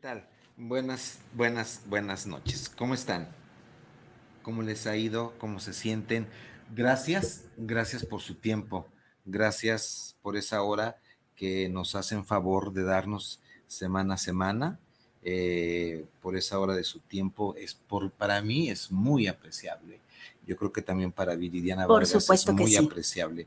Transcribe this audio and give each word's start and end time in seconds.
tal? 0.00 0.26
Buenas, 0.56 1.18
buenas, 1.34 1.82
buenas 1.86 2.26
noches. 2.26 2.70
¿Cómo 2.70 2.94
están? 2.94 3.28
¿Cómo 4.42 4.62
les 4.62 4.86
ha 4.86 4.96
ido? 4.96 5.34
¿Cómo 5.38 5.60
se 5.60 5.74
sienten? 5.74 6.26
Gracias, 6.74 7.44
gracias 7.58 8.06
por 8.06 8.22
su 8.22 8.34
tiempo. 8.36 8.86
Gracias 9.26 10.16
por 10.22 10.38
esa 10.38 10.62
hora 10.62 10.96
que 11.36 11.68
nos 11.68 11.94
hacen 11.94 12.24
favor 12.24 12.72
de 12.72 12.84
darnos 12.84 13.40
semana 13.66 14.14
a 14.14 14.18
semana. 14.18 14.78
Eh, 15.22 16.06
por 16.22 16.34
esa 16.34 16.58
hora 16.58 16.74
de 16.74 16.84
su 16.84 17.00
tiempo 17.00 17.54
es 17.56 17.74
por 17.74 18.10
para 18.10 18.40
mí 18.40 18.70
es 18.70 18.90
muy 18.90 19.26
apreciable. 19.26 20.00
Yo 20.46 20.56
creo 20.56 20.72
que 20.72 20.80
también 20.80 21.12
para 21.12 21.36
Viridiana 21.36 21.86
Por 21.86 21.96
Vargas 21.96 22.22
supuesto 22.22 22.52
es 22.52 22.56
que 22.56 22.62
muy 22.62 22.70
sí. 22.70 22.78
apreciable 22.78 23.46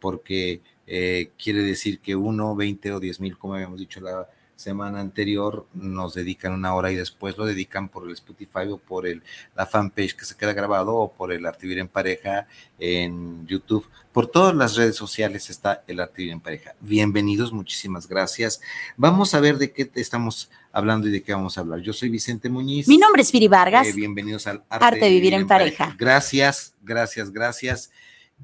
porque 0.00 0.60
eh, 0.86 1.30
quiere 1.42 1.62
decir 1.62 2.00
que 2.00 2.14
uno, 2.14 2.54
20 2.54 2.92
o 2.92 3.00
10 3.00 3.20
mil, 3.20 3.38
como 3.38 3.54
habíamos 3.54 3.78
dicho 3.78 4.02
la 4.02 4.28
semana 4.56 5.00
anterior, 5.00 5.66
nos 5.74 6.14
dedican 6.14 6.52
una 6.52 6.74
hora 6.74 6.90
y 6.90 6.96
después 6.96 7.36
lo 7.36 7.44
dedican 7.44 7.88
por 7.88 8.06
el 8.06 8.12
Spotify 8.12 8.68
o 8.70 8.78
por 8.78 9.06
el, 9.06 9.22
la 9.54 9.66
fanpage 9.66 10.14
que 10.14 10.24
se 10.24 10.36
queda 10.36 10.52
grabado 10.52 10.94
o 10.94 11.12
por 11.12 11.32
el 11.32 11.44
Arte 11.46 11.66
Vivir 11.66 11.80
en 11.80 11.88
Pareja 11.88 12.46
en 12.78 13.46
YouTube. 13.46 13.88
Por 14.12 14.28
todas 14.28 14.54
las 14.54 14.76
redes 14.76 14.96
sociales 14.96 15.50
está 15.50 15.82
el 15.86 16.00
Arte 16.00 16.18
Vivir 16.18 16.32
en 16.32 16.40
Pareja. 16.40 16.74
Bienvenidos, 16.80 17.52
muchísimas 17.52 18.08
gracias. 18.08 18.60
Vamos 18.96 19.34
a 19.34 19.40
ver 19.40 19.58
de 19.58 19.72
qué 19.72 19.90
estamos 19.94 20.50
hablando 20.72 21.08
y 21.08 21.10
de 21.10 21.22
qué 21.22 21.32
vamos 21.32 21.58
a 21.58 21.62
hablar. 21.62 21.80
Yo 21.80 21.92
soy 21.92 22.08
Vicente 22.08 22.48
Muñiz. 22.48 22.88
Mi 22.88 22.98
nombre 22.98 23.22
es 23.22 23.32
Viri 23.32 23.48
Vargas. 23.48 23.88
Eh, 23.88 23.92
bienvenidos 23.94 24.46
al 24.46 24.62
Arte, 24.68 24.86
Arte 24.86 25.04
de 25.04 25.10
Vivir 25.10 25.34
en 25.34 25.46
Pareja. 25.46 25.94
Gracias, 25.98 26.74
gracias, 26.82 27.32
gracias. 27.32 27.90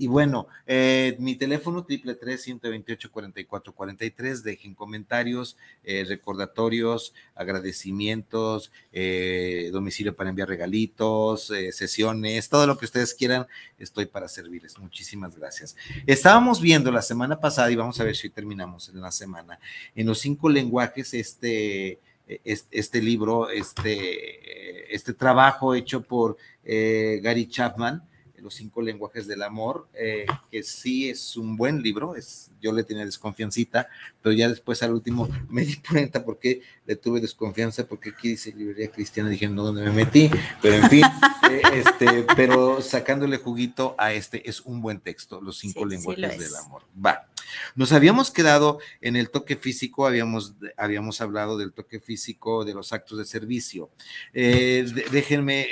Y 0.01 0.07
bueno, 0.07 0.47
eh, 0.67 1.15
mi 1.19 1.37
teléfono 1.37 1.85
triple 1.85 2.15
tres 2.15 2.41
128 2.45 3.13
44 3.13 3.75
43. 3.75 4.43
Dejen 4.43 4.75
comentarios, 4.75 5.59
eh, 5.85 6.07
recordatorios, 6.09 7.13
agradecimientos, 7.35 8.73
eh, 8.95 9.69
domicilio 9.71 10.17
para 10.17 10.31
enviar 10.31 10.49
regalitos, 10.49 11.53
sesiones, 11.73 12.49
todo 12.49 12.67
lo 12.67 12.79
que 12.79 12.87
ustedes 12.87 13.13
quieran, 13.13 13.47
estoy 13.79 14.07
para 14.07 14.27
servirles. 14.27 14.79
Muchísimas 14.79 15.37
gracias. 15.37 15.77
Estábamos 16.07 16.63
viendo 16.63 16.91
la 16.91 17.03
semana 17.03 17.39
pasada 17.39 17.71
y 17.71 17.77
vamos 17.77 18.01
a 18.01 18.05
ver 18.05 18.17
si 18.17 18.31
terminamos 18.31 18.89
en 18.89 19.03
la 19.03 19.13
semana. 19.13 19.61
En 19.95 20.07
los 20.07 20.19
cinco 20.19 20.49
lenguajes, 20.49 21.13
este, 21.13 21.99
este, 22.27 22.79
este 22.79 23.03
libro, 23.03 23.51
este, 23.51 24.95
este 24.95 25.13
trabajo 25.13 25.75
hecho 25.75 26.01
por 26.01 26.39
eh, 26.65 27.21
Gary 27.23 27.47
Chapman 27.49 28.03
los 28.41 28.55
cinco 28.55 28.83
lenguajes 28.83 29.27
del 29.27 29.43
amor, 29.43 29.89
eh, 29.95 30.27
que 30.51 30.63
sí 30.63 31.09
es 31.09 31.37
un 31.37 31.57
buen 31.57 31.83
libro, 31.83 32.17
es, 32.17 32.51
yo 32.61 32.73
le 32.73 32.85
tenía 32.85 33.05
desconfiancita, 33.05 33.89
pero 34.23 34.33
ya 34.33 34.49
después 34.49 34.83
al 34.83 34.93
último 34.93 35.29
me 35.49 35.65
di 35.65 35.77
cuenta 35.77 36.25
por 36.25 36.39
qué 36.39 36.63
le 36.87 36.97
tuve 36.97 37.21
desconfianza, 37.21 37.87
porque 37.87 38.11
aquí 38.11 38.31
dice 38.31 38.53
librería 38.53 38.91
cristiana, 38.91 39.29
dije, 39.29 39.49
no, 39.49 39.65
¿dónde 39.65 39.83
me 39.83 39.93
metí? 39.93 40.31
Pero 40.61 40.77
en 40.77 40.91
fin, 40.91 41.05
eh, 41.51 41.63
este, 41.75 42.25
pero 42.37 42.83
sacándole 42.83 43.39
juguito 43.39 43.95
a 43.99 44.13
este, 44.13 44.49
es 44.49 44.61
un 44.61 44.81
buen 44.83 45.01
texto, 45.01 45.41
los 45.41 45.59
cinco 45.59 45.81
Sí, 45.81 45.89
lenguajes 45.89 46.39
del 46.39 46.57
amor. 46.57 46.83
Va. 47.05 47.30
Nos 47.75 47.93
habíamos 47.93 48.31
quedado 48.31 48.79
en 49.01 49.17
el 49.17 49.31
toque 49.31 49.57
físico, 49.57 50.07
habíamos, 50.07 50.55
habíamos 50.77 51.21
hablado 51.21 51.59
del 51.59 51.73
toque 51.73 52.01
físico, 52.01 52.65
de 52.65 52.75
los 52.75 52.93
actos 52.93 53.19
de 53.19 53.25
servicio. 53.25 53.91
Eh, 54.33 54.85
déjenme, 55.11 55.69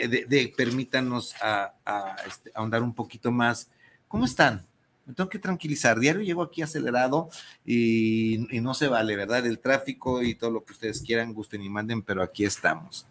permítanos 0.57 1.35
a, 1.41 1.75
este, 2.27 2.51
ahondar 2.55 2.83
un 2.83 2.95
poquito 2.95 3.31
más. 3.31 3.71
¿Cómo 4.07 4.25
están? 4.25 4.67
Me 5.07 5.15
tengo 5.15 5.31
que 5.31 5.39
tranquilizar. 5.39 5.99
Diario 5.99 6.23
llego 6.23 6.43
aquí 6.43 6.63
acelerado 6.63 7.31
y, 7.65 8.57
y 8.57 8.61
no 8.61 8.75
se 8.75 8.89
vale, 8.89 9.17
¿verdad? 9.17 9.47
El 9.47 9.59
tráfico 9.59 10.23
y 10.23 10.35
todo 10.35 10.51
lo 10.51 10.65
que 10.65 10.73
ustedes 10.73 11.01
quieran, 11.01 11.33
gusten 11.33 11.63
y 11.63 11.69
manden, 11.69 12.03
pero 12.03 12.23
aquí 12.23 12.45
estamos. 12.45 13.07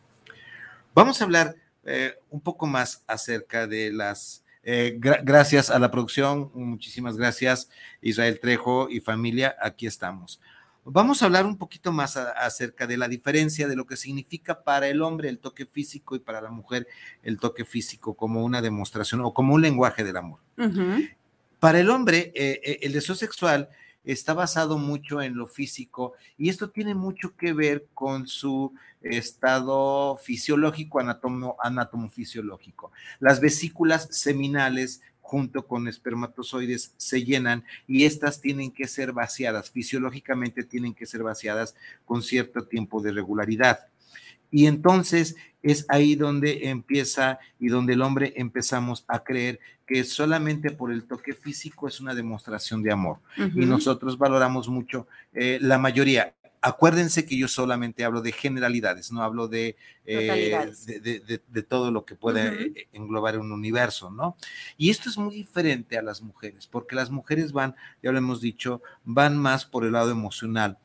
Vamos 0.93 1.21
a 1.21 1.25
hablar 1.25 1.55
eh, 1.89 2.19
un 2.31 2.41
poco 2.41 2.67
más 2.67 3.03
acerca 3.07 3.65
de 3.65 3.91
las... 3.91 4.43
eh, 4.69 4.97
gra- 4.99 5.21
gracias 5.23 5.69
a 5.69 5.79
la 5.79 5.89
producción, 5.89 6.51
muchísimas 6.53 7.15
gracias 7.15 7.69
Israel 8.01 8.37
Trejo 8.41 8.89
y 8.89 8.99
familia, 8.99 9.55
aquí 9.61 9.87
estamos. 9.87 10.41
Vamos 10.83 11.21
a 11.21 11.25
hablar 11.25 11.45
un 11.45 11.57
poquito 11.57 11.91
más 11.91 12.17
acerca 12.17 12.85
de 12.85 12.97
la 12.97 13.07
diferencia 13.07 13.67
de 13.67 13.75
lo 13.77 13.85
que 13.85 13.95
significa 13.95 14.63
para 14.63 14.87
el 14.87 15.01
hombre 15.01 15.29
el 15.29 15.39
toque 15.39 15.65
físico 15.65 16.15
y 16.15 16.19
para 16.19 16.41
la 16.41 16.49
mujer 16.51 16.85
el 17.23 17.39
toque 17.39 17.63
físico 17.65 18.13
como 18.13 18.43
una 18.43 18.61
demostración 18.61 19.21
o 19.21 19.33
como 19.33 19.53
un 19.53 19.61
lenguaje 19.61 20.03
del 20.03 20.17
amor. 20.17 20.39
Para 21.59 21.79
el 21.79 21.89
hombre, 21.89 22.31
eh, 22.35 22.59
eh, 22.63 22.79
el 22.81 22.91
deseo 22.93 23.15
sexual 23.15 23.69
está 24.07 24.33
basado 24.33 24.77
mucho 24.77 25.21
en 25.21 25.35
lo 25.35 25.47
físico 25.47 26.13
y 26.37 26.49
esto 26.49 26.69
tiene 26.69 26.95
mucho 26.95 27.35
que 27.35 27.53
ver 27.53 27.87
con 27.93 28.25
su 28.25 28.73
estado 29.01 30.17
fisiológico, 30.17 30.99
anatomo, 30.99 31.57
anatomofisiológico. 31.61 32.91
Las 33.19 33.41
vesículas 33.41 34.07
seminales 34.11 35.01
junto 35.19 35.67
con 35.67 35.89
espermatozoides 35.89 36.93
se 36.95 37.25
llenan 37.25 37.65
y 37.85 38.05
estas 38.05 38.39
tienen 38.39 38.71
que 38.71 38.87
ser 38.87 39.11
vaciadas, 39.11 39.71
fisiológicamente 39.71 40.63
tienen 40.63 40.93
que 40.93 41.05
ser 41.05 41.21
vaciadas 41.21 41.75
con 42.05 42.23
cierto 42.23 42.63
tiempo 42.63 43.01
de 43.01 43.11
regularidad. 43.11 43.87
Y 44.49 44.67
entonces 44.67 45.35
es 45.71 45.85
ahí 45.89 46.15
donde 46.15 46.69
empieza 46.69 47.39
y 47.59 47.67
donde 47.67 47.93
el 47.93 48.01
hombre 48.01 48.33
empezamos 48.37 49.05
a 49.07 49.23
creer 49.23 49.59
que 49.85 50.03
solamente 50.03 50.71
por 50.71 50.91
el 50.91 51.03
toque 51.05 51.33
físico 51.33 51.87
es 51.87 51.99
una 52.01 52.13
demostración 52.13 52.83
de 52.83 52.91
amor. 52.91 53.19
Y 53.55 53.65
nosotros 53.65 54.17
valoramos 54.17 54.67
mucho 54.67 55.07
eh, 55.33 55.59
la 55.61 55.77
mayoría. 55.77 56.33
Acuérdense 56.59 57.25
que 57.25 57.37
yo 57.37 57.47
solamente 57.47 58.03
hablo 58.03 58.21
de 58.21 58.31
generalidades, 58.31 59.11
no 59.11 59.21
hablo 59.21 59.47
de, 59.47 59.77
eh, 60.05 60.71
de, 60.87 60.99
de- 60.99 61.19
de- 61.21 61.41
de 61.47 61.63
todo 61.63 61.91
lo 61.91 62.03
que 62.03 62.15
pueda 62.15 62.45
Ujú. 62.51 62.55
eh, 62.75 62.87
englobar 62.93 63.37
un 63.37 63.51
universo, 63.51 64.09
¿no? 64.09 64.35
Y 64.75 64.89
esto 64.89 65.07
es 65.09 65.17
muy 65.17 65.35
diferente 65.35 65.97
a 65.97 66.01
las 66.01 66.21
mujeres, 66.21 66.67
porque 66.67 66.95
las 66.95 67.09
mujeres 67.11 67.51
van, 67.53 67.75
ya 68.03 68.11
lo 68.11 68.17
hemos 68.17 68.41
dicho, 68.41 68.81
van 69.05 69.37
más 69.37 69.65
por 69.65 69.85
el 69.85 69.93
lado 69.93 70.11
emocional, 70.11 70.77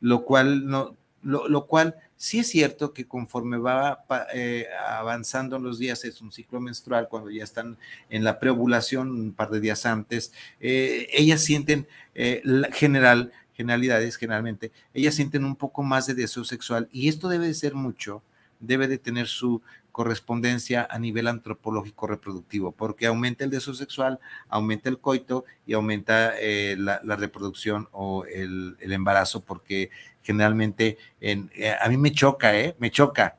lo 0.00 0.24
cual 0.24 0.66
no, 0.66 0.96
lo, 1.22 1.48
lo 1.48 1.66
cual 1.66 1.94
sí 2.20 2.38
es 2.40 2.48
cierto 2.48 2.92
que 2.92 3.08
conforme 3.08 3.56
va 3.56 4.04
eh, 4.34 4.66
avanzando 4.86 5.58
los 5.58 5.78
días, 5.78 6.04
es 6.04 6.20
un 6.20 6.30
ciclo 6.30 6.60
menstrual, 6.60 7.08
cuando 7.08 7.30
ya 7.30 7.42
están 7.42 7.78
en 8.10 8.24
la 8.24 8.38
preovulación, 8.38 9.10
un 9.10 9.32
par 9.32 9.48
de 9.48 9.58
días 9.58 9.86
antes, 9.86 10.30
eh, 10.60 11.08
ellas 11.14 11.42
sienten, 11.42 11.88
eh, 12.14 12.42
general, 12.74 13.32
generalidades 13.54 14.16
generalmente, 14.16 14.70
ellas 14.92 15.14
sienten 15.14 15.46
un 15.46 15.56
poco 15.56 15.82
más 15.82 16.06
de 16.06 16.14
deseo 16.14 16.44
sexual 16.44 16.90
y 16.92 17.08
esto 17.08 17.30
debe 17.30 17.46
de 17.46 17.54
ser 17.54 17.74
mucho, 17.74 18.22
debe 18.60 18.88
de 18.88 18.98
tener 18.98 19.26
su 19.26 19.62
correspondencia 19.90 20.86
a 20.88 20.98
nivel 20.98 21.26
antropológico 21.26 22.06
reproductivo, 22.06 22.72
porque 22.72 23.06
aumenta 23.06 23.44
el 23.44 23.50
deseo 23.50 23.74
sexual, 23.74 24.20
aumenta 24.48 24.88
el 24.88 24.98
coito 24.98 25.44
y 25.66 25.72
aumenta 25.72 26.38
eh, 26.38 26.76
la, 26.78 27.00
la 27.02 27.16
reproducción 27.16 27.88
o 27.92 28.24
el, 28.24 28.76
el 28.80 28.92
embarazo, 28.92 29.44
porque 29.44 29.90
generalmente 30.22 30.98
en, 31.20 31.50
eh, 31.54 31.74
a 31.78 31.88
mí 31.88 31.96
me 31.96 32.12
choca, 32.12 32.56
¿eh? 32.58 32.76
Me 32.78 32.90
choca 32.90 33.36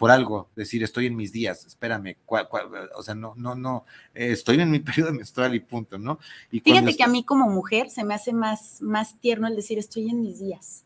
por 0.00 0.10
algo, 0.10 0.48
decir 0.56 0.82
estoy 0.82 1.04
en 1.04 1.14
mis 1.14 1.30
días, 1.30 1.66
espérame, 1.66 2.16
o 2.96 3.02
sea, 3.02 3.14
no, 3.14 3.34
no, 3.36 3.54
no, 3.54 3.84
eh, 4.14 4.30
estoy 4.32 4.58
en 4.58 4.70
mi 4.70 4.78
periodo 4.80 5.12
menstrual 5.12 5.54
y 5.54 5.60
punto, 5.60 5.98
¿no? 5.98 6.18
Y 6.50 6.60
Fíjate 6.60 6.96
que 6.96 7.02
a 7.02 7.06
mí 7.06 7.22
como 7.22 7.50
mujer 7.50 7.90
se 7.90 8.02
me 8.02 8.14
hace 8.14 8.32
más, 8.32 8.80
más 8.80 9.20
tierno 9.20 9.46
el 9.46 9.56
decir 9.56 9.78
estoy 9.78 10.08
en 10.08 10.22
mis 10.22 10.38
días. 10.40 10.84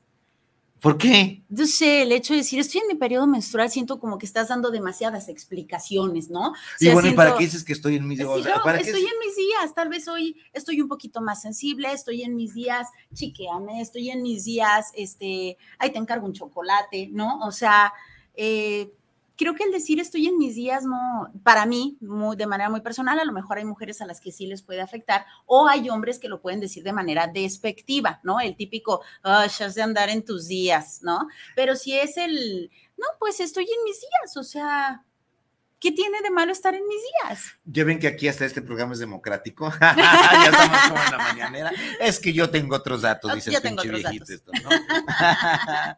¿Por 0.84 0.98
qué? 0.98 1.42
Yo 1.48 1.64
sé, 1.66 2.02
el 2.02 2.12
hecho 2.12 2.34
de 2.34 2.40
decir 2.40 2.60
estoy 2.60 2.82
en 2.82 2.88
mi 2.88 2.94
periodo 2.94 3.26
menstrual, 3.26 3.70
siento 3.70 3.98
como 3.98 4.19
que 4.19 4.26
estás 4.26 4.48
dando 4.48 4.70
demasiadas 4.70 5.31
explicaciones, 5.31 6.28
¿no? 6.28 6.48
O 6.50 6.54
Y 6.78 6.90
bueno, 6.90 7.08
¿y 7.08 7.12
para 7.12 7.34
qué 7.36 7.44
dices 7.44 7.64
que 7.64 7.72
estoy 7.72 7.96
en 7.96 8.06
mis 8.06 8.19
días? 8.19 8.28
Sí, 8.36 8.42
no, 8.46 8.62
¿para 8.62 8.76
qué 8.76 8.84
estoy 8.84 9.00
es- 9.02 9.10
en 9.10 9.19
mis 9.26 9.34
días, 9.34 9.75
tal 9.75 9.88
vez 9.88 10.06
hoy 10.08 10.36
estoy 10.52 10.82
un 10.82 10.88
poquito 10.88 11.22
más 11.22 11.40
sensible, 11.40 11.90
estoy 11.90 12.22
en 12.22 12.36
mis 12.36 12.52
días, 12.52 12.88
chiqueame, 13.14 13.81
estoy 13.81 14.10
en 14.10 14.20
mis 14.20 14.44
días, 14.44 14.92
este, 14.94 15.56
ahí 15.78 15.90
te 15.90 15.96
encargo 15.98 16.26
un 16.26 16.34
chocolate, 16.34 17.08
¿no? 17.10 17.38
O 17.46 17.50
sea, 17.50 17.90
eh, 18.34 18.92
creo 19.36 19.54
que 19.54 19.64
el 19.64 19.72
decir 19.72 20.00
estoy 20.00 20.26
en 20.26 20.38
mis 20.38 20.54
días, 20.54 20.84
no, 20.84 21.28
para 21.42 21.66
mí, 21.66 21.96
muy, 22.00 22.36
de 22.36 22.46
manera 22.46 22.70
muy 22.70 22.81
personal, 22.81 23.19
a 23.19 23.25
lo 23.25 23.32
mejor 23.32 23.58
hay 23.58 23.64
mujeres 23.64 24.00
a 24.00 24.06
las 24.06 24.20
que 24.20 24.31
sí 24.32 24.46
les 24.46 24.62
puede 24.62 24.81
afectar, 24.81 25.26
o 25.46 25.66
hay 25.69 25.88
hombres 25.90 26.19
que 26.19 26.28
lo 26.28 26.40
pueden 26.40 26.60
decir 26.60 26.82
de 26.84 26.92
manera 26.92 27.26
despectiva, 27.26 28.20
¿no? 28.22 28.40
El 28.40 28.56
típico, 28.56 29.02
"Ah, 29.22 29.46
ya 29.46 29.66
has 29.66 29.75
de 29.75 29.82
andar 29.82 30.08
en 30.10 30.25
tus 30.25 30.46
días, 30.48 31.00
¿no? 31.02 31.26
Pero 31.56 31.75
si 31.76 31.98
es 31.98 32.16
el, 32.16 32.70
no, 32.96 33.06
pues 33.19 33.40
estoy 33.40 33.64
en 33.64 33.84
mis 33.84 34.00
días, 34.00 34.36
o 34.36 34.42
sea, 34.44 35.02
¿qué 35.81 35.92
tiene 35.92 36.22
de 36.22 36.31
malo 36.31 36.50
estar 36.52 36.75
en 36.75 36.86
mis 36.86 37.00
días? 37.22 37.44
Ya 37.64 37.84
ven 37.84 37.98
que 37.98 38.06
aquí 38.06 38.26
hasta 38.28 38.44
este 38.46 38.62
programa 38.62 38.92
es 38.94 39.00
democrático. 39.00 39.70
ya 39.81 40.44
estamos 40.46 40.78
como 40.88 41.02
en 41.04 41.10
la 41.10 41.19
mañanera. 41.19 41.72
Es 42.00 42.19
que 42.20 42.32
yo 42.32 42.48
tengo 42.50 42.76
otros 42.76 43.02
datos, 43.02 43.31
Ah, 43.31 43.34
dice 43.34 43.50
el 43.50 43.60
pinche 43.60 43.88
viejito 43.90 44.10
datos. 44.25 44.31
esto, 44.31 44.52
¿no? 44.62 44.70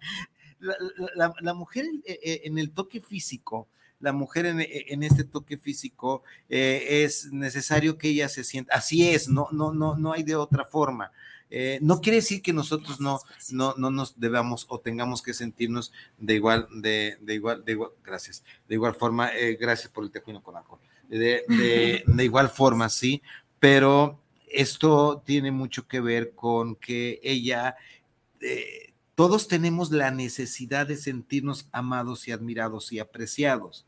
la, 0.66 0.76
la- 1.14 1.34
la 1.40 1.54
mujer 1.54 1.86
eh, 2.04 2.18
eh, 2.22 2.40
en 2.44 2.58
el 2.58 2.70
toque 2.72 3.00
físico 3.00 3.68
la 3.98 4.12
mujer 4.12 4.44
en, 4.44 4.58
en 4.60 5.02
este 5.02 5.24
toque 5.24 5.56
físico 5.56 6.22
eh, 6.50 7.02
es 7.04 7.32
necesario 7.32 7.96
que 7.96 8.08
ella 8.10 8.28
se 8.28 8.44
sienta, 8.44 8.74
así 8.74 9.08
es, 9.08 9.26
no, 9.30 9.48
no, 9.52 9.72
no, 9.72 9.96
no 9.96 10.12
hay 10.12 10.22
de 10.22 10.36
otra 10.36 10.66
forma. 10.66 11.12
Eh, 11.48 11.78
no 11.80 12.02
quiere 12.02 12.16
decir 12.16 12.42
que 12.42 12.52
nosotros 12.52 13.00
no, 13.00 13.20
no, 13.52 13.74
no 13.78 13.90
nos 13.90 14.20
debamos 14.20 14.66
o 14.68 14.80
tengamos 14.80 15.22
que 15.22 15.32
sentirnos 15.32 15.92
de 16.18 16.34
igual, 16.34 16.68
de, 16.74 17.16
de 17.22 17.34
igual, 17.36 17.64
de 17.64 17.72
igual, 17.72 17.90
gracias, 18.04 18.44
de 18.68 18.74
igual 18.74 18.94
forma, 18.94 19.34
eh, 19.34 19.56
gracias 19.58 19.90
por 19.90 20.04
el 20.04 20.10
tejuino 20.10 20.42
con 20.42 20.56
alcohol, 20.56 20.80
de, 21.08 21.44
de, 21.48 22.04
de 22.06 22.24
igual 22.24 22.50
forma, 22.50 22.90
sí, 22.90 23.22
pero 23.58 24.20
esto 24.50 25.22
tiene 25.24 25.50
mucho 25.50 25.88
que 25.88 26.00
ver 26.00 26.32
con 26.32 26.76
que 26.76 27.18
ella, 27.22 27.76
eh, 28.42 28.85
todos 29.16 29.48
tenemos 29.48 29.90
la 29.90 30.10
necesidad 30.10 30.86
de 30.86 30.96
sentirnos 30.96 31.68
amados 31.72 32.28
y 32.28 32.32
admirados 32.32 32.92
y 32.92 32.98
apreciados, 32.98 33.86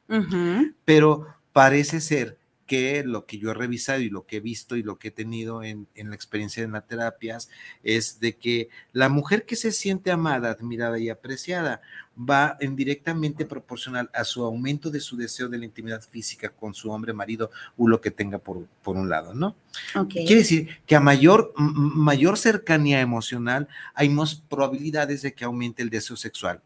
pero 0.85 1.27
parece 1.53 2.01
ser 2.01 2.39
que 2.69 3.03
lo 3.03 3.27
que 3.27 3.39
yo 3.39 3.51
he 3.51 3.55
revisado 3.55 4.01
y 4.01 4.11
lo 4.11 4.27
que 4.27 4.37
he 4.37 4.41
visto 4.41 4.77
y 4.77 4.85
lo 4.85 4.99
que 4.99 5.09
he 5.09 5.11
tenido 5.11 5.65
en, 5.65 5.89
en 5.97 6.11
la 6.11 6.15
experiencia 6.15 6.63
de 6.63 6.69
las 6.69 6.87
terapias 6.87 7.49
es 7.83 8.21
de 8.21 8.37
que 8.37 8.69
la 8.93 9.09
mujer 9.09 9.47
que 9.47 9.57
se 9.57 9.73
siente 9.73 10.13
amada, 10.13 10.51
admirada 10.51 10.99
y 11.01 11.09
apreciada 11.09 11.81
va 12.19 12.57
en 12.61 12.77
directamente 12.77 13.47
proporcional 13.47 14.11
a 14.13 14.25
su 14.25 14.45
aumento 14.45 14.91
de 14.91 15.01
su 15.01 15.17
deseo 15.17 15.49
de 15.49 15.59
la 15.59 15.65
intimidad 15.65 16.03
física 16.03 16.51
con 16.51 16.75
su 16.75 16.91
hombre, 16.91 17.13
marido 17.13 17.51
o 17.79 17.89
lo 17.89 18.01
que 18.01 18.11
tenga 18.11 18.39
por, 18.39 18.67
por 18.83 18.97
un 18.97 19.09
lado, 19.09 19.33
¿no? 19.33 19.57
Ok. 19.95 20.11
Quiere 20.11 20.37
decir 20.37 20.69
que 20.87 20.95
a 20.95 21.01
mayor, 21.01 21.55
mayor 21.57 22.37
cercanía 22.37 23.01
emocional 23.01 23.67
hay 23.95 24.11
más 24.11 24.35
probabilidades 24.35 25.23
de 25.23 25.33
que 25.33 25.45
aumente 25.45 25.83
el 25.83 25.91
deseo 25.91 26.17
sexual. 26.17 26.61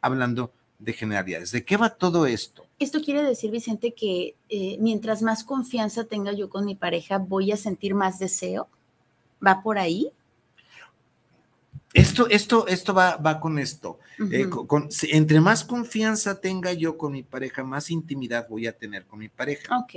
Hablando 0.00 0.52
de 0.84 0.92
generalidades. 0.92 1.52
¿De 1.52 1.64
qué 1.64 1.76
va 1.76 1.90
todo 1.90 2.26
esto? 2.26 2.66
Esto 2.78 3.00
quiere 3.00 3.22
decir, 3.22 3.50
Vicente, 3.50 3.92
que 3.94 4.34
eh, 4.48 4.76
mientras 4.80 5.22
más 5.22 5.44
confianza 5.44 6.04
tenga 6.04 6.32
yo 6.32 6.48
con 6.50 6.64
mi 6.64 6.74
pareja, 6.74 7.18
voy 7.18 7.52
a 7.52 7.56
sentir 7.56 7.94
más 7.94 8.18
deseo. 8.18 8.68
¿Va 9.44 9.62
por 9.62 9.78
ahí? 9.78 10.10
Esto, 11.94 12.26
esto, 12.30 12.66
esto 12.68 12.94
va, 12.94 13.16
va 13.16 13.38
con 13.38 13.58
esto. 13.58 13.98
Eh, 14.30 14.48
con- 14.48 14.66
con- 14.66 14.88
entre 15.10 15.40
más 15.40 15.62
confianza 15.62 16.40
tenga 16.40 16.72
yo 16.72 16.96
con 16.96 17.12
mi 17.12 17.22
pareja, 17.22 17.62
más 17.64 17.90
intimidad 17.90 18.46
voy 18.48 18.66
a 18.66 18.72
tener 18.72 19.04
con 19.04 19.18
mi 19.18 19.28
pareja. 19.28 19.76
Ok. 19.78 19.92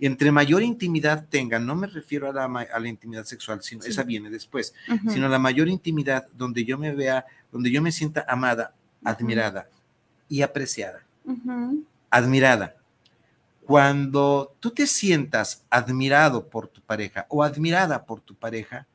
Entre 0.00 0.32
mayor 0.32 0.62
intimidad 0.62 1.26
tenga, 1.28 1.58
no 1.58 1.74
me 1.76 1.86
refiero 1.86 2.30
a 2.30 2.32
la, 2.32 2.44
a 2.46 2.80
la 2.80 2.88
intimidad 2.88 3.24
sexual, 3.24 3.62
sino 3.62 3.82
Sí. 3.82 3.90
esa 3.90 4.04
viene 4.04 4.30
después, 4.30 4.74
sino 5.12 5.28
la 5.28 5.38
mayor 5.38 5.68
intimidad 5.68 6.26
donde 6.32 6.64
yo 6.64 6.78
me 6.78 6.94
vea, 6.94 7.26
donde 7.52 7.70
yo 7.70 7.82
me 7.82 7.92
sienta 7.92 8.24
amada, 8.26 8.72
admirada 9.04 9.68
y 10.34 10.42
apreciada. 10.42 11.04
Admirada. 12.10 12.76
Cuando 13.64 14.54
tú 14.60 14.72
te 14.72 14.86
sientas 14.86 15.64
admirado 15.70 16.48
por 16.48 16.68
tu 16.68 16.80
pareja 16.80 17.26
o 17.28 17.42
admirada 17.42 18.04
por 18.04 18.20
tu 18.20 18.34
pareja, 18.34 18.86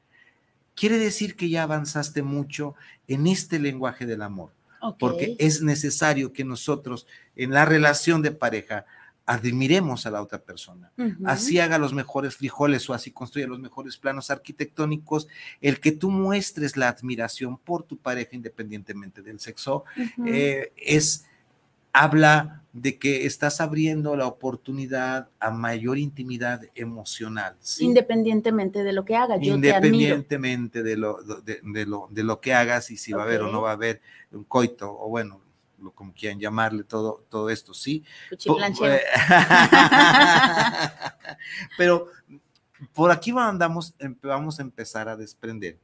quiere 0.75 0.97
decir 0.97 1.35
que 1.35 1.49
ya 1.49 1.63
avanzaste 1.63 2.21
mucho 2.23 2.75
en 3.07 3.25
este 3.25 3.57
lenguaje 3.57 4.05
del 4.05 4.21
amor 4.21 4.51
porque 4.97 5.35
es 5.39 5.61
necesario 5.61 6.31
que 6.33 6.43
nosotros 6.43 7.07
en 7.35 7.51
la 7.51 7.65
relación 7.65 8.21
de 8.21 8.31
pareja 8.31 8.85
admiremos 9.25 10.07
a 10.07 10.11
la 10.11 10.23
otra 10.23 10.39
persona. 10.39 10.91
Así 11.23 11.59
haga 11.59 11.77
los 11.77 11.93
mejores 11.93 12.35
frijoles 12.35 12.89
o 12.89 12.93
así 12.95 13.11
construya 13.11 13.45
los 13.45 13.59
mejores 13.59 13.95
planos 13.95 14.31
arquitectónicos, 14.31 15.27
el 15.61 15.79
que 15.79 15.91
tú 15.91 16.09
muestres 16.09 16.77
la 16.77 16.89
admiración 16.89 17.57
por 17.57 17.83
tu 17.83 17.97
pareja 17.97 18.35
independientemente 18.35 19.21
del 19.21 19.39
sexo, 19.39 19.83
eh, 20.25 20.73
es, 20.75 21.25
habla 21.93 22.63
de 22.71 22.99
que 22.99 23.25
estás 23.25 23.61
abriendo 23.61 24.15
la 24.15 24.27
oportunidad 24.27 25.29
a 25.39 25.49
mayor 25.49 25.97
intimidad 25.97 26.61
emocional. 26.75 27.55
¿sí? 27.59 27.85
Independientemente 27.85 28.83
de 28.83 28.93
lo 28.93 29.05
que 29.05 29.15
haga, 29.15 29.37
yo 29.37 29.59
te 29.59 29.73
admiro. 29.73 29.87
Independientemente 29.87 30.83
de 30.83 30.97
lo, 30.97 31.21
de, 31.23 31.59
de 31.63 31.85
lo, 31.85 32.07
de 32.11 32.23
lo 32.23 32.39
que 32.39 32.53
hagas 32.53 32.91
y 32.91 32.97
si 32.97 33.11
va 33.11 33.23
a 33.23 33.25
haber 33.25 33.41
o 33.41 33.51
no 33.51 33.61
va 33.61 33.71
a 33.71 33.73
haber 33.73 34.01
un 34.31 34.43
coito, 34.43 34.91
o 34.91 35.09
bueno, 35.09 35.41
lo, 35.81 35.91
como 35.91 36.13
quieran 36.13 36.39
llamarle, 36.39 36.83
todo, 36.83 37.25
todo 37.29 37.49
esto, 37.49 37.73
¿sí? 37.73 38.03
Pero 41.77 42.07
por 42.93 43.11
aquí 43.11 43.33
andamos, 43.35 43.95
em- 43.99 44.15
vamos 44.21 44.59
a 44.59 44.61
empezar 44.61 45.09
a 45.09 45.17
desprender 45.17 45.77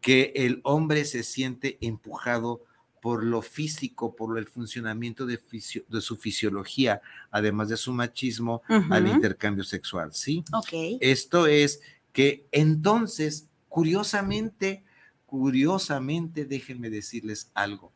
que 0.00 0.32
el 0.34 0.60
hombre 0.64 1.04
se 1.04 1.22
siente 1.22 1.78
empujado 1.80 2.62
por 3.00 3.24
lo 3.24 3.42
físico, 3.42 4.14
por 4.16 4.38
el 4.38 4.46
funcionamiento 4.46 5.26
de, 5.26 5.38
fisio- 5.38 5.84
de 5.88 6.00
su 6.00 6.16
fisiología, 6.16 7.00
además 7.30 7.68
de 7.68 7.76
su 7.76 7.92
machismo, 7.92 8.62
al 8.90 9.06
intercambio 9.08 9.64
sexual, 9.64 10.12
¿sí? 10.12 10.44
Ok. 10.52 10.98
Esto 11.00 11.46
es 11.46 11.80
que 12.12 12.46
entonces, 12.52 13.46
curiosamente, 13.68 14.82
curiosamente, 15.26 16.44
déjenme 16.44 16.90
decirles 16.90 17.50
algo. 17.54 17.92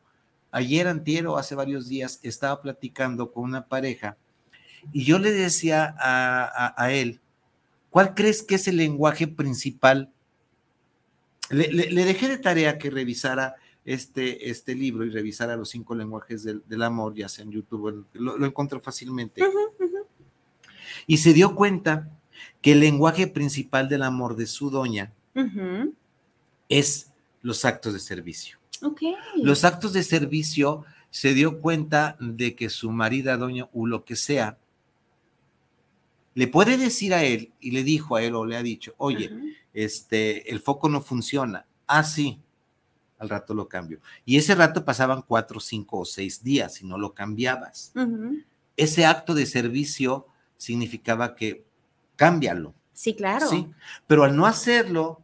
Ayer, 0.51 0.87
antier 0.87 1.27
o 1.27 1.37
hace 1.37 1.55
varios 1.55 1.87
días, 1.87 2.19
estaba 2.23 2.61
platicando 2.61 3.31
con 3.31 3.43
una 3.45 3.65
pareja 3.67 4.17
y 4.91 5.03
yo 5.03 5.17
le 5.19 5.31
decía 5.31 5.95
a, 5.99 6.43
a- 6.45 6.73
a 6.77 6.91
él, 6.93 7.19
¿cuál 7.89 8.13
crees 8.13 8.43
que 8.43 8.55
es 8.55 8.67
el 8.67 8.77
lenguaje 8.77 9.27
principal? 9.27 10.11
Le, 11.49 11.71
le- 11.71 11.91
le 11.91 12.05
dejé 12.05 12.27
de 12.27 12.37
tarea 12.37 12.77
que 12.77 12.89
revisara 12.89 13.55
este, 13.85 14.49
este 14.49 14.75
libro 14.75 15.05
y 15.05 15.09
revisara 15.09 15.55
los 15.55 15.69
cinco 15.69 15.95
lenguajes 15.95 16.43
del, 16.43 16.63
del 16.67 16.83
amor, 16.83 17.15
ya 17.15 17.27
sea 17.27 17.43
en 17.43 17.51
YouTube, 17.51 18.05
lo, 18.13 18.37
lo 18.37 18.45
encontró 18.45 18.79
fácilmente. 18.79 19.41
Y 21.07 21.17
se 21.17 21.33
dio 21.33 21.55
cuenta 21.55 22.09
que 22.61 22.73
el 22.73 22.79
lenguaje 22.79 23.27
principal 23.27 23.89
del 23.89 24.03
amor 24.03 24.35
de 24.35 24.45
su 24.45 24.69
doña 24.69 25.11
es 26.69 27.11
los 27.41 27.65
actos 27.65 27.93
de 27.93 27.99
servicio. 27.99 28.57
Los 29.35 29.63
actos 29.63 29.93
de 29.93 30.03
servicio 30.03 30.85
se 31.09 31.33
dio 31.33 31.59
cuenta 31.59 32.17
de 32.19 32.55
que 32.55 32.69
su 32.69 32.91
marida, 32.91 33.37
doña, 33.37 33.69
o 33.73 33.85
lo 33.85 34.03
que 34.03 34.15
sea, 34.15 34.57
le 36.35 36.47
puede 36.47 36.77
decir 36.77 37.13
a 37.13 37.23
él, 37.23 37.51
y 37.59 37.71
le 37.71 37.83
dijo 37.83 38.15
a 38.15 38.23
él 38.23 38.33
o 38.35 38.45
le 38.45 38.55
ha 38.57 38.63
dicho, 38.63 38.93
oye, 38.97 39.31
este, 39.73 40.49
el 40.51 40.59
foco 40.59 40.89
no 40.89 41.01
funciona. 41.01 41.65
Ah, 41.85 42.03
sí, 42.03 42.39
al 43.23 43.29
rato 43.29 43.53
lo 43.53 43.67
cambio. 43.67 43.99
Y 44.25 44.37
ese 44.37 44.53
rato 44.53 44.85
pasaban 44.85 45.21
cuatro, 45.21 45.59
cinco 45.59 45.99
o 45.99 46.05
seis 46.05 46.43
días 46.43 46.81
y 46.81 46.85
no 46.85 46.97
lo 46.97 47.13
cambiabas. 47.13 47.93
Ese 48.77 49.05
acto 49.05 49.33
de 49.33 49.45
servicio 49.45 50.27
significaba 50.57 51.35
que 51.35 51.65
cámbialo. 52.15 52.73
Sí, 52.93 53.15
claro. 53.15 53.47
Sí, 53.47 53.67
pero 54.05 54.23
al 54.23 54.35
no 54.35 54.45
hacerlo, 54.45 55.23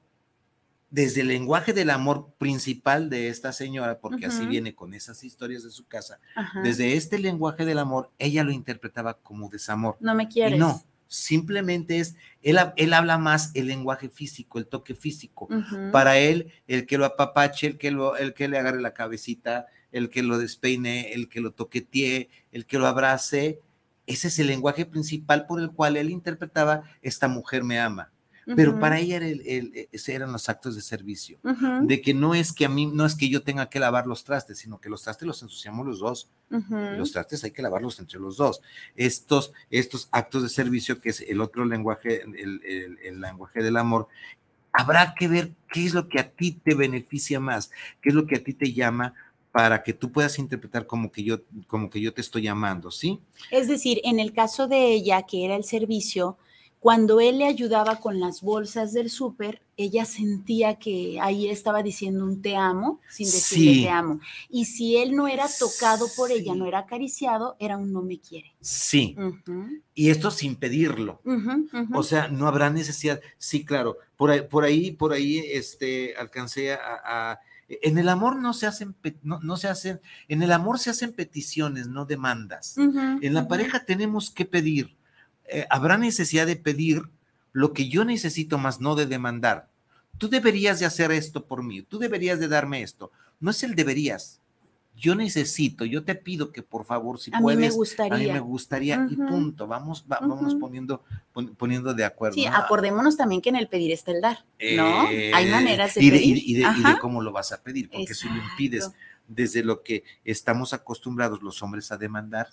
desde 0.89 1.22
el 1.22 1.27
lenguaje 1.27 1.72
del 1.74 1.91
amor 1.91 2.34
principal 2.38 3.10
de 3.10 3.29
esta 3.29 3.53
señora, 3.53 4.00
porque 4.00 4.25
así 4.25 4.46
viene 4.48 4.74
con 4.74 4.94
esas 4.94 5.24
historias 5.24 5.63
de 5.63 5.70
su 5.70 5.86
casa, 5.86 6.20
Ajá. 6.36 6.62
desde 6.62 6.96
este 6.96 7.20
lenguaje 7.20 7.63
del 7.63 7.77
amor, 7.77 8.12
ella 8.18 8.44
lo 8.44 8.51
interpretaba 8.51 9.13
como 9.13 9.50
desamor. 9.50 9.98
No 10.00 10.15
me 10.15 10.27
quieres. 10.27 10.56
Y 10.56 10.60
no, 10.60 10.82
simplemente 11.09 11.99
es, 11.99 12.15
él, 12.41 12.57
él 12.77 12.93
habla 12.93 13.17
más 13.17 13.51
el 13.55 13.67
lenguaje 13.67 14.07
físico, 14.07 14.59
el 14.59 14.67
toque 14.67 14.95
físico. 14.95 15.49
Para 15.91 16.17
él, 16.17 16.53
el 16.67 16.85
que 16.85 16.97
lo 16.97 17.05
apapache, 17.05 17.67
el 17.67 17.77
que, 17.77 17.91
lo, 17.91 18.15
el 18.15 18.33
que 18.33 18.47
le 18.47 18.57
agarre 18.57 18.79
la 18.79 18.93
cabecita, 18.93 19.67
el 19.91 20.09
que 20.09 20.23
lo 20.23 20.37
despeine, 20.37 21.11
el 21.13 21.27
que 21.27 21.41
lo 21.41 21.51
toquetee, 21.51 22.29
el 22.51 22.65
que 22.65 22.77
lo 22.77 22.87
abrace, 22.87 23.59
ese 24.05 24.29
es 24.29 24.39
el 24.39 24.47
lenguaje 24.47 24.85
principal 24.85 25.45
por 25.45 25.59
el 25.59 25.71
cual 25.71 25.97
él 25.97 26.09
interpretaba, 26.09 26.83
esta 27.01 27.27
mujer 27.27 27.63
me 27.63 27.79
ama. 27.79 28.11
Pero 28.56 28.79
para 28.79 29.00
ella 29.00 29.18
era 29.18 29.27
el- 29.27 29.41
el- 29.46 29.89
ese 29.91 30.13
eran 30.13 30.32
los 30.32 30.50
actos 30.50 30.75
de 30.75 30.82
servicio, 30.82 31.38
de 31.88 32.01
que 32.01 32.13
no 32.13 32.34
es 32.36 32.51
que 32.53 32.65
a 32.65 32.70
mí, 32.70 32.86
no 32.88 33.06
es 33.06 33.15
que 33.15 33.29
yo 33.29 33.44
tenga 33.44 33.70
que 33.70 33.79
lavar 33.79 34.08
los 34.08 34.24
trastes, 34.24 34.58
sino 34.60 34.79
que 34.79 34.89
los 34.89 35.03
trastes 35.03 35.27
los 35.27 35.41
ensuciamos 35.44 35.86
los 35.86 36.00
dos. 36.00 36.29
Los 36.98 37.12
trastes 37.12 37.44
hay 37.44 37.51
que 37.51 37.62
lavarlos 37.62 38.00
entre 38.00 38.20
los 38.20 38.38
dos. 38.38 38.62
Estos, 38.96 39.53
estos 39.70 40.10
actos 40.12 40.41
de 40.44 40.50
servicio, 40.50 41.00
que 41.00 41.10
es 41.10 41.22
el 41.22 41.41
otro 41.41 41.63
lenguaje, 41.65 42.22
el, 42.24 42.62
el- 42.65 42.98
el 43.03 43.22
lenguaje 43.22 43.62
del 43.62 43.77
amor, 43.77 44.08
habrá 44.72 45.13
que 45.18 45.27
ver 45.27 45.51
qué 45.72 45.86
es 45.86 45.94
lo 45.94 46.08
que 46.10 46.20
a 46.20 46.29
ti 46.32 46.51
te 46.53 46.74
beneficia 46.75 47.39
más, 47.39 47.72
qué 48.01 48.10
es 48.10 48.15
lo 48.15 48.25
que 48.27 48.36
a 48.38 48.44
ti 48.44 48.53
te 48.53 48.72
llama 48.74 49.13
para 49.51 49.82
que 49.82 49.94
tú 49.94 50.12
puedas 50.12 50.38
interpretar 50.38 50.86
como 50.86 51.12
que 51.12 51.24
yo, 51.24 51.39
como 51.68 51.89
que 51.89 52.00
yo 52.00 52.13
te 52.13 52.22
estoy 52.22 52.44
llamando, 52.44 52.91
¿sí? 52.91 53.20
Es 53.51 53.68
decir, 53.68 54.00
en 54.03 54.20
el 54.20 54.32
caso 54.32 54.68
de 54.68 54.94
ella, 54.94 55.24
que 55.24 55.44
era 55.44 55.56
el 55.56 55.63
servicio, 55.63 56.38
cuando 56.79 57.19
él 57.19 57.39
le 57.39 57.45
ayudaba 57.45 57.98
con 58.00 58.19
las 58.21 58.41
bolsas 58.41 58.93
del 58.93 59.09
súper, 59.09 59.62
ella 59.75 60.05
sentía 60.05 60.75
que 60.79 61.17
ahí 61.21 61.50
estaba 61.50 61.83
diciendo 61.83 62.24
un 62.24 62.41
te 62.41 62.55
amo 62.55 63.01
sin 63.09 63.25
decirle 63.25 63.74
Sí. 63.74 63.83
te 63.83 63.89
amo. 63.89 64.19
Y 64.50 64.65
si 64.65 64.95
él 64.98 65.13
no 65.15 65.27
era 65.27 65.45
tocado 65.59 66.07
por 66.15 66.31
ella, 66.31 66.55
no 66.55 66.65
era 66.65 66.79
acariciado, 66.79 67.57
era 67.59 67.77
un 67.77 67.91
no 67.91 68.01
me 68.01 68.19
quiere. 68.19 68.53
Sí. 68.62 69.15
Y 69.93 70.09
esto 70.09 70.31
sin 70.31 70.55
pedirlo. 70.55 71.21
O 71.93 72.03
sea, 72.03 72.27
no 72.29 72.48
habrá 72.48 72.69
necesidad. 72.69 73.19
Sí, 73.38 73.65
claro. 73.65 73.98
Por 74.15 74.31
ahí, 74.31 74.41
por 74.41 74.63
ahí, 74.63 74.91
por 74.91 75.12
ahí, 75.13 75.39
este, 75.39 76.15
alcancé 76.15 76.74
a, 76.74 76.79
a- 77.05 77.39
En 77.83 77.98
el 78.00 78.09
amor 78.09 78.36
no 78.38 78.53
se 78.53 78.65
hacen, 78.67 78.95
no, 79.21 79.39
no, 79.41 79.55
se 79.55 79.67
hacen, 79.67 80.01
en 80.27 80.41
el 80.41 80.51
amor 80.51 80.79
se 80.79 80.89
hacen 80.89 81.13
peticiones, 81.13 81.88
no 81.88 82.05
demandas. 82.05 82.75
en 82.77 83.33
la 83.33 83.48
pareja 83.48 83.86
tenemos 83.86 84.31
que 84.31 84.45
pedir. 84.45 84.98
Eh, 85.51 85.65
habrá 85.70 85.98
necesidad 85.98 86.46
de 86.46 86.56
pedir 86.56 87.03
lo 87.51 87.74
que 87.74 87.89
yo 87.89 88.06
necesito 88.06 88.58
más, 88.58 88.79
no 88.79 88.96
de 88.96 89.06
demandar. 89.06 89.70
Tú 90.18 90.29
deberías 90.29 90.79
de 90.79 90.86
hacer 90.86 91.12
esto 91.12 91.46
por 91.46 91.63
mí, 91.63 91.82
tú 91.82 91.98
deberías 91.98 92.39
de 92.39 92.48
darme 92.48 92.82
esto. 92.82 93.12
No 93.39 93.51
es 93.51 93.63
el 93.63 93.75
deberías, 93.75 94.41
yo 95.00 95.15
necesito, 95.15 95.86
yo 95.86 96.03
te 96.03 96.13
pido 96.13 96.51
que 96.51 96.62
por 96.62 96.86
favor, 96.86 97.20
si 97.20 97.32
a 97.34 97.39
puedes, 97.39 97.58
mí 97.58 97.68
me 97.68 97.72
gustaría. 97.72 98.15
a 98.15 98.20
mí 98.20 98.32
me 98.32 98.39
gustaría 98.39 99.08
y 99.10 99.15
punto, 99.15 99.65
vamos, 99.65 100.03
vamos 100.08 100.56
poniendo, 100.56 101.03
poniendo 101.58 101.94
de 101.94 102.03
acuerdo. 102.03 102.36
Sí, 102.36 102.46
acordémonos 102.46 103.15
también 103.15 103.41
que 103.41 103.50
en 103.50 103.56
el 103.56 103.70
pedir 103.70 103.91
está 103.91 104.12
el 104.12 104.22
dar, 104.22 104.46
¿no? 104.75 105.08
Hay 105.08 105.32
eh, 105.48 105.51
maneras 105.51 105.96
de 105.96 106.03
y 106.03 106.12
pedir. 106.12 106.38
Y 106.38 106.53
de, 106.56 106.68
y 106.77 106.84
de, 106.84 107.00
cómo 107.00 107.22
lo 107.22 107.32
vas 107.32 107.53
a 107.53 107.62
pedir, 107.62 107.89
porque 107.89 108.13
si 108.13 108.27
lo 108.27 108.36
impides 108.36 108.91
desde 109.27 109.63
lo 109.63 109.84
que 109.84 110.03
estamos 110.25 110.74
acostumbrados 110.74 111.41
los 111.41 111.63
hombres 111.63 111.91
a 111.91 111.98
demandar, 111.98 112.50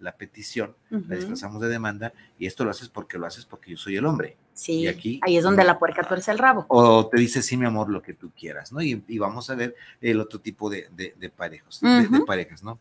la 0.00 0.16
petición, 0.16 0.74
la 0.90 1.16
disfrazamos 1.16 1.60
de 1.60 1.68
demanda 1.68 2.12
y 2.38 2.46
esto 2.46 2.64
lo 2.64 2.70
haces 2.70 2.88
porque 2.88 3.18
lo 3.18 3.26
haces 3.26 3.44
porque 3.44 3.72
yo 3.72 3.76
soy 3.76 3.96
el 3.96 4.06
hombre. 4.06 4.36
Sí, 4.54 4.80
y 4.80 4.86
aquí, 4.88 5.20
ahí 5.22 5.36
es 5.36 5.44
donde 5.44 5.64
la 5.64 5.78
puerca 5.78 6.02
tuerce 6.02 6.30
el 6.30 6.38
rabo. 6.38 6.64
O 6.68 7.06
te 7.08 7.20
dice, 7.20 7.42
sí, 7.42 7.56
mi 7.56 7.66
amor, 7.66 7.90
lo 7.90 8.02
que 8.02 8.14
tú 8.14 8.30
quieras, 8.38 8.72
¿no? 8.72 8.80
Y, 8.80 9.02
vamos 9.18 9.50
a 9.50 9.54
ver 9.54 9.74
el 10.00 10.20
otro 10.20 10.40
tipo 10.40 10.70
de, 10.70 10.88
de, 10.96 11.14
de 11.18 11.30
parejos, 11.30 11.80
de, 11.80 12.20
parejas, 12.26 12.62
¿no? 12.62 12.78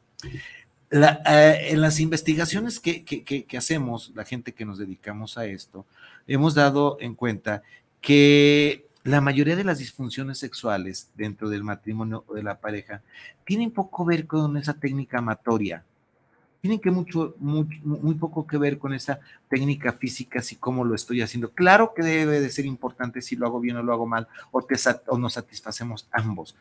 Eh, 0.91 1.67
en 1.71 1.81
las 1.81 1.99
investigaciones 1.99 2.79
que, 2.79 3.03
que, 3.03 3.23
que, 3.23 3.57
hacemos, 3.57 4.11
la 4.15 4.23
gente 4.23 4.53
que 4.53 4.65
nos 4.65 4.77
dedicamos 4.77 5.37
a 5.37 5.45
esto, 5.45 5.85
hemos 6.27 6.53
dado 6.53 6.97
en 7.01 7.15
cuenta 7.15 7.63
que 8.01 8.85
la 9.03 9.19
mayoría 9.19 9.55
de 9.55 9.63
las 9.63 9.79
disfunciones 9.79 10.37
sexuales 10.37 11.09
dentro 11.15 11.49
del 11.49 11.63
matrimonio 11.63 12.23
o 12.27 12.35
de 12.35 12.43
la 12.43 12.59
pareja 12.59 13.01
tienen 13.45 13.71
poco 13.71 14.05
ver 14.05 14.25
con 14.27 14.55
esa 14.57 14.73
técnica 14.73 15.17
amatoria, 15.19 15.83
tienen 16.65 16.79
que 16.79 16.89
mucho, 16.89 17.35
muy, 17.37 18.15
poco 18.15 18.47
que 18.47 18.57
ver 18.57 18.79
con 18.79 18.91
esa 18.91 19.19
técnica 19.47 19.93
física, 19.93 20.41
si 20.41 20.55
cómo 20.55 20.83
lo 20.83 20.95
estoy 20.95 21.21
haciendo. 21.21 21.51
Claro 21.51 21.93
que 21.95 22.01
debe 22.01 22.41
de 22.41 22.49
ser 22.49 22.65
importante 22.65 23.21
si 23.21 23.35
lo 23.35 23.45
hago 23.45 23.59
bien 23.59 23.77
o 23.77 23.83
lo 23.83 23.93
hago 23.93 24.07
mal, 24.07 24.27
o, 24.49 24.63
te, 24.63 24.73
o 25.05 25.19
nos 25.19 25.33
satisfacemos 25.33 26.07
ambos, 26.11 26.55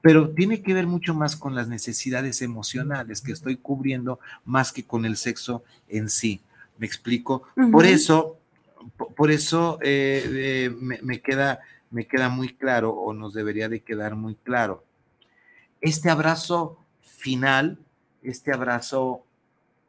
pero 0.00 0.30
tiene 0.30 0.62
que 0.62 0.72
ver 0.72 0.86
mucho 0.86 1.12
más 1.12 1.36
con 1.36 1.54
las 1.54 1.68
necesidades 1.68 2.40
emocionales 2.40 3.20
que 3.20 3.32
estoy 3.32 3.58
cubriendo 3.58 4.18
más 4.46 4.72
que 4.72 4.84
con 4.84 5.04
el 5.04 5.18
sexo 5.18 5.62
en 5.90 6.08
sí. 6.08 6.40
¿Me 6.78 6.86
explico? 6.86 7.42
Por 7.70 7.84
eso, 7.84 8.38
por 9.14 9.30
eso 9.30 9.78
eh, 9.82 10.24
eh, 10.24 10.74
me, 10.80 11.00
me, 11.02 11.20
queda, 11.20 11.60
me 11.90 12.06
queda 12.06 12.30
muy 12.30 12.54
claro, 12.54 12.92
o 12.94 13.12
nos 13.12 13.34
debería 13.34 13.68
de 13.68 13.80
quedar 13.80 14.16
muy 14.16 14.36
claro, 14.36 14.84
este 15.82 16.08
abrazo 16.08 16.78
final, 17.02 17.78
este 18.22 18.54
abrazo 18.54 19.26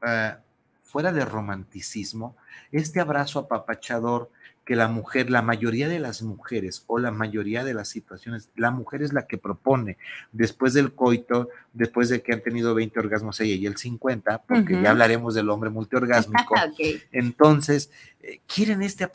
eh, 0.05 0.35
fuera 0.83 1.11
de 1.11 1.25
romanticismo, 1.25 2.35
este 2.71 2.99
abrazo 2.99 3.39
apapachador 3.39 4.29
que 4.65 4.75
la 4.75 4.87
mujer, 4.87 5.31
la 5.31 5.41
mayoría 5.41 5.87
de 5.87 5.99
las 5.99 6.21
mujeres 6.21 6.83
o 6.87 6.99
la 6.99 7.11
mayoría 7.11 7.63
de 7.63 7.73
las 7.73 7.89
situaciones, 7.89 8.49
la 8.55 8.69
mujer 8.69 9.01
es 9.01 9.11
la 9.11 9.25
que 9.25 9.37
propone 9.37 9.97
después 10.31 10.73
del 10.73 10.93
coito, 10.93 11.49
después 11.73 12.09
de 12.09 12.21
que 12.21 12.33
han 12.33 12.41
tenido 12.41 12.75
20 12.75 12.99
orgasmos 12.99 13.39
ella 13.39 13.55
y 13.55 13.65
el 13.65 13.77
50, 13.77 14.43
porque 14.43 14.81
ya 14.81 14.91
hablaremos 14.91 15.33
del 15.33 15.49
hombre 15.49 15.71
multiorgásmico. 15.71 16.55
Entonces, 17.11 17.89
eh, 18.21 18.39
quieren 18.45 18.83
este, 18.83 19.09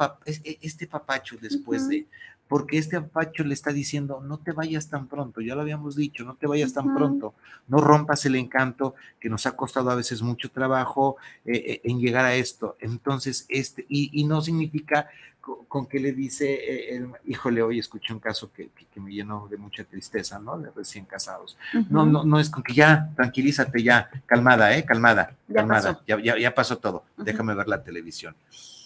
este 0.60 0.86
papacho 0.88 1.36
después 1.40 1.88
de, 1.88 2.06
porque 2.48 2.78
este 2.78 2.96
apacho 2.96 3.42
le 3.44 3.54
está 3.54 3.72
diciendo, 3.72 4.22
no 4.24 4.38
te 4.38 4.52
vayas 4.52 4.88
tan 4.88 5.08
pronto, 5.08 5.40
ya 5.40 5.54
lo 5.54 5.62
habíamos 5.62 5.96
dicho, 5.96 6.24
no 6.24 6.34
te 6.34 6.46
vayas 6.46 6.72
tan 6.72 6.94
pronto, 6.94 7.34
no 7.66 7.78
rompas 7.78 8.24
el 8.26 8.36
encanto 8.36 8.94
que 9.18 9.28
nos 9.28 9.46
ha 9.46 9.56
costado 9.56 9.90
a 9.90 9.96
veces 9.96 10.22
mucho 10.22 10.50
trabajo 10.50 11.16
eh, 11.44 11.54
eh, 11.56 11.80
en 11.84 11.98
llegar 11.98 12.24
a 12.24 12.34
esto. 12.34 12.76
Entonces, 12.80 13.46
este, 13.48 13.84
y, 13.88 14.24
no 14.24 14.40
significa 14.40 15.08
con, 15.40 15.86
que 15.86 15.98
le 15.98 16.12
dice, 16.12 16.94
eh, 16.94 17.06
híjole, 17.26 17.62
hoy 17.62 17.78
escuché 17.78 18.12
un 18.12 18.20
caso 18.20 18.50
que, 18.52 18.70
me 18.96 19.12
llenó 19.12 19.46
de 19.48 19.58
mucha 19.58 19.84
tristeza, 19.84 20.38
¿no? 20.38 20.58
De 20.58 20.70
recién 20.70 21.04
casados. 21.04 21.58
No, 21.90 22.06
no, 22.06 22.24
no 22.24 22.40
es 22.40 22.48
con 22.48 22.62
que 22.62 22.72
ya, 22.72 23.10
tranquilízate 23.14 23.82
ya, 23.82 24.08
calmada, 24.24 24.74
¿eh? 24.74 24.86
Calmada, 24.86 25.36
calmada, 25.52 26.00
Ya, 26.06 26.18
ya, 26.18 26.38
ya, 26.38 26.54
pasó 26.54 26.78
todo, 26.78 27.04
déjame 27.16 27.54
ver 27.54 27.68
la 27.68 27.82
televisión. 27.82 28.34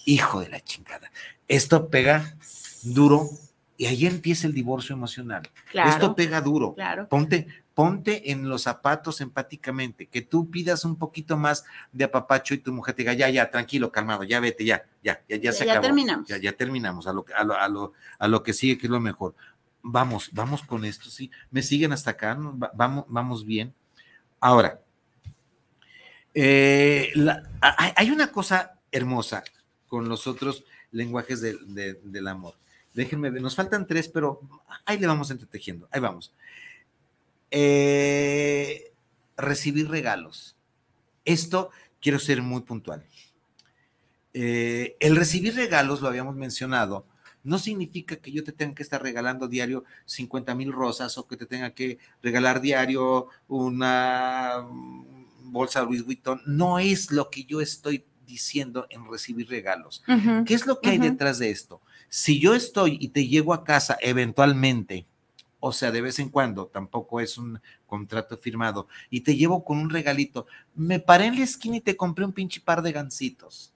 Hijo 0.06 0.40
de 0.40 0.48
la 0.48 0.60
chingada. 0.60 1.12
Esto 1.46 1.88
pega 1.88 2.34
duro 2.82 3.28
y 3.80 3.86
ahí 3.86 4.04
empieza 4.04 4.46
el 4.46 4.52
divorcio 4.52 4.94
emocional. 4.94 5.40
Esto 5.72 6.14
pega 6.14 6.42
duro. 6.42 6.76
Ponte, 7.08 7.46
ponte 7.72 8.30
en 8.30 8.46
los 8.46 8.64
zapatos 8.64 9.22
empáticamente, 9.22 10.04
que 10.04 10.20
tú 10.20 10.50
pidas 10.50 10.84
un 10.84 10.96
poquito 10.96 11.38
más 11.38 11.64
de 11.90 12.04
apapacho 12.04 12.52
y 12.52 12.58
tu 12.58 12.74
mujer 12.74 12.94
te 12.94 13.00
diga, 13.00 13.14
ya, 13.14 13.30
ya, 13.30 13.50
tranquilo, 13.50 13.90
calmado, 13.90 14.22
ya 14.24 14.38
vete, 14.38 14.66
ya, 14.66 14.84
ya, 15.02 15.22
ya, 15.26 15.36
ya 15.36 15.52
se 15.52 15.64
acabó. 15.64 15.76
Ya 15.76 15.80
terminamos. 15.80 16.28
Ya, 16.28 16.36
ya 16.36 16.52
terminamos, 16.52 17.06
a 17.06 17.14
lo, 17.14 17.24
a, 17.34 17.42
lo, 17.42 17.56
a, 17.56 17.68
lo, 17.70 17.92
a 18.18 18.28
lo 18.28 18.42
que 18.42 18.52
sigue, 18.52 18.76
que 18.76 18.86
es 18.86 18.90
lo 18.90 19.00
mejor. 19.00 19.34
Vamos, 19.80 20.28
vamos 20.34 20.60
con 20.60 20.84
esto, 20.84 21.08
sí. 21.08 21.30
Me 21.50 21.62
siguen 21.62 21.94
hasta 21.94 22.10
acá, 22.10 22.36
vamos, 22.74 23.06
vamos 23.08 23.46
bien. 23.46 23.72
Ahora, 24.40 24.78
eh, 26.34 27.14
hay 27.96 28.10
una 28.10 28.30
cosa 28.30 28.78
hermosa 28.92 29.42
con 29.88 30.06
los 30.06 30.26
otros 30.26 30.64
lenguajes 30.90 31.40
del 31.40 32.28
amor. 32.28 32.60
Déjenme 32.94 33.30
ver, 33.30 33.40
nos 33.40 33.54
faltan 33.54 33.86
tres, 33.86 34.08
pero 34.08 34.40
ahí 34.84 34.98
le 34.98 35.06
vamos 35.06 35.30
entretejiendo, 35.30 35.88
ahí 35.92 36.00
vamos. 36.00 36.32
Eh, 37.50 38.92
recibir 39.36 39.88
regalos. 39.88 40.56
Esto 41.24 41.70
quiero 42.00 42.18
ser 42.18 42.42
muy 42.42 42.62
puntual. 42.62 43.04
Eh, 44.32 44.96
el 45.00 45.16
recibir 45.16 45.54
regalos, 45.54 46.00
lo 46.00 46.08
habíamos 46.08 46.36
mencionado, 46.36 47.06
no 47.42 47.58
significa 47.58 48.16
que 48.16 48.32
yo 48.32 48.44
te 48.44 48.52
tenga 48.52 48.74
que 48.74 48.82
estar 48.82 49.02
regalando 49.02 49.48
diario 49.48 49.84
50 50.04 50.54
mil 50.54 50.72
rosas 50.72 51.16
o 51.18 51.26
que 51.26 51.36
te 51.36 51.46
tenga 51.46 51.70
que 51.70 51.98
regalar 52.22 52.60
diario 52.60 53.28
una 53.48 54.66
bolsa 55.44 55.82
Louis 55.82 56.04
Vuitton. 56.04 56.42
No 56.46 56.78
es 56.78 57.10
lo 57.10 57.30
que 57.30 57.44
yo 57.44 57.60
estoy 57.60 58.04
diciendo 58.26 58.86
en 58.90 59.10
recibir 59.10 59.48
regalos. 59.48 60.02
¿Qué 60.46 60.54
es 60.54 60.66
lo 60.66 60.80
que 60.80 60.90
hay 60.90 60.98
detrás 60.98 61.38
de 61.38 61.50
esto? 61.50 61.80
Si 62.10 62.40
yo 62.40 62.54
estoy 62.54 62.98
y 63.00 63.08
te 63.08 63.28
llego 63.28 63.54
a 63.54 63.62
casa 63.62 63.96
eventualmente, 64.00 65.06
o 65.60 65.72
sea, 65.72 65.92
de 65.92 66.00
vez 66.00 66.18
en 66.18 66.28
cuando, 66.28 66.66
tampoco 66.66 67.20
es 67.20 67.38
un 67.38 67.60
contrato 67.86 68.36
firmado, 68.36 68.88
y 69.10 69.20
te 69.20 69.36
llevo 69.36 69.64
con 69.64 69.78
un 69.78 69.90
regalito, 69.90 70.46
me 70.74 70.98
paré 70.98 71.26
en 71.26 71.36
la 71.36 71.44
esquina 71.44 71.76
y 71.76 71.80
te 71.80 71.96
compré 71.96 72.24
un 72.24 72.32
pinche 72.32 72.60
par 72.60 72.82
de 72.82 72.90
gancitos. 72.92 73.72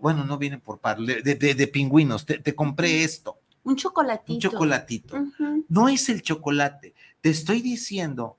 Bueno, 0.00 0.24
no 0.24 0.38
vienen 0.38 0.60
por 0.60 0.78
par, 0.78 0.98
de, 0.98 1.22
de, 1.22 1.66
pingüinos, 1.66 2.24
te, 2.24 2.54
compré 2.54 3.02
esto. 3.02 3.38
Un 3.64 3.74
chocolatito. 3.74 4.32
Un 4.34 4.38
chocolatito. 4.38 5.24
No 5.68 5.88
es 5.88 6.08
el 6.08 6.22
chocolate. 6.22 6.94
Te 7.20 7.30
estoy 7.30 7.60
diciendo 7.60 8.36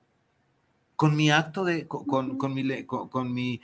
con 0.96 1.14
mi 1.14 1.30
acto 1.30 1.64
de, 1.64 1.86
con, 1.86 2.38
con, 2.38 2.54
mi, 2.54 2.84
con, 2.86 3.32
mi, 3.32 3.60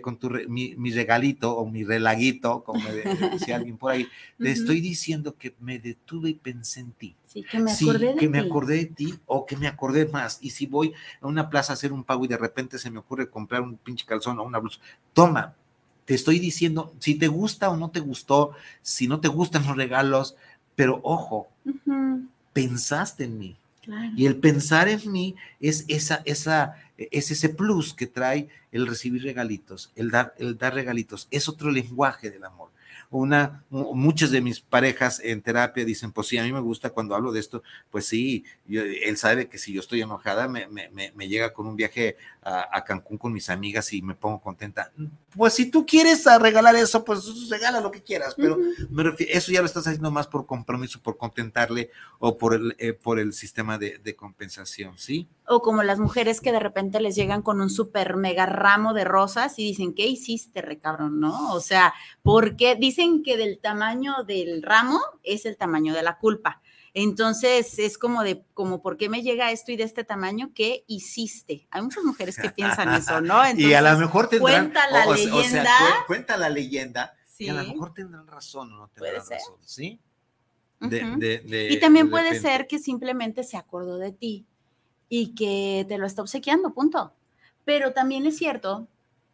con 0.00 0.16
tu, 0.16 0.30
mi, 0.48 0.92
regalito 0.92 1.56
o 1.56 1.66
mi 1.66 1.84
relaguito, 1.84 2.62
como 2.62 2.88
decía 2.88 3.56
alguien 3.56 3.76
por 3.76 3.90
ahí, 3.90 4.06
te 4.38 4.52
estoy 4.52 4.80
diciendo 4.80 5.36
que 5.36 5.54
me 5.58 5.80
detuve 5.80 6.30
y 6.30 6.34
pensé 6.34 6.80
en 6.80 6.92
ti. 6.92 7.16
Sí, 7.26 7.42
que 7.42 7.58
me 7.58 7.72
acordé 7.72 8.14
de 8.14 8.16
que 8.16 8.28
me 8.28 8.38
acordé 8.38 8.76
de 8.76 8.86
ti 8.86 9.14
o 9.26 9.44
que 9.44 9.56
me 9.56 9.66
acordé 9.66 10.06
más. 10.06 10.38
Y 10.40 10.50
si 10.50 10.66
voy 10.66 10.94
a 11.20 11.26
una 11.26 11.50
plaza 11.50 11.72
a 11.72 11.74
hacer 11.74 11.92
un 11.92 12.04
pago 12.04 12.24
y 12.24 12.28
de 12.28 12.38
repente 12.38 12.78
se 12.78 12.90
me 12.90 13.00
ocurre 13.00 13.28
comprar 13.28 13.62
un 13.62 13.76
pinche 13.76 14.06
calzón 14.06 14.38
o 14.38 14.44
una 14.44 14.58
blusa, 14.58 14.78
toma, 15.12 15.56
te 16.04 16.14
estoy 16.14 16.38
diciendo 16.38 16.94
si 17.00 17.16
te 17.16 17.26
gusta 17.26 17.70
o 17.70 17.76
no 17.76 17.90
te 17.90 18.00
gustó, 18.00 18.52
si 18.82 19.08
no 19.08 19.18
te 19.20 19.28
gustan 19.28 19.66
los 19.66 19.76
regalos, 19.76 20.36
pero 20.76 21.00
ojo, 21.02 21.48
pensaste 22.52 23.24
en 23.24 23.38
mí 23.38 23.56
y 24.16 24.26
el 24.26 24.36
pensar 24.36 24.88
en 24.88 25.10
mí 25.10 25.36
es, 25.60 25.84
esa, 25.88 26.22
esa, 26.24 26.76
es 26.96 27.30
ese 27.30 27.48
plus 27.48 27.94
que 27.94 28.06
trae 28.06 28.48
el 28.72 28.86
recibir 28.86 29.22
regalitos, 29.22 29.92
el 29.96 30.10
dar, 30.10 30.34
el 30.38 30.58
dar 30.58 30.74
regalitos. 30.74 31.28
Es 31.30 31.48
otro 31.48 31.70
lenguaje 31.70 32.30
del 32.30 32.44
amor 32.44 32.70
una, 33.10 33.64
muchas 33.70 34.30
de 34.30 34.40
mis 34.40 34.60
parejas 34.60 35.20
en 35.24 35.40
terapia 35.40 35.84
dicen, 35.84 36.12
pues 36.12 36.28
sí, 36.28 36.38
a 36.38 36.42
mí 36.42 36.52
me 36.52 36.60
gusta 36.60 36.90
cuando 36.90 37.14
hablo 37.14 37.32
de 37.32 37.40
esto, 37.40 37.62
pues 37.90 38.06
sí, 38.06 38.44
él 38.68 39.16
sabe 39.16 39.48
que 39.48 39.58
si 39.58 39.72
yo 39.72 39.80
estoy 39.80 40.02
enojada, 40.02 40.46
me, 40.48 40.68
me, 40.68 40.90
me 40.90 41.28
llega 41.28 41.52
con 41.52 41.66
un 41.66 41.76
viaje 41.76 42.16
a, 42.42 42.84
Cancún 42.84 43.18
con 43.18 43.32
mis 43.32 43.50
amigas 43.50 43.92
y 43.92 44.02
me 44.02 44.14
pongo 44.14 44.40
contenta. 44.40 44.90
Pues 45.36 45.54
si 45.54 45.70
tú 45.70 45.84
quieres 45.84 46.24
regalar 46.40 46.74
eso, 46.76 47.04
pues 47.04 47.48
regala 47.50 47.80
lo 47.80 47.90
que 47.90 48.02
quieras, 48.02 48.34
pero 48.34 48.58
eso 49.18 49.52
ya 49.52 49.60
lo 49.60 49.66
estás 49.66 49.86
haciendo 49.86 50.10
más 50.10 50.26
por 50.26 50.46
compromiso, 50.46 51.00
por 51.00 51.16
contentarle 51.16 51.90
o 52.18 52.38
por 52.38 52.54
el, 52.54 52.74
eh, 52.78 52.92
por 52.92 53.18
el 53.18 53.32
sistema 53.32 53.78
de, 53.78 53.98
de 53.98 54.16
compensación, 54.16 54.96
¿sí? 54.96 55.28
O 55.46 55.62
como 55.62 55.82
las 55.82 55.98
mujeres 55.98 56.40
que 56.40 56.52
de 56.52 56.60
repente 56.60 57.00
les 57.00 57.14
llegan 57.14 57.42
con 57.42 57.60
un 57.60 57.70
súper 57.70 58.16
mega 58.16 58.46
ramo 58.46 58.94
de 58.94 59.04
rosas 59.04 59.58
y 59.58 59.64
dicen, 59.64 59.94
¿qué 59.94 60.06
hiciste, 60.06 60.62
recabrón? 60.62 61.20
¿No? 61.20 61.52
O 61.52 61.60
sea, 61.60 61.94
¿por 62.22 62.56
qué? 62.56 62.76
Dice 62.76 62.97
dicen 62.98 63.22
que 63.22 63.36
del 63.36 63.58
tamaño 63.58 64.24
del 64.24 64.62
ramo 64.62 65.00
es 65.22 65.46
el 65.46 65.56
tamaño 65.56 65.94
de 65.94 66.02
la 66.02 66.18
culpa. 66.18 66.60
Entonces 66.94 67.78
es 67.78 67.96
como 67.96 68.24
de, 68.24 68.42
como, 68.54 68.82
¿por 68.82 68.96
qué 68.96 69.08
me 69.08 69.22
llega 69.22 69.52
esto 69.52 69.70
y 69.70 69.76
de 69.76 69.84
este 69.84 70.02
tamaño? 70.02 70.50
¿Qué 70.54 70.84
hiciste? 70.88 71.68
Hay 71.70 71.82
muchas 71.82 72.02
mujeres 72.02 72.36
que 72.36 72.50
piensan 72.50 72.92
eso, 72.94 73.20
¿no? 73.20 73.40
y 73.56 73.72
a 73.74 73.82
lo 73.82 73.98
mejor 73.98 74.28
tendrán, 74.28 74.72
cuenta 74.72 74.90
la 74.90 75.06
leyenda. 75.06 75.76
cuenta 76.06 76.36
la 76.36 76.48
leyenda, 76.48 77.14
y 77.38 77.48
a 77.48 77.54
lo 77.54 77.64
mejor 77.64 77.94
tendrán 77.94 78.26
razón 78.26 78.72
o 78.72 78.76
no 78.78 78.88
tendrán 78.88 79.16
razón, 79.16 79.54
¿sí? 79.64 80.00
y 80.80 81.80
también 81.80 82.08
puede 82.08 82.38
ser 82.40 82.66
que 82.66 82.78
simplemente 82.78 83.42
se 83.42 83.56
acordó 83.56 83.98
de 83.98 84.12
ti 84.12 84.46
y 85.08 85.34
que 85.34 85.84
te 85.88 85.98
lo 85.98 86.06
está 86.06 86.22
obsequiando, 86.22 86.72
punto. 86.72 87.12
Pero 87.64 87.92
también 87.92 88.26
es 88.26 88.38
cierto 88.38 88.88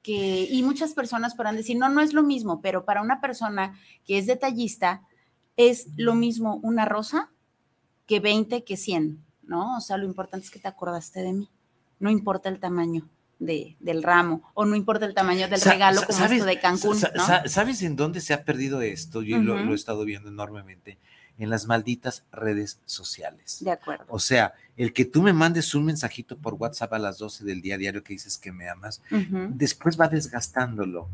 que, 0.05 0.47
y 0.49 0.63
muchas 0.63 0.93
personas 0.93 1.35
podrán 1.35 1.57
decir, 1.57 1.79
no, 1.79 1.89
no 1.89 2.03
es 2.03 2.13
lo 2.13 2.23
mismo, 2.23 2.61
pero 2.61 2.85
para 2.85 3.01
una 3.01 3.23
persona 3.23 3.77
que 4.05 4.19
es 4.19 4.27
detallista, 4.27 5.03
es 5.57 5.89
lo 5.97 6.15
mismo 6.15 6.61
una 6.63 6.85
rosa 6.85 7.33
que 8.07 8.21
20 8.21 8.65
que 8.65 8.77
100, 8.77 9.25
¿no? 9.45 9.79
O 9.79 9.81
sea, 9.81 9.97
lo 9.97 10.05
importante 10.05 10.45
es 10.45 10.53
que 10.53 10.59
te 10.59 10.69
acordaste 10.69 11.23
de 11.23 11.33
mí, 11.33 11.51
no 11.99 12.11
importa 12.11 12.49
el 12.49 12.61
tamaño. 12.61 13.09
De, 13.41 13.77
del 13.81 14.05
ramo 14.05 14.49
o 14.55 14.65
no 14.65 14.77
importa 14.77 15.05
el 15.05 15.13
tamaño 15.13 15.49
del 15.49 15.61
regalo 15.61 16.01
como 16.07 16.25
esto 16.25 16.45
de 16.45 16.61
Cancún. 16.61 16.99
¿no? 17.15 17.49
¿Sabes 17.49 17.83
en 17.83 17.97
dónde 17.97 18.21
se 18.21 18.33
ha 18.33 18.45
perdido 18.45 18.81
esto? 18.81 19.23
Yo 19.23 19.39
lo, 19.39 19.59
he 19.59 19.75
estado 19.75 20.05
viendo 20.05 20.31
enormemente 20.31 20.99
en 21.39 21.51
las 21.51 21.67
malditas 21.67 22.25
redes 22.33 22.79
sociales. 22.87 23.59
De 23.61 23.71
acuerdo. 23.71 24.05
O 24.09 24.19
sea, 24.19 24.55
el 24.77 24.93
que 24.93 25.05
tú 25.05 25.23
me 25.23 25.33
mandes 25.33 25.75
un 25.75 25.85
mensajito 25.85 26.37
por 26.37 26.55
WhatsApp 26.55 26.93
a 26.93 26.99
las 26.99 27.19
12 27.19 27.45
del 27.45 27.61
día 27.61 27.79
diario 27.79 28.03
que 28.03 28.13
dices 28.13 28.39
que 28.39 28.53
me 28.53 28.69
amas, 28.69 29.03
después 29.51 30.01
va 30.01 30.09
desgastándolo. 30.09 31.09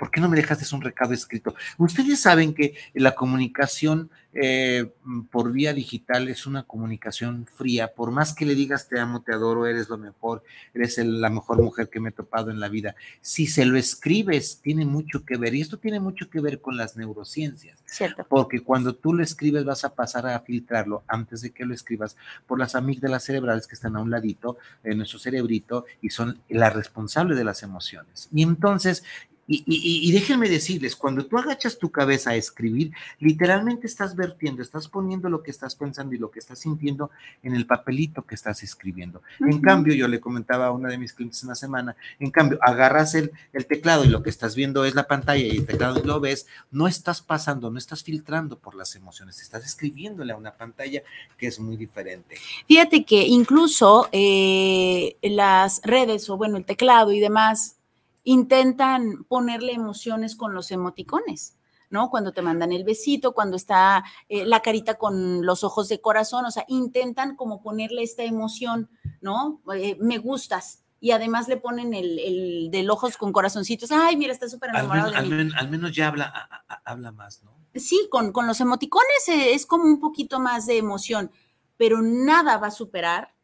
¿Por 0.00 0.10
qué 0.10 0.18
no 0.18 0.30
me 0.30 0.36
dejas 0.38 0.72
un 0.72 0.80
recado 0.80 1.12
escrito? 1.12 1.54
Ustedes 1.76 2.20
saben 2.20 2.54
que 2.54 2.74
la 2.94 3.14
comunicación 3.14 4.08
eh, 4.32 4.92
por 5.30 5.52
vía 5.52 5.74
digital 5.74 6.28
es 6.28 6.46
una 6.46 6.62
comunicación 6.62 7.46
fría. 7.46 7.92
Por 7.92 8.10
más 8.10 8.32
que 8.32 8.46
le 8.46 8.54
digas 8.54 8.88
te 8.88 8.98
amo, 8.98 9.20
te 9.20 9.34
adoro, 9.34 9.66
eres 9.66 9.90
lo 9.90 9.98
mejor, 9.98 10.42
eres 10.72 10.96
la 10.98 11.28
mejor 11.28 11.60
mujer 11.60 11.90
que 11.90 12.00
me 12.00 12.08
he 12.08 12.12
topado 12.12 12.50
en 12.50 12.60
la 12.60 12.68
vida. 12.68 12.94
Si 13.20 13.46
se 13.46 13.66
lo 13.66 13.76
escribes, 13.76 14.60
tiene 14.62 14.86
mucho 14.86 15.26
que 15.26 15.36
ver. 15.36 15.54
Y 15.54 15.60
esto 15.60 15.78
tiene 15.78 16.00
mucho 16.00 16.30
que 16.30 16.40
ver 16.40 16.62
con 16.62 16.78
las 16.78 16.96
neurociencias. 16.96 17.78
Cierto. 17.84 18.24
Porque 18.26 18.60
cuando 18.60 18.94
tú 18.94 19.12
lo 19.12 19.22
escribes, 19.22 19.66
vas 19.66 19.84
a 19.84 19.94
pasar 19.94 20.26
a 20.26 20.40
filtrarlo 20.40 21.02
antes 21.08 21.42
de 21.42 21.50
que 21.50 21.66
lo 21.66 21.74
escribas 21.74 22.16
por 22.46 22.58
las 22.58 22.74
amígdalas 22.74 23.24
cerebrales 23.24 23.66
que 23.66 23.74
están 23.74 23.96
a 23.96 24.00
un 24.00 24.10
ladito 24.10 24.56
en 24.82 24.96
nuestro 24.96 25.18
cerebrito 25.18 25.84
y 26.00 26.08
son 26.08 26.40
la 26.48 26.70
responsable 26.70 27.34
de 27.34 27.44
las 27.44 27.62
emociones. 27.62 28.28
Y 28.32 28.42
entonces 28.42 29.04
y, 29.52 30.12
déjenme 30.12 30.48
decirles, 30.48 30.94
cuando 30.94 31.26
tú 31.26 31.36
agachas 31.36 31.76
tu 31.76 31.90
cabeza 31.90 32.30
a 32.30 32.36
escribir, 32.36 32.92
literalmente 33.18 33.88
estás 33.88 34.14
vertiendo, 34.14 34.62
estás 34.62 34.86
poniendo 34.86 35.28
lo 35.28 35.42
que 35.42 35.50
estás 35.50 35.74
pensando 35.74 36.14
y 36.14 36.18
lo 36.18 36.30
que 36.30 36.38
estás 36.38 36.60
sintiendo 36.60 37.10
en 37.42 37.56
el 37.56 37.66
papelito 37.66 38.22
que 38.22 38.36
estás 38.36 38.62
escribiendo. 38.62 39.22
En 39.40 39.60
cambio, 39.60 39.92
yo 39.94 40.06
le 40.06 40.20
comentaba 40.20 40.68
a 40.68 40.70
una 40.70 40.88
de 40.88 40.98
mis 40.98 41.12
clientes 41.12 41.42
en 41.42 41.48
la 41.48 41.56
semana, 41.56 41.96
en 42.20 42.30
cambio, 42.30 42.60
agarras 42.62 43.16
el, 43.16 43.32
el, 43.52 43.66
teclado 43.66 44.04
y 44.04 44.08
lo 44.08 44.22
que 44.22 44.30
estás 44.30 44.54
viendo 44.54 44.84
es 44.84 44.94
la 44.94 45.08
pantalla 45.08 45.44
y 45.44 45.56
el 45.56 45.66
teclado 45.66 46.00
lo 46.04 46.20
ves, 46.20 46.46
no 46.70 46.86
estás 46.86 47.20
pasando, 47.20 47.70
no 47.70 47.78
estás 47.78 48.04
filtrando 48.04 48.56
por 48.56 48.76
las 48.76 48.94
emociones, 48.94 49.42
estás 49.42 49.66
escribiéndole 49.66 50.32
a 50.32 50.36
una 50.36 50.52
pantalla 50.52 51.02
que 51.36 51.48
es 51.48 51.58
muy 51.58 51.76
diferente. 51.76 52.36
Fíjate 52.68 53.04
que 53.04 53.26
incluso 53.26 54.08
eh, 54.12 55.16
las 55.22 55.80
redes 55.82 56.30
o 56.30 56.36
bueno, 56.36 56.56
el 56.56 56.64
teclado 56.64 57.10
y 57.10 57.18
demás 57.18 57.79
intentan 58.24 59.24
ponerle 59.24 59.72
emociones 59.72 60.36
con 60.36 60.54
los 60.54 60.70
emoticones. 60.70 61.56
¿no? 61.90 62.08
Cuando 62.08 62.32
te 62.32 62.40
mandan 62.40 62.72
el 62.72 62.84
besito, 62.84 63.32
cuando 63.32 63.56
está 63.56 64.04
eh, 64.28 64.46
la 64.46 64.60
carita 64.60 64.94
con 64.94 65.44
los 65.44 65.64
ojos 65.64 65.88
de 65.88 66.00
corazón, 66.00 66.44
o 66.44 66.50
sea, 66.50 66.64
intentan 66.68 67.34
como 67.34 67.62
ponerle 67.62 68.04
esta 68.04 68.22
emoción, 68.22 68.88
¿no? 69.20 69.60
Eh, 69.74 69.96
me 70.00 70.18
gustas. 70.18 70.84
Y 71.00 71.10
además 71.10 71.48
le 71.48 71.56
ponen 71.56 71.92
el, 71.92 72.18
el 72.18 72.68
de 72.70 72.88
ojos 72.88 73.16
con 73.16 73.32
corazoncitos. 73.32 73.90
Ay, 73.90 74.16
mira, 74.16 74.32
está 74.32 74.48
súper 74.48 74.70
enamorado 74.70 75.16
al 75.16 75.28
de 75.28 75.44
mí. 75.44 75.52
Al, 75.56 75.68
menos 75.68 75.92
ya 75.92 76.08
habla, 76.08 76.64
habla 76.84 77.10
más, 77.10 77.42
¿no? 77.42 77.58
Sí, 77.74 78.06
con, 78.10 78.32
con 78.32 78.46
los 78.46 78.60
emoticones 78.60 79.28
eh, 79.28 79.54
es 79.54 79.66
como 79.66 79.84
un 79.84 79.98
poquito 79.98 80.38
más 80.38 80.66
de 80.66 80.78
emoción, 80.78 81.32
pero 81.76 82.02
nada 82.02 82.58
va 82.58 82.68
a 82.68 82.72
superar 82.72 83.34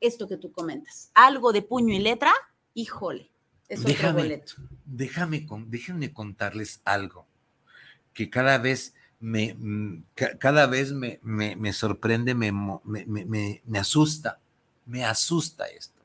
esto 0.00 0.28
que 0.28 0.36
tú 0.36 0.52
comentas. 0.52 1.10
Algo 1.14 1.52
de 1.52 1.62
puño 1.62 1.94
y 1.94 2.00
letra, 2.00 2.32
híjole 2.74 3.33
déjame, 3.68 4.42
Déjame, 4.84 5.46
déjenme 5.66 6.12
contarles 6.12 6.80
algo 6.84 7.26
que 8.12 8.30
cada 8.30 8.58
vez 8.58 8.94
me, 9.20 9.54
mm, 9.54 10.04
cada 10.38 10.66
vez 10.66 10.92
me, 10.92 11.18
me, 11.22 11.72
sorprende, 11.72 12.34
me, 12.34 12.52
me, 12.52 13.78
asusta, 13.78 14.38
me 14.86 15.04
asusta 15.04 15.66
esto. 15.66 16.00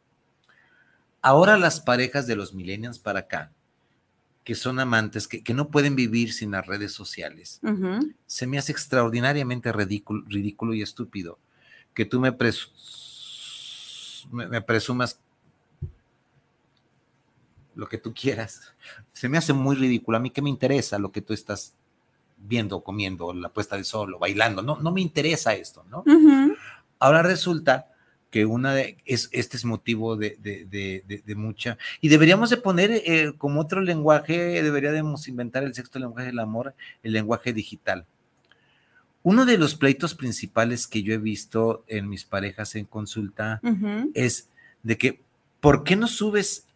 Ahora 1.21 1.57
las 1.57 1.81
parejas 1.81 2.27
de 2.27 2.35
los 2.35 2.53
millennials 2.53 2.97
para 2.97 3.19
acá, 3.19 3.51
que 4.43 4.55
son 4.55 4.79
amantes, 4.79 5.27
que, 5.27 5.43
que 5.43 5.53
no 5.53 5.69
pueden 5.69 5.95
vivir 5.95 6.33
sin 6.33 6.51
las 6.51 6.65
redes 6.65 6.93
sociales, 6.93 7.59
se 8.25 8.47
me 8.47 8.57
hace 8.57 8.71
extraordinariamente 8.71 9.71
ridículo, 9.71 10.23
ridículo 10.27 10.73
y 10.73 10.81
estúpido 10.81 11.37
que 11.93 12.05
tú 12.05 12.19
me, 12.21 12.31
me 14.31 14.61
presumas 14.61 15.19
lo 17.79 17.87
que 17.87 17.97
tú 17.97 18.13
quieras. 18.13 18.73
Se 19.13 19.29
me 19.29 19.37
hace 19.37 19.53
muy 19.53 19.75
ridículo. 19.75 20.17
A 20.17 20.21
mí 20.21 20.29
que 20.29 20.41
me 20.41 20.49
interesa 20.49 20.99
lo 20.99 21.11
que 21.11 21.21
tú 21.21 21.33
estás 21.33 21.73
viendo, 22.37 22.81
comiendo, 22.81 23.33
la 23.33 23.49
puesta 23.49 23.77
de 23.77 23.83
sol 23.83 24.13
o 24.13 24.19
bailando. 24.19 24.61
No, 24.61 24.77
no 24.79 24.91
me 24.91 25.01
interesa 25.01 25.53
esto, 25.53 25.85
¿no? 25.89 26.03
Ahora 26.99 27.23
resulta 27.23 27.87
que 28.29 28.45
una 28.45 28.73
de, 28.73 28.97
es, 29.05 29.29
este 29.31 29.57
es 29.57 29.65
motivo 29.65 30.15
de, 30.15 30.37
de, 30.39 31.35
mucha, 31.35 31.77
y 31.99 32.09
deberíamos 32.09 32.51
de 32.51 32.57
poner 32.57 32.91
eh, 32.91 33.33
como 33.37 33.59
otro 33.61 33.81
lenguaje, 33.81 34.61
deberíamos 34.61 35.27
inventar 35.27 35.63
el 35.63 35.73
sexto 35.73 35.97
lenguaje 35.97 36.27
del 36.27 36.39
amor, 36.39 36.75
el 37.01 37.13
lenguaje 37.13 37.53
digital. 37.53 38.05
Uno 39.23 39.45
de 39.45 39.57
los 39.57 39.75
pleitos 39.75 40.13
principales 40.13 40.85
que 40.85 41.01
yo 41.01 41.13
he 41.13 41.17
visto 41.17 41.83
en 41.87 42.07
mis 42.07 42.23
parejas 42.23 42.75
en 42.75 42.85
consulta 42.85 43.61
es 44.13 44.47
de 44.83 44.97
que, 44.97 45.21
¿por 45.59 45.83
qué 45.83 45.95
no 45.95 46.07
subes 46.07 46.68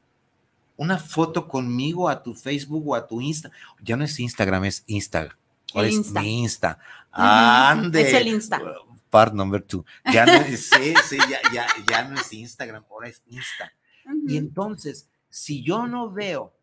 una 0.77 0.97
foto 0.97 1.47
conmigo 1.47 2.09
a 2.09 2.23
tu 2.23 2.33
Facebook 2.33 2.87
o 2.87 2.95
a 2.95 3.07
tu 3.07 3.21
Insta. 3.21 3.51
Ya 3.81 3.95
no 3.95 4.03
es 4.03 4.19
Instagram, 4.19 4.65
es 4.65 4.83
Instagram. 4.87 5.37
¿Cuál 5.71 5.85
es 5.85 6.11
mi 6.11 6.41
Insta? 6.41 6.79
Ande. 7.11 8.01
Es 8.01 8.13
el 8.13 8.27
Insta. 8.27 8.61
Part 9.09 9.33
number 9.33 9.61
two. 9.61 9.85
Ya 10.11 10.25
no 10.25 10.33
es, 10.33 10.69
sí, 10.69 10.93
sí, 11.07 11.17
ya, 11.29 11.39
ya, 11.53 11.67
ya 11.87 12.03
no 12.03 12.19
es 12.19 12.33
Instagram, 12.33 12.83
ahora 12.89 13.09
es 13.09 13.21
Insta. 13.27 13.71
Y 14.27 14.37
entonces, 14.37 15.07
si 15.29 15.63
yo 15.63 15.87
no 15.87 16.11
veo 16.11 16.53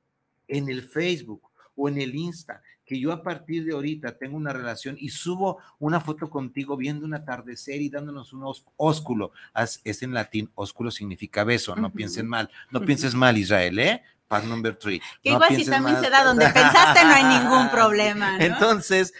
en 0.48 0.68
el 0.68 0.82
Facebook 0.82 1.42
o 1.76 1.88
en 1.88 1.98
el 1.98 2.14
Insta 2.14 2.62
que 2.90 2.98
yo 2.98 3.12
a 3.12 3.22
partir 3.22 3.64
de 3.64 3.72
ahorita 3.72 4.18
tengo 4.18 4.36
una 4.36 4.52
relación 4.52 4.96
y 4.98 5.10
subo 5.10 5.58
una 5.78 6.00
foto 6.00 6.28
contigo 6.28 6.76
viendo 6.76 7.06
un 7.06 7.14
atardecer 7.14 7.80
y 7.80 7.88
dándonos 7.88 8.32
un 8.32 8.52
ósculo. 8.76 9.30
Es 9.84 10.02
en 10.02 10.12
latín, 10.12 10.50
ósculo 10.56 10.90
significa 10.90 11.44
beso, 11.44 11.76
no 11.76 11.92
piensen 11.92 12.26
mal. 12.26 12.50
No 12.72 12.80
pienses 12.80 13.14
mal, 13.14 13.38
Israel, 13.38 13.78
¿eh? 13.78 14.02
Part 14.26 14.44
number 14.44 14.74
three. 14.74 15.00
Que 15.22 15.30
igual 15.30 15.54
si 15.54 15.66
también 15.66 16.00
se 16.00 16.10
da 16.10 16.24
donde 16.24 16.48
pensaste 16.52 17.04
no 17.04 17.12
hay 17.12 17.38
ningún 17.38 17.70
problema. 17.70 18.38
Entonces, 18.40 19.14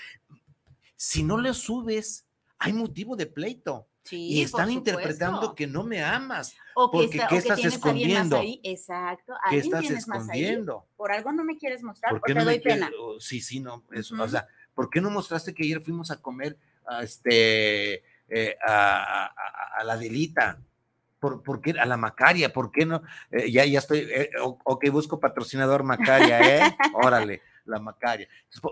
si 0.96 1.22
no 1.22 1.38
le 1.38 1.54
subes, 1.54 2.26
hay 2.59 2.72
motivo 2.72 3.14
de 3.14 3.26
pleito 3.26 3.87
y 4.11 4.42
están 4.42 4.70
interpretando 4.70 5.55
que 5.55 5.66
no 5.66 5.85
me 5.85 6.03
amas. 6.03 6.55
O 6.75 6.90
que, 6.90 6.99
porque 6.99 7.20
¿qué 7.29 7.37
estás 7.37 7.64
escondiendo? 7.64 8.38
Ahí. 8.38 8.61
Exacto. 8.62 9.35
¿Qué 9.49 9.59
estás 9.59 9.90
escondiendo? 9.90 10.87
Por 10.96 11.12
algo 11.12 11.33
no 11.33 11.44
me 11.44 11.57
quieres 11.57 11.83
mostrar 11.83 12.12
¿Por 12.12 12.23
qué 12.23 12.35
te 12.35 12.44
doy 12.44 12.61
pena. 12.61 12.90
sí, 13.18 13.40
sí, 13.40 13.61
no. 13.61 13.85
Eso, 13.92 14.20
O 14.20 14.29
sea, 14.29 14.46
¿por 14.75 14.90
qué 14.90 15.01
no 15.01 15.11
mostraste 15.11 15.55
que 15.55 15.64
ayer 15.64 15.81
fuimos 15.81 16.11
a 16.11 16.20
comer 16.20 16.57
a, 16.87 17.03
este, 17.03 18.03
eh, 18.29 18.57
a, 18.66 19.33
la 19.85 19.96
delita? 19.96 20.61
¿Por, 21.18 21.42
¿Por, 21.42 21.61
qué 21.61 21.73
a 21.73 21.85
la 21.85 21.96
Macaria? 21.96 22.53
¿Por 22.53 22.70
qué 22.70 22.87
no? 22.87 23.03
Eh, 23.31 23.51
ya, 23.51 23.64
ya 23.66 23.79
estoy, 23.81 23.99
eh, 24.11 24.31
ok, 24.40 24.90
busco 24.90 25.20
patrocinador 25.20 25.83
Macaria, 25.83 26.40
¿eh? 26.40 26.77
Órale, 26.94 27.42
la 27.66 27.79
Macaria. 27.79 28.27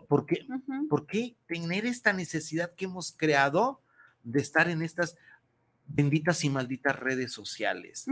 ¿Por, 0.08 0.24
qué, 0.24 0.46
¿Por 0.88 1.06
qué 1.06 1.36
tener 1.46 1.84
esta 1.84 2.12
necesidad 2.12 2.74
que 2.74 2.86
hemos 2.86 3.12
creado 3.12 3.82
de 4.22 4.40
estar 4.40 4.68
en 4.68 4.82
estas 4.82 5.16
benditas 5.88 6.44
y 6.44 6.50
malditas 6.50 6.96
redes 6.96 7.32
sociales. 7.32 8.06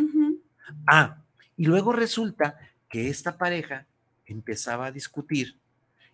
Ah, 0.86 1.22
y 1.56 1.66
luego 1.66 1.92
resulta 1.92 2.58
que 2.88 3.08
esta 3.08 3.38
pareja 3.38 3.86
empezaba 4.24 4.86
a 4.86 4.92
discutir 4.92 5.58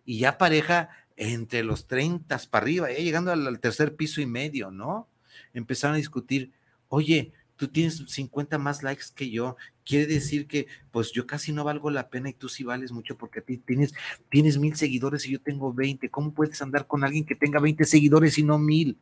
y 0.04 0.18
ya 0.18 0.38
pareja 0.38 0.90
entre 1.16 1.62
los 1.62 1.86
30 1.86 2.38
para 2.50 2.64
arriba, 2.64 2.92
ya 2.92 2.98
llegando 2.98 3.32
al, 3.32 3.60
tercer 3.60 3.96
piso 3.96 4.20
y 4.20 4.26
medio, 4.26 4.70
¿no? 4.70 5.08
Empezaron 5.54 5.94
a 5.94 5.98
discutir, 5.98 6.52
oye, 6.88 7.32
tú 7.56 7.68
tienes 7.68 8.02
50 8.08 8.58
más 8.58 8.82
likes 8.82 9.06
que 9.14 9.30
yo, 9.30 9.56
quiere 9.84 10.06
decir 10.06 10.46
que 10.46 10.66
pues 10.90 11.12
yo 11.12 11.26
casi 11.26 11.52
no 11.52 11.64
valgo 11.64 11.90
la 11.90 12.08
pena 12.08 12.30
y 12.30 12.34
tú 12.34 12.48
sí 12.48 12.64
vales 12.64 12.92
mucho 12.92 13.16
porque 13.16 13.40
a 13.40 13.42
ti 13.42 13.58
tienes, 13.58 13.94
tienes 14.30 14.58
mil 14.58 14.76
seguidores 14.76 15.26
y 15.26 15.32
yo 15.32 15.40
tengo 15.40 15.72
20. 15.72 16.08
¿Cómo 16.10 16.32
puedes 16.32 16.60
andar 16.62 16.86
con 16.86 17.04
alguien 17.04 17.24
que 17.24 17.34
tenga 17.34 17.60
20 17.60 17.84
seguidores 17.84 18.38
y 18.38 18.42
no 18.42 18.58
mil? 18.58 18.98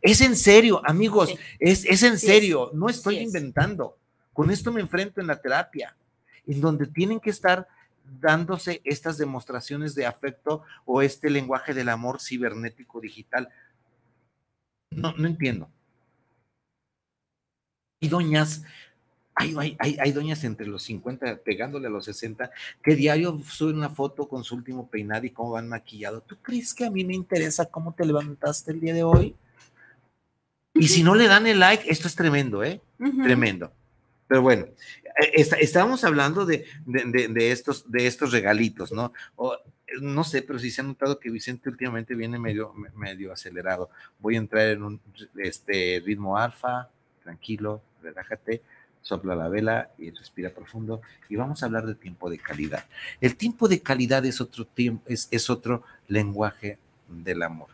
Es 0.00 0.20
en 0.20 0.36
serio, 0.36 0.80
amigos, 0.84 1.34
es, 1.58 1.84
es, 1.84 2.02
en 2.02 2.18
serio, 2.18 2.70
no 2.74 2.88
estoy 2.88 3.18
inventando. 3.18 3.96
Con 4.32 4.50
esto 4.50 4.72
me 4.72 4.80
enfrento 4.80 5.20
en 5.20 5.26
la 5.26 5.40
terapia, 5.40 5.96
en 6.46 6.60
donde 6.60 6.86
tienen 6.86 7.20
que 7.20 7.30
estar 7.30 7.66
dándose 8.20 8.80
estas 8.84 9.18
demostraciones 9.18 9.94
de 9.94 10.06
afecto 10.06 10.62
o 10.84 11.02
este 11.02 11.30
lenguaje 11.30 11.74
del 11.74 11.88
amor 11.88 12.20
cibernético 12.20 13.00
digital. 13.00 13.48
No, 14.90 15.12
no 15.16 15.26
entiendo. 15.26 15.70
Hay 18.00 18.08
doñas, 18.08 18.62
hay, 19.34 19.54
hay, 19.78 19.96
hay, 20.00 20.12
doñas 20.12 20.44
entre 20.44 20.66
los 20.66 20.82
50 20.84 21.38
pegándole 21.38 21.88
a 21.88 21.90
los 21.90 22.04
60 22.04 22.50
que 22.82 22.94
diario 22.94 23.38
suben 23.44 23.76
una 23.76 23.90
foto 23.90 24.28
con 24.28 24.44
su 24.44 24.54
último 24.54 24.88
peinado 24.88 25.26
y 25.26 25.30
cómo 25.30 25.52
van 25.52 25.68
maquillado. 25.68 26.20
¿Tú 26.22 26.36
crees 26.40 26.74
que 26.74 26.84
a 26.84 26.90
mí 26.90 27.04
me 27.04 27.14
interesa 27.14 27.66
cómo 27.66 27.92
te 27.92 28.04
levantaste 28.04 28.72
el 28.72 28.80
día 28.80 28.94
de 28.94 29.02
hoy? 29.02 29.36
Y 30.78 30.88
si 30.88 31.02
no 31.02 31.14
le 31.14 31.28
dan 31.28 31.46
el 31.46 31.58
like, 31.58 31.90
esto 31.90 32.08
es 32.08 32.14
tremendo, 32.14 32.62
¿eh? 32.62 32.80
Tremendo. 33.22 33.72
Pero 34.26 34.42
bueno, 34.42 34.66
eh, 35.22 35.46
estábamos 35.60 36.04
hablando 36.04 36.46
de, 36.46 36.66
de, 36.86 37.50
estos, 37.50 37.90
de 37.90 38.06
estos 38.06 38.32
regalitos, 38.32 38.92
¿no? 38.92 39.12
no 40.00 40.24
sé, 40.24 40.42
pero 40.42 40.58
sí 40.58 40.70
se 40.70 40.80
ha 40.80 40.84
notado 40.84 41.18
que 41.18 41.30
Vicente 41.30 41.68
últimamente 41.68 42.14
viene 42.14 42.38
medio, 42.38 42.74
medio 42.94 43.32
acelerado. 43.32 43.90
Voy 44.18 44.34
a 44.34 44.38
entrar 44.38 44.68
en 44.68 44.82
un 44.82 45.00
este, 45.38 46.02
ritmo 46.04 46.36
alfa, 46.36 46.90
tranquilo, 47.22 47.82
relájate, 48.02 48.62
sopla 49.00 49.34
la 49.34 49.48
vela 49.48 49.90
y 49.98 50.10
respira 50.10 50.50
profundo. 50.50 51.00
Y 51.28 51.36
vamos 51.36 51.62
a 51.62 51.66
hablar 51.66 51.86
de 51.86 51.94
tiempo 51.94 52.28
de 52.28 52.38
calidad. 52.38 52.84
El 53.20 53.36
tiempo 53.36 53.68
de 53.68 53.80
calidad 53.80 54.24
es 54.26 54.40
otro, 54.40 54.66
tiempo, 54.66 55.02
es, 55.06 55.28
es 55.30 55.48
otro 55.48 55.82
lenguaje 56.06 56.78
del 57.08 57.42
amor. 57.42 57.68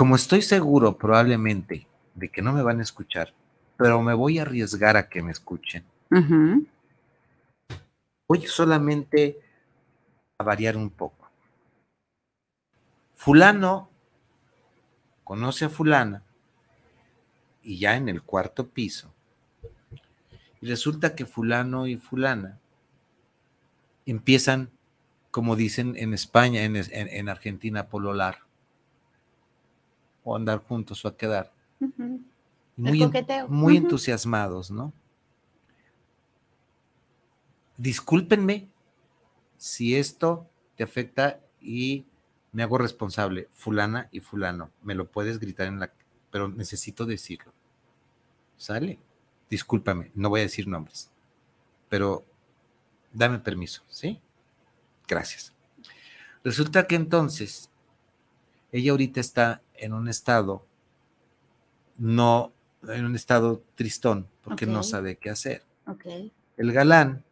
Como 0.00 0.16
estoy 0.16 0.40
seguro 0.40 0.96
probablemente 0.96 1.86
de 2.14 2.30
que 2.30 2.40
no 2.40 2.54
me 2.54 2.62
van 2.62 2.80
a 2.80 2.82
escuchar, 2.82 3.34
pero 3.76 4.00
me 4.00 4.14
voy 4.14 4.38
a 4.38 4.42
arriesgar 4.42 4.96
a 4.96 5.10
que 5.10 5.22
me 5.22 5.30
escuchen. 5.30 5.84
Voy 8.26 8.46
solamente 8.46 9.38
a 10.38 10.42
variar 10.42 10.78
un 10.78 10.88
poco. 10.88 11.28
Fulano 13.12 13.90
conoce 15.22 15.66
a 15.66 15.68
fulana 15.68 16.22
y 17.62 17.78
ya 17.78 17.94
en 17.94 18.08
el 18.08 18.22
cuarto 18.22 18.68
piso. 18.70 19.12
Y 20.62 20.66
resulta 20.66 21.14
que 21.14 21.26
fulano 21.26 21.86
y 21.86 21.96
fulana 21.96 22.58
empiezan, 24.06 24.70
como 25.30 25.56
dicen 25.56 25.94
en 25.98 26.14
España, 26.14 26.64
en, 26.64 27.28
Argentina, 27.28 27.80
a 27.80 27.88
pololar. 27.90 28.49
O 30.24 30.36
andar 30.36 30.58
juntos 30.58 31.04
o 31.04 31.08
a 31.08 31.16
quedar 31.16 31.52
muy, 32.76 33.76
entusiasmados, 33.76 34.70
¿no? 34.70 34.92
Discúlpenme 37.76 38.68
si 39.56 39.96
esto 39.96 40.48
te 40.76 40.84
afecta 40.84 41.40
y 41.60 42.04
me 42.52 42.62
hago 42.62 42.78
responsable, 42.78 43.48
fulana 43.52 44.08
y 44.10 44.20
fulano, 44.20 44.70
me 44.82 44.94
lo 44.94 45.10
puedes 45.10 45.38
gritar 45.38 45.66
en 45.66 45.80
la, 45.80 45.92
pero 46.30 46.48
necesito 46.48 47.06
decirlo. 47.06 47.52
¿Sale? 48.56 48.98
Discúlpame, 49.48 50.10
no 50.14 50.28
voy 50.28 50.40
a 50.40 50.44
decir 50.44 50.66
nombres, 50.66 51.10
pero 51.88 52.24
dame 53.12 53.38
permiso, 53.38 53.82
¿sí? 53.88 54.20
Gracias. 55.06 55.52
Resulta 56.44 56.86
que 56.86 56.96
entonces 56.96 57.70
ella 58.72 58.92
ahorita 58.92 59.20
está 59.20 59.62
en 59.80 59.92
un 59.92 60.08
estado 60.08 60.64
no 61.98 62.52
en 62.88 63.04
un 63.04 63.14
estado 63.14 63.62
tristón 63.74 64.26
porque 64.42 64.66
no 64.66 64.82
sabe 64.82 65.16
qué 65.16 65.30
hacer. 65.30 65.62
El 66.56 66.72
galán 66.72 67.24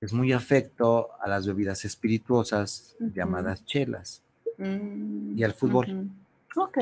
es 0.00 0.12
muy 0.12 0.32
afecto 0.32 1.10
a 1.20 1.28
las 1.28 1.46
bebidas 1.46 1.84
espirituosas 1.84 2.96
llamadas 2.98 3.64
chelas 3.64 4.22
mm, 4.58 5.38
y 5.38 5.44
al 5.44 5.54
fútbol. 5.54 6.10
Ok. 6.56 6.78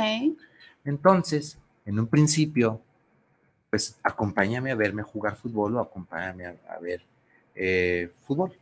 Entonces, 0.85 1.59
en 1.85 1.99
un 1.99 2.07
principio, 2.07 2.81
pues 3.71 3.99
acompáñame 4.03 4.71
a 4.71 4.75
verme 4.75 5.03
jugar 5.03 5.37
fútbol 5.37 5.77
o 5.77 5.81
acompáñame 5.81 6.47
a, 6.47 6.79
ver 6.81 7.03
eh, 7.55 8.11
fútbol. 8.27 8.53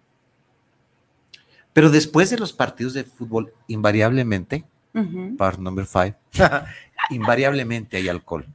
Pero 1.72 1.90
después 1.90 2.30
de 2.30 2.38
los 2.38 2.52
partidos 2.52 2.94
de 2.94 3.04
fútbol, 3.04 3.52
invariablemente, 3.68 4.64
part 5.36 5.58
number 5.58 5.86
five, 5.86 6.14
invariablemente 7.10 7.96
hay 7.96 8.08
alcohol 8.08 8.46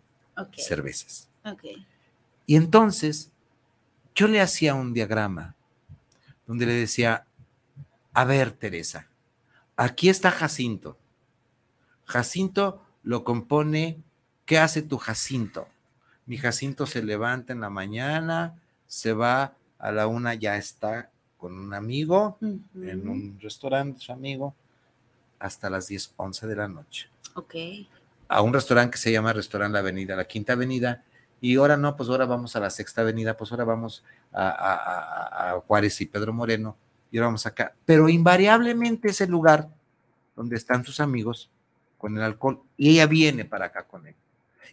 cervezas. 0.58 1.30
Y 2.46 2.56
entonces 2.56 3.32
yo 4.16 4.28
le 4.28 4.42
hacía 4.42 4.76
un 4.76 4.94
diagrama 4.94 5.56
donde 6.46 6.66
le 6.66 6.74
decía, 6.74 7.26
a 8.14 8.26
ver, 8.26 8.52
Teresa, 8.52 9.08
aquí 9.76 10.10
está 10.10 10.32
Jacinto. 10.32 10.98
Jacinto 12.06 12.82
lo 13.04 13.24
compone, 13.24 14.00
¿qué 14.46 14.60
hace 14.60 14.82
tu 14.82 14.98
Jacinto? 14.98 15.68
Mi 16.26 16.38
Jacinto 16.38 16.86
se 16.86 17.04
levanta 17.04 17.54
en 17.54 17.62
la 17.62 17.70
mañana, 17.70 18.60
se 18.88 19.14
va 19.14 19.56
a 19.80 19.92
la 19.92 20.08
una, 20.08 20.34
ya 20.34 20.58
está 20.58 21.10
con 21.38 21.58
un 21.58 21.74
amigo 21.74 22.38
en 22.42 23.08
un 23.08 23.40
restaurante, 23.40 24.00
su 24.00 24.12
amigo, 24.12 24.54
hasta 25.42 25.70
las 25.70 25.88
10, 25.88 26.14
11 26.18 26.48
de 26.48 26.56
la 26.56 26.68
noche. 26.68 27.10
Ok 27.36 27.56
a 28.32 28.42
un 28.42 28.54
restaurante 28.54 28.94
que 28.94 28.98
se 28.98 29.12
llama 29.12 29.34
Restaurante 29.34 29.74
La 29.74 29.80
Avenida, 29.80 30.16
la 30.16 30.24
Quinta 30.24 30.54
Avenida, 30.54 31.04
y 31.42 31.58
ahora 31.58 31.76
no, 31.76 31.98
pues 31.98 32.08
ahora 32.08 32.26
vamos 32.26 32.56
a 32.56 32.62
la 32.62 32.70
Sexta 32.70 33.02
Avenida, 33.02 33.36
pues 33.36 33.52
ahora 33.52 33.66
vamos 33.66 34.06
a, 34.32 35.62
Juárez 35.68 36.00
y 36.00 36.06
Pedro 36.06 36.32
Moreno, 36.32 36.78
y 37.12 37.18
ahora 37.18 37.28
vamos 37.28 37.46
acá. 37.46 37.74
Pero 37.84 38.08
invariablemente 38.08 39.10
es 39.10 39.20
el 39.20 39.30
lugar 39.30 39.68
donde 40.34 40.56
están 40.56 40.86
sus 40.86 41.02
amigos 41.02 41.50
con 41.98 42.16
el 42.16 42.24
alcohol, 42.24 42.62
y 42.78 42.92
ella 42.92 43.06
viene 43.06 43.44
para 43.44 43.66
acá 43.66 43.84
con 43.84 44.08
él. 44.08 44.16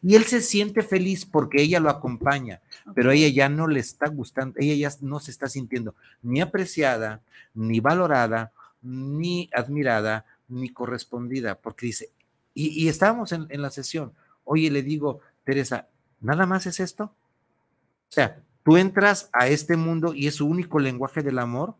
Y 0.02 0.14
él 0.14 0.22
se 0.22 0.40
siente 0.40 0.82
feliz 0.82 1.26
porque 1.26 1.60
ella 1.60 1.80
lo 1.80 1.90
acompaña, 1.90 2.60
pero 2.94 3.10
ella 3.10 3.26
ya 3.26 3.48
no 3.48 3.66
le 3.66 3.80
está 3.80 4.06
gustando, 4.06 4.54
ella 4.60 4.88
ya 4.88 4.96
no 5.00 5.18
se 5.18 5.32
está 5.32 5.48
sintiendo 5.48 5.96
ni 6.22 6.40
apreciada, 6.40 7.22
ni 7.54 7.80
valorada, 7.80 8.52
ni 8.82 9.50
admirada, 9.52 10.24
ni 10.48 10.70
correspondida, 10.70 11.56
porque 11.60 11.86
dice, 11.86 12.10
y, 12.54 12.88
estábamos 12.88 13.32
en, 13.32 13.46
la 13.50 13.70
sesión. 13.70 14.12
Oye, 14.44 14.70
le 14.70 14.82
digo, 14.82 15.20
Teresa, 15.44 15.88
¿nada 16.20 16.44
más 16.44 16.66
es 16.66 16.80
esto? 16.80 17.04
O 17.04 18.12
sea, 18.12 18.42
tú 18.64 18.76
entras 18.76 19.30
a 19.32 19.46
este 19.46 19.76
mundo 19.76 20.12
y 20.14 20.26
es 20.26 20.36
su 20.36 20.46
único 20.46 20.80
lenguaje 20.80 21.22
del 21.22 21.38
amor. 21.38 21.76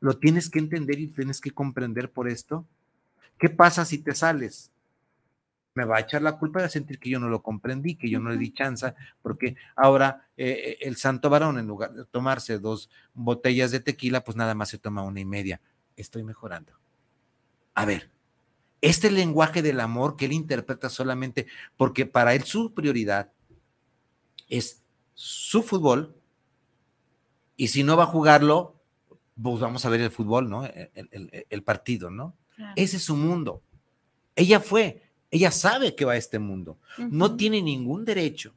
Lo 0.00 0.16
tienes 0.16 0.48
que 0.48 0.58
entender 0.58 0.98
y 1.00 1.08
tienes 1.08 1.40
que 1.40 1.50
comprender 1.50 2.10
por 2.10 2.28
esto. 2.28 2.64
¿Qué 3.38 3.50
pasa 3.50 3.84
si 3.84 3.98
te 3.98 4.14
sales? 4.14 4.70
me 5.74 5.84
va 5.84 5.98
a 5.98 6.00
echar 6.00 6.22
la 6.22 6.36
culpa 6.36 6.62
de 6.62 6.68
sentir 6.68 6.98
que 6.98 7.10
yo 7.10 7.18
no 7.20 7.28
lo 7.28 7.42
comprendí, 7.42 7.94
que 7.94 8.10
yo 8.10 8.20
no 8.20 8.30
le 8.30 8.36
di 8.36 8.52
chance, 8.52 8.92
porque 9.22 9.56
ahora 9.76 10.28
eh, 10.36 10.78
el 10.80 10.96
santo 10.96 11.30
varón, 11.30 11.58
en 11.58 11.66
lugar 11.66 11.92
de 11.92 12.04
tomarse 12.04 12.58
dos 12.58 12.90
botellas 13.14 13.70
de 13.70 13.80
tequila, 13.80 14.22
pues 14.24 14.36
nada 14.36 14.54
más 14.54 14.68
se 14.68 14.78
toma 14.78 15.02
una 15.02 15.20
y 15.20 15.24
media. 15.24 15.60
Estoy 15.96 16.22
mejorando. 16.22 16.72
A 17.80 17.86
ver, 17.86 18.10
este 18.82 19.10
lenguaje 19.10 19.62
del 19.62 19.80
amor 19.80 20.14
que 20.16 20.26
él 20.26 20.32
interpreta 20.32 20.90
solamente 20.90 21.46
porque 21.78 22.04
para 22.04 22.34
él 22.34 22.44
su 22.44 22.74
prioridad 22.74 23.32
es 24.50 24.82
su 25.14 25.62
fútbol 25.62 26.14
y 27.56 27.68
si 27.68 27.82
no 27.82 27.96
va 27.96 28.02
a 28.02 28.08
jugarlo, 28.08 28.76
pues 29.42 29.60
vamos 29.60 29.86
a 29.86 29.88
ver 29.88 30.02
el 30.02 30.10
fútbol, 30.10 30.50
¿no? 30.50 30.66
El, 30.66 31.62
partido, 31.62 32.10
¿no? 32.10 32.36
Ese 32.76 32.98
es 32.98 33.04
su 33.04 33.16
mundo. 33.16 33.62
Ella 34.36 34.60
fue, 34.60 35.02
ella 35.30 35.50
sabe 35.50 35.94
que 35.94 36.04
va 36.04 36.12
a 36.12 36.18
este 36.18 36.38
mundo. 36.38 36.78
No 36.98 37.34
tiene 37.34 37.62
ningún 37.62 38.04
derecho 38.04 38.52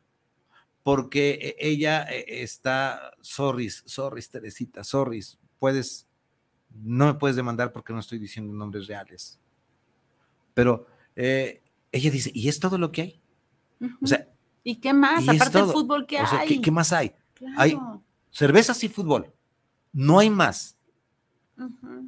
porque 0.84 1.56
e, 1.58 1.70
ella 1.70 2.04
e, 2.12 2.44
está, 2.44 3.14
sorry, 3.22 3.70
sorry, 3.70 4.22
Teresita, 4.22 4.84
sorry, 4.84 5.24
puedes, 5.60 6.10
no 6.74 7.06
me 7.06 7.14
puedes 7.16 7.36
demandar 7.36 7.72
porque 7.72 7.94
no 7.94 8.00
estoy 8.00 8.20
diciendo 8.20 8.54
nombres 8.54 8.88
reales 8.88 9.40
pero 10.54 10.88
eh, 11.16 11.62
ella 11.92 12.12
dice, 12.12 12.32
¿y 12.34 12.48
es 12.48 12.60
todo 12.60 12.78
lo 12.78 12.92
que 12.92 13.02
hay? 13.02 13.22
O 14.02 14.08
sea, 14.08 14.28
¿y 14.64 14.78
qué 14.78 14.94
más? 14.94 15.28
Aparte 15.28 15.58
del 15.60 15.72
fútbol, 15.72 16.06
¿qué 16.06 16.18
hay? 16.20 16.62
¿qué, 16.62 16.72
más 16.72 16.94
hay? 16.94 17.14
Hay 17.58 17.78
cervezas 18.32 18.84
y 18.84 18.90
fútbol. 18.90 19.32
No 19.92 20.20
hay 20.20 20.30
más. 20.30 20.78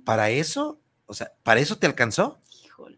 ¿Para 0.04 0.30
eso? 0.30 0.80
O 1.06 1.14
sea, 1.14 1.34
¿para 1.44 1.60
eso 1.60 1.78
te 1.78 1.86
alcanzó? 1.86 2.40
Híjole. 2.64 2.98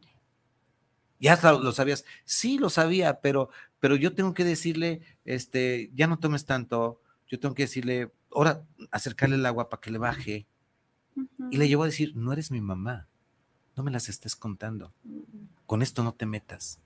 Ya 1.20 1.40
lo 1.52 1.72
sabías. 1.72 2.06
Sí, 2.24 2.58
lo 2.58 2.70
sabía, 2.70 3.20
pero, 3.22 3.50
pero 3.80 3.96
yo 3.96 4.14
tengo 4.14 4.34
que 4.34 4.46
decirle, 4.46 5.02
este, 5.26 5.92
ya 5.94 6.08
no 6.08 6.20
tomes 6.20 6.46
tanto. 6.46 7.02
Yo 7.28 7.40
tengo 7.40 7.56
que 7.56 7.64
decirle, 7.64 8.14
ahora 8.32 8.64
acercarle 8.92 9.36
el 9.36 9.46
agua 9.46 9.70
para 9.70 9.82
que 9.82 9.92
le 9.92 9.98
baje. 9.98 10.48
Y 11.52 11.58
le 11.58 11.68
llevo 11.68 11.84
a 11.84 11.88
decir, 11.88 12.16
no 12.16 12.34
eres 12.34 12.52
mi 12.52 12.62
mamá. 12.62 13.08
No 13.76 13.84
me 13.84 13.92
las 13.92 14.10
estés 14.10 14.36
contando. 14.36 14.92
Con 15.66 15.82
esto 15.82 16.04
no 16.04 16.14
te 16.14 16.26
metas. 16.26 16.80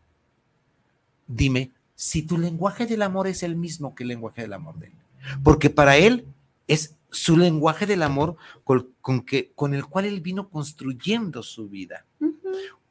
Dime 1.28 1.72
si 1.96 2.24
tu 2.24 2.38
lenguaje 2.38 2.88
del 2.88 3.04
amor 3.04 3.28
es 3.28 3.44
el 3.44 3.56
mismo 3.56 3.94
que 3.94 4.04
el 4.04 4.10
lenguaje 4.10 4.42
del 4.42 4.54
amor 4.54 4.80
de 4.80 4.88
él. 4.88 4.94
Porque 5.44 5.70
para 5.70 5.98
él 5.98 6.26
es 6.68 6.96
su 7.12 7.38
lenguaje 7.38 7.86
del 7.86 8.02
amor 8.02 8.38
con, 8.64 9.22
que, 9.24 9.52
con 9.54 9.76
el 9.76 9.86
cual 9.86 10.06
él 10.06 10.20
vino 10.20 10.50
construyendo 10.50 11.44
su 11.44 11.70
vida. 11.70 12.06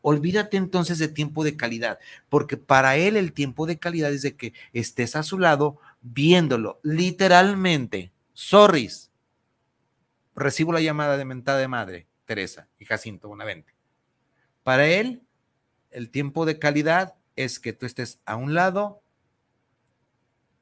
Olvídate 0.03 0.57
entonces 0.57 0.99
de 0.99 1.09
tiempo 1.09 1.43
de 1.43 1.57
calidad, 1.57 1.99
porque 2.29 2.57
para 2.57 2.97
él 2.97 3.17
el 3.17 3.33
tiempo 3.33 3.67
de 3.67 3.79
calidad 3.79 4.13
es 4.13 4.23
de 4.23 4.37
que 4.37 4.55
estés 4.73 5.17
a 5.17 5.23
su 5.23 5.39
lado 5.39 5.79
viéndolo, 6.01 6.79
literalmente. 6.83 8.13
Sorris. 8.33 9.10
Recibo 10.35 10.73
la 10.73 10.81
llamada 10.81 11.17
de 11.17 11.25
mentada 11.25 11.59
de 11.59 11.69
madre, 11.69 12.07
Teresa 12.25 12.69
y 12.79 12.85
Jacinto 12.85 13.29
Bonavente. 13.29 13.75
Para 14.63 14.87
él, 14.87 15.23
el 15.91 16.11
tiempo 16.11 16.47
de 16.47 16.59
calidad 16.59 17.15
es 17.37 17.59
que 17.59 17.73
tú 17.73 17.87
estés 17.87 18.21
a 18.25 18.37
un 18.37 18.55
lado 18.55 19.03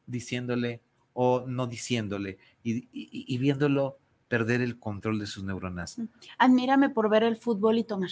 diciéndole 0.06 0.80
o 1.12 1.44
no 1.46 1.66
diciéndole 1.66 2.38
y, 2.62 3.38
viéndolo 3.38 3.98
perder 4.28 4.60
el 4.60 4.78
control 4.78 5.18
de 5.18 5.26
sus 5.26 5.44
neuronas. 5.44 5.98
Admírame 6.38 6.90
por 6.90 7.10
ver 7.10 7.22
el 7.22 7.36
fútbol 7.36 7.78
y 7.78 7.84
tomar. 7.84 8.10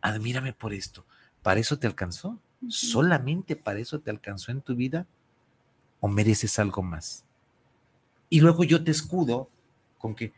Admírame 0.00 0.52
por 0.52 0.72
esto. 0.72 1.04
¿Para 1.42 1.60
eso 1.60 1.78
te 1.78 1.86
alcanzó? 1.86 2.40
¿Solamente 2.68 3.54
para 3.54 3.78
eso 3.78 4.00
te 4.00 4.10
alcanzó 4.10 4.50
en 4.50 4.60
tu 4.60 4.74
vida? 4.74 5.06
¿O 6.00 6.08
mereces 6.08 6.58
algo 6.58 6.82
más? 6.82 7.24
Y 8.28 8.40
luego 8.40 8.64
yo 8.64 8.82
te 8.82 8.90
escudo 8.90 9.50
con 9.98 10.14
que, 10.14 10.32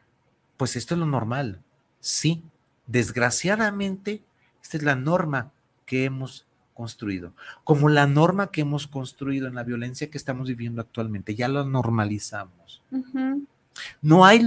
pues 0.61 0.77
esto 0.77 0.93
es 0.93 1.01
lo 1.01 1.07
normal. 1.07 1.63
Sí, 2.01 2.43
desgraciadamente, 2.87 4.23
esta 4.63 4.77
es 4.77 4.83
la 4.83 4.95
norma 4.95 5.53
que 5.87 6.05
hemos 6.05 6.47
construido, 6.75 7.33
como 7.65 7.89
la 7.89 8.07
norma 8.07 8.51
que 8.51 8.61
hemos 8.61 8.87
construido 8.87 9.49
en 9.49 9.55
la 9.55 9.63
violencia 9.65 10.11
que 10.11 10.19
estamos 10.19 10.49
viviendo 10.49 10.83
actualmente, 10.83 11.35
ya 11.35 11.49
lo 11.49 11.65
normalizamos. 11.65 12.83
No 14.03 14.27
hay... 14.27 14.47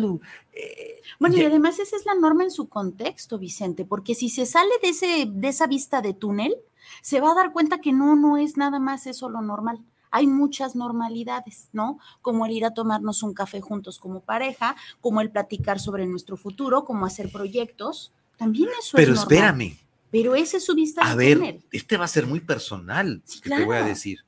Eh, 0.53 1.01
bueno, 1.19 1.35
y 1.35 1.45
además 1.45 1.79
esa 1.79 1.95
es 1.95 2.05
la 2.05 2.13
norma 2.13 2.43
en 2.43 2.51
su 2.51 2.69
contexto, 2.69 3.39
Vicente, 3.39 3.83
porque 3.83 4.13
si 4.13 4.29
se 4.29 4.45
sale 4.45 4.69
de, 4.83 4.89
ese, 4.89 5.25
de 5.27 5.47
esa 5.47 5.65
vista 5.65 6.03
de 6.03 6.13
túnel, 6.13 6.53
se 7.01 7.21
va 7.21 7.31
a 7.31 7.35
dar 7.35 7.51
cuenta 7.51 7.81
que 7.81 7.91
no, 7.91 8.15
no 8.15 8.37
es 8.37 8.55
nada 8.55 8.77
más 8.77 9.07
eso 9.07 9.29
lo 9.29 9.41
normal. 9.41 9.79
Hay 10.15 10.27
muchas 10.27 10.75
normalidades, 10.75 11.69
¿no? 11.73 11.97
Como 12.21 12.45
el 12.45 12.51
ir 12.51 12.65
a 12.65 12.73
tomarnos 12.75 13.23
un 13.23 13.33
café 13.33 13.61
juntos 13.61 13.97
como 13.97 14.21
pareja, 14.21 14.75
como 15.01 15.21
el 15.21 15.31
platicar 15.31 15.79
sobre 15.79 16.05
nuestro 16.05 16.37
futuro, 16.37 16.85
como 16.85 17.07
hacer 17.07 17.31
proyectos. 17.31 18.13
También 18.37 18.69
eso 18.79 18.95
Pero 18.95 19.13
es 19.13 19.21
normal. 19.21 19.33
espérame, 19.33 19.77
pero 20.11 20.35
ese 20.35 20.57
es 20.57 20.65
su 20.65 20.75
vista. 20.75 21.01
A 21.01 21.15
ver, 21.15 21.61
este 21.71 21.97
va 21.97 22.05
a 22.05 22.07
ser 22.07 22.27
muy 22.27 22.41
personal, 22.41 23.23
que 23.41 23.49
te 23.49 23.65
voy 23.65 23.75
a 23.75 23.83
decir. 23.83 24.19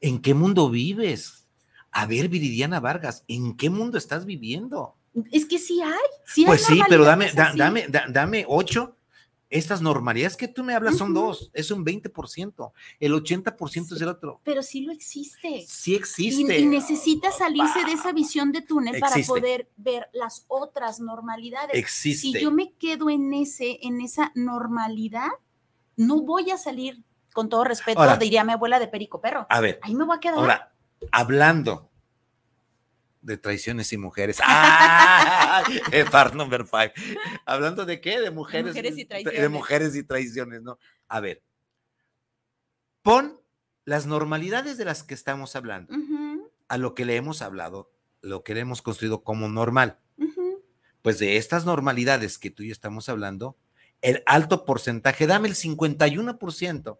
¿En 0.00 0.20
qué 0.20 0.34
mundo 0.34 0.68
vives? 0.68 1.46
A 1.92 2.04
ver, 2.06 2.28
Viridiana 2.28 2.80
Vargas, 2.80 3.22
¿en 3.28 3.56
qué 3.56 3.70
mundo 3.70 3.98
estás 3.98 4.24
viviendo? 4.24 4.96
Es 5.30 5.46
que 5.46 5.60
sí 5.60 5.80
hay. 5.80 5.92
Sí 6.26 6.44
pues 6.44 6.64
sí, 6.64 6.80
pero 6.88 7.04
dame, 7.04 7.30
dame, 7.32 7.86
dame 8.10 8.44
ocho 8.48 8.97
estas 9.50 9.80
normalidades 9.80 10.36
que 10.36 10.48
tú 10.48 10.62
me 10.62 10.74
hablas 10.74 10.98
son 10.98 11.14
dos, 11.14 11.50
es 11.54 11.70
un 11.70 11.84
20%, 11.84 12.72
el 13.00 13.12
80% 13.12 13.96
es 13.96 14.00
el 14.02 14.08
otro. 14.08 14.40
Pero 14.44 14.62
sí 14.62 14.82
lo 14.82 14.92
existe. 14.92 15.64
Sí 15.66 15.94
existe. 15.94 16.58
Y, 16.58 16.66
necesita 16.66 17.32
salirse 17.32 17.84
de 17.84 17.92
esa 17.92 18.12
visión 18.12 18.52
de 18.52 18.62
túnel 18.62 19.00
para 19.00 19.16
poder 19.26 19.70
ver 19.76 20.08
las 20.12 20.44
otras 20.48 21.00
normalidades. 21.00 21.74
Existe. 21.74 22.38
Si 22.38 22.40
yo 22.40 22.50
me 22.50 22.72
quedo 22.74 23.08
en, 23.08 23.32
ese, 23.32 23.78
en 23.82 24.00
esa 24.00 24.32
normalidad, 24.34 25.30
no 25.96 26.22
voy 26.22 26.50
a 26.50 26.58
salir, 26.58 27.02
con 27.32 27.48
todo 27.48 27.64
respeto, 27.64 28.16
diría 28.16 28.44
mi 28.44 28.52
abuela 28.52 28.78
de 28.78 28.88
Perico 28.88 29.20
Perro. 29.20 29.46
A 29.48 29.60
ver. 29.60 29.78
Ahí 29.82 29.94
me 29.94 30.04
voy 30.04 30.16
a 30.16 30.20
quedar. 30.20 30.38
Ahora, 30.38 30.72
hablando 31.12 31.87
de 33.28 33.38
traiciones 33.38 33.92
y 33.92 33.98
mujeres. 33.98 34.38
¡Ah! 34.44 35.62
Part 36.10 36.34
number 36.34 36.66
five. 36.66 36.92
¿Hablando 37.46 37.84
de 37.84 38.00
qué? 38.00 38.20
De 38.20 38.30
mujeres. 38.30 38.74
y 38.76 39.04
traiciones. 39.04 39.40
De 39.40 39.48
mujeres 39.48 39.94
y 39.94 40.02
traiciones, 40.02 40.62
¿no? 40.62 40.78
A 41.06 41.20
ver. 41.20 41.42
Pon 43.02 43.40
las 43.84 44.06
normalidades 44.06 44.76
de 44.76 44.84
las 44.84 45.02
que 45.02 45.14
estamos 45.14 45.54
hablando 45.56 45.94
a 46.68 46.76
lo 46.76 46.94
que 46.94 47.04
le 47.04 47.16
hemos 47.16 47.40
hablado, 47.40 47.90
lo 48.20 48.42
que 48.44 48.54
le 48.54 48.60
hemos 48.60 48.82
construido 48.82 49.22
como 49.22 49.48
normal. 49.48 49.98
Pues 51.00 51.18
de 51.18 51.36
estas 51.36 51.64
normalidades 51.64 52.38
que 52.38 52.50
tú 52.50 52.64
y 52.64 52.66
yo 52.66 52.72
estamos 52.72 53.08
hablando, 53.08 53.56
el 54.02 54.22
alto 54.26 54.64
porcentaje, 54.64 55.26
dame 55.26 55.48
el 55.48 55.54
51%, 55.54 56.98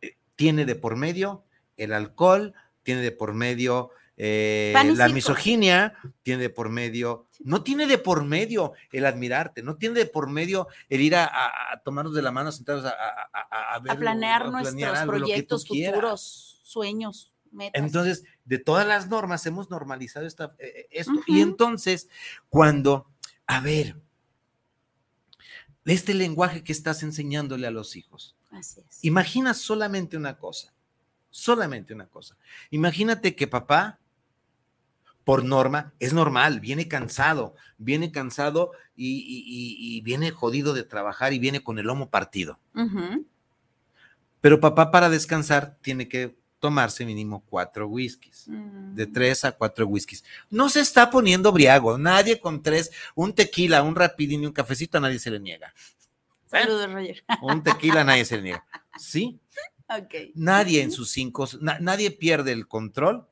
eh, 0.00 0.16
tiene 0.36 0.64
de 0.64 0.74
por 0.74 0.96
medio 0.96 1.44
el 1.76 1.92
alcohol, 1.92 2.54
tiene 2.82 3.00
de 3.00 3.10
por 3.10 3.34
medio 3.34 3.90
eh, 4.16 4.72
la 4.94 5.08
misoginia 5.08 5.94
tiene 6.22 6.42
de 6.42 6.50
por 6.50 6.68
medio, 6.68 7.26
no 7.40 7.64
tiene 7.64 7.86
de 7.86 7.98
por 7.98 8.24
medio 8.24 8.72
el 8.92 9.06
admirarte, 9.06 9.62
no 9.62 9.76
tiene 9.76 9.98
de 9.98 10.06
por 10.06 10.30
medio 10.30 10.68
el 10.88 11.00
ir 11.00 11.16
a, 11.16 11.28
tomarnos 11.84 12.14
de 12.14 12.22
la 12.22 12.30
mano 12.30 12.52
sentados 12.52 12.84
a, 12.84 12.92
a, 12.92 13.82
planear 13.96 14.50
nuestros 14.50 15.00
proyectos 15.00 15.66
futuros, 15.66 16.60
sueños. 16.62 17.32
Metas. 17.50 17.84
Entonces, 17.84 18.24
de 18.44 18.58
todas 18.58 18.84
las 18.84 19.08
normas 19.08 19.46
hemos 19.46 19.70
normalizado 19.70 20.26
esta, 20.26 20.56
eh, 20.58 20.72
eh, 20.74 20.88
esto. 20.90 21.12
Y 21.28 21.40
entonces, 21.40 22.08
cuando, 22.48 23.08
a 23.46 23.60
ver, 23.60 23.96
este 25.84 26.14
lenguaje 26.14 26.64
que 26.64 26.72
estás 26.72 27.04
enseñándole 27.04 27.68
a 27.68 27.70
los 27.70 27.94
hijos, 27.94 28.36
imagina 29.02 29.54
solamente 29.54 30.16
una 30.16 30.36
cosa, 30.36 30.72
solamente 31.30 31.94
una 31.94 32.06
cosa. 32.08 32.36
Imagínate 32.70 33.36
que 33.36 33.46
papá 33.46 34.00
por 35.24 35.44
norma, 35.44 35.94
es 35.98 36.12
normal, 36.12 36.60
viene 36.60 36.86
cansado, 36.86 37.56
viene 37.78 38.12
cansado 38.12 38.72
y, 38.94 40.00
viene 40.02 40.30
jodido 40.30 40.74
de 40.74 40.84
trabajar 40.84 41.32
y 41.32 41.38
viene 41.38 41.62
con 41.62 41.78
el 41.78 41.86
lomo 41.86 42.10
partido. 42.10 42.60
Pero 44.40 44.60
papá 44.60 44.90
para 44.90 45.08
descansar 45.08 45.78
tiene 45.80 46.06
que 46.08 46.36
tomarse 46.58 47.04
mínimo 47.04 47.44
cuatro 47.46 47.88
whiskies, 47.88 48.46
de 48.46 49.06
mm. 49.06 49.12
tres 49.12 49.44
a 49.44 49.52
cuatro 49.52 49.86
whiskies. 49.86 50.24
No 50.50 50.68
se 50.68 50.80
está 50.80 51.10
poniendo 51.10 51.52
briago, 51.52 51.98
nadie 51.98 52.40
con 52.40 52.62
tres, 52.62 52.90
un 53.14 53.34
tequila, 53.34 53.82
un 53.82 53.94
rapidín 53.94 54.42
y 54.42 54.46
un 54.46 54.52
cafecito, 54.52 54.98
a 54.98 55.00
nadie 55.00 55.18
se 55.18 55.30
le 55.30 55.40
niega. 55.40 55.74
Saludos, 56.46 56.92
Roger. 56.92 57.24
Un 57.42 57.62
tequila, 57.62 58.02
a 58.02 58.04
nadie 58.04 58.24
se 58.24 58.36
le 58.36 58.42
niega. 58.42 58.64
¿Sí? 58.98 59.38
Nadie 60.34 60.82
en 60.82 60.90
sus 60.90 61.10
cinco, 61.10 61.46
nadie 61.60 62.10
pierde 62.10 62.52
el 62.52 62.66
control 62.66 63.26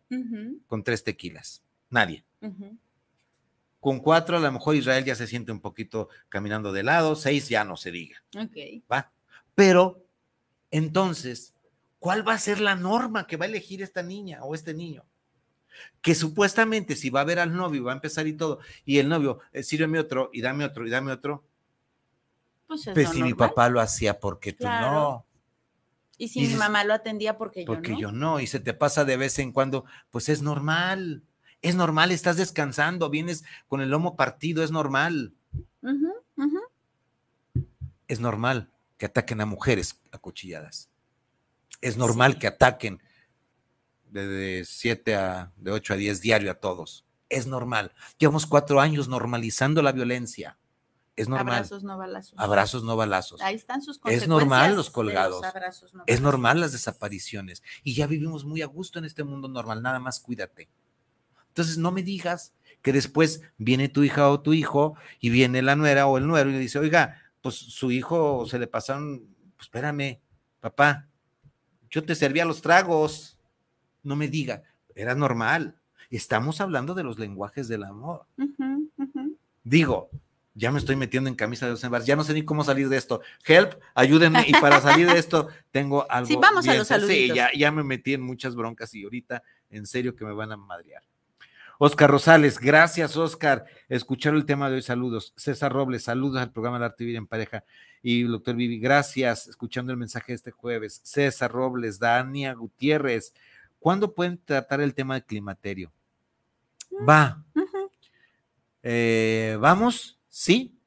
con 0.66 0.82
tres 0.82 1.02
tequilas. 1.02 1.62
Nadie. 1.92 2.24
Con 3.78 4.00
cuatro, 4.00 4.38
a 4.38 4.40
lo 4.40 4.50
mejor 4.50 4.74
Israel 4.74 5.04
ya 5.04 5.14
se 5.14 5.26
siente 5.26 5.52
un 5.52 5.60
poquito 5.60 6.08
caminando 6.28 6.72
de 6.72 6.82
lado, 6.82 7.14
seis 7.14 7.48
ya 7.48 7.64
no 7.64 7.76
se 7.76 7.90
diga. 7.90 8.22
Ok. 8.36 8.82
¿Va? 8.90 9.12
Pero, 9.54 10.04
entonces, 10.70 11.54
¿cuál 11.98 12.26
va 12.26 12.34
a 12.34 12.38
ser 12.38 12.60
la 12.60 12.74
norma 12.74 13.26
que 13.26 13.36
va 13.36 13.44
a 13.44 13.48
elegir 13.48 13.82
esta 13.82 14.02
niña 14.02 14.42
o 14.42 14.54
este 14.54 14.72
niño? 14.72 15.04
Que 16.00 16.14
supuestamente 16.14 16.96
si 16.96 17.10
va 17.10 17.20
a 17.20 17.24
ver 17.24 17.38
al 17.38 17.54
novio, 17.54 17.84
va 17.84 17.92
a 17.92 17.96
empezar 17.96 18.26
y 18.26 18.32
todo, 18.32 18.60
y 18.84 18.98
el 18.98 19.08
novio, 19.08 19.40
eh, 19.52 19.62
sírveme 19.62 19.98
otro, 19.98 20.30
y 20.32 20.40
dame 20.40 20.64
otro, 20.64 20.86
y 20.86 20.90
dame 20.90 21.12
otro. 21.12 21.44
Pues, 22.66 22.88
pues 22.94 23.10
si 23.10 23.22
mi 23.22 23.34
papá 23.34 23.68
lo 23.68 23.80
hacía, 23.80 24.18
porque 24.18 24.52
tú 24.54 24.64
no? 24.64 25.26
Y 26.16 26.28
si 26.28 26.46
mi 26.46 26.54
mamá 26.54 26.84
lo 26.84 26.94
atendía, 26.94 27.36
porque, 27.36 27.64
yo 27.64 27.66
no. 27.66 27.74
Porque 27.74 27.96
yo 28.00 28.12
no, 28.12 28.40
y 28.40 28.46
se 28.46 28.60
te 28.60 28.72
pasa 28.74 29.04
de 29.04 29.16
vez 29.16 29.38
en 29.38 29.52
cuando, 29.52 29.84
pues 30.10 30.28
es 30.28 30.40
normal. 30.40 31.22
Es 31.62 31.76
normal, 31.76 32.10
estás 32.10 32.36
descansando, 32.36 33.08
vienes 33.08 33.44
con 33.68 33.80
el 33.80 33.90
lomo 33.90 34.16
partido, 34.16 34.64
es 34.64 34.72
normal. 34.72 35.32
Es 38.08 38.20
normal 38.20 38.70
que 38.98 39.06
ataquen 39.06 39.40
a 39.40 39.46
mujeres 39.46 40.00
acuchilladas. 40.10 40.90
Es 41.80 41.96
normal 41.96 42.38
que 42.38 42.48
ataquen 42.48 43.00
de 44.10 44.64
7 44.66 45.14
a, 45.14 45.52
de 45.56 45.70
8 45.70 45.94
a 45.94 45.96
10 45.96 46.20
diario 46.20 46.50
a 46.50 46.54
todos. 46.54 47.04
Es 47.28 47.46
normal. 47.46 47.92
Llevamos 48.18 48.44
cuatro 48.44 48.80
años 48.80 49.08
normalizando 49.08 49.82
la 49.82 49.92
violencia. 49.92 50.58
Es 51.14 51.28
normal. 51.28 51.54
Abrazos 51.54 51.84
no 51.84 51.96
balazos. 51.96 52.34
Abrazos 52.36 52.84
no 52.84 52.96
balazos. 52.96 53.40
Ahí 53.40 53.54
están 53.54 53.82
sus 53.82 53.98
consecuencias. 53.98 54.22
Es 54.22 54.28
normal 54.28 54.76
los 54.76 54.90
colgados. 54.90 55.42
es 56.06 56.20
normal 56.20 56.60
las 56.60 56.72
desapariciones. 56.72 57.62
Y 57.82 57.94
ya 57.94 58.06
vivimos 58.06 58.44
muy 58.44 58.62
a 58.62 58.66
gusto 58.66 58.98
en 58.98 59.04
este 59.04 59.22
mundo 59.24 59.48
normal. 59.48 59.82
Nada 59.82 59.98
más 59.98 60.20
cuídate. 60.20 60.68
Entonces, 61.52 61.76
no 61.76 61.92
me 61.92 62.02
digas 62.02 62.54
que 62.80 62.92
después 62.92 63.42
viene 63.58 63.88
tu 63.88 64.02
hija 64.02 64.30
o 64.30 64.40
tu 64.40 64.54
hijo 64.54 64.96
y 65.20 65.28
viene 65.28 65.60
la 65.60 65.76
nuera 65.76 66.06
o 66.06 66.16
el 66.16 66.26
nuero 66.26 66.48
y 66.50 66.54
le 66.54 66.58
dice, 66.58 66.78
oiga, 66.78 67.20
pues 67.42 67.54
su 67.56 67.90
hijo 67.90 68.46
se 68.46 68.58
le 68.58 68.66
pasaron, 68.66 69.26
pues 69.56 69.66
espérame, 69.66 70.18
papá, 70.60 71.08
yo 71.90 72.02
te 72.02 72.14
servía 72.14 72.46
los 72.46 72.62
tragos. 72.62 73.38
No 74.02 74.16
me 74.16 74.28
diga, 74.28 74.62
era 74.94 75.14
normal. 75.14 75.76
Estamos 76.10 76.60
hablando 76.60 76.94
de 76.94 77.04
los 77.04 77.18
lenguajes 77.18 77.68
del 77.68 77.84
amor. 77.84 78.26
Digo, 79.62 80.10
ya 80.54 80.72
me 80.72 80.78
estoy 80.78 80.96
metiendo 80.96 81.28
en 81.28 81.36
camisa 81.36 81.66
de 81.66 81.72
dos 81.72 81.88
varas, 81.88 82.06
ya 82.06 82.16
no 82.16 82.24
sé 82.24 82.34
ni 82.34 82.44
cómo 82.44 82.64
salir 82.64 82.88
de 82.88 82.96
esto. 82.96 83.20
Help, 83.46 83.74
ayúdenme. 83.94 84.44
Y 84.46 84.52
para 84.52 84.80
salir 84.80 85.06
de 85.06 85.18
esto, 85.18 85.48
tengo 85.70 86.10
algo. 86.10 86.26
Sí, 86.26 86.36
vamos 86.40 86.66
a 86.66 86.74
los 86.74 86.88
saluditos. 86.88 87.28
Sí, 87.28 87.34
ya, 87.34 87.50
ya 87.56 87.70
me 87.70 87.84
metí 87.84 88.14
en 88.14 88.22
muchas 88.22 88.54
broncas 88.54 88.92
y 88.94 89.04
ahorita, 89.04 89.42
en 89.70 89.86
serio, 89.86 90.14
que 90.16 90.24
me 90.24 90.32
van 90.32 90.52
a 90.52 90.56
madrear. 90.56 91.02
Oscar 91.84 92.08
Rosales, 92.08 92.60
gracias, 92.60 93.16
Oscar. 93.16 93.64
Escuchar 93.88 94.34
el 94.34 94.44
tema 94.44 94.70
de 94.70 94.76
hoy, 94.76 94.82
saludos. 94.82 95.34
César 95.36 95.72
Robles, 95.72 96.04
saludos 96.04 96.40
al 96.40 96.52
programa 96.52 96.78
de 96.78 96.84
Arte 96.84 97.04
Vida 97.04 97.18
en 97.18 97.26
Pareja. 97.26 97.64
Y 98.04 98.22
doctor 98.22 98.54
Vivi, 98.54 98.78
gracias, 98.78 99.48
escuchando 99.48 99.90
el 99.90 99.98
mensaje 99.98 100.30
de 100.30 100.36
este 100.36 100.52
jueves. 100.52 101.00
César 101.02 101.50
Robles, 101.50 101.98
Dania 101.98 102.54
Gutiérrez, 102.54 103.34
¿cuándo 103.80 104.14
pueden 104.14 104.38
tratar 104.44 104.80
el 104.80 104.94
tema 104.94 105.14
del 105.14 105.24
climaterio? 105.24 105.90
Mm, 106.92 107.08
Va. 107.08 107.44
Eh, 108.84 109.56
¿Vamos? 109.60 110.20
¿Sí? 110.28 110.78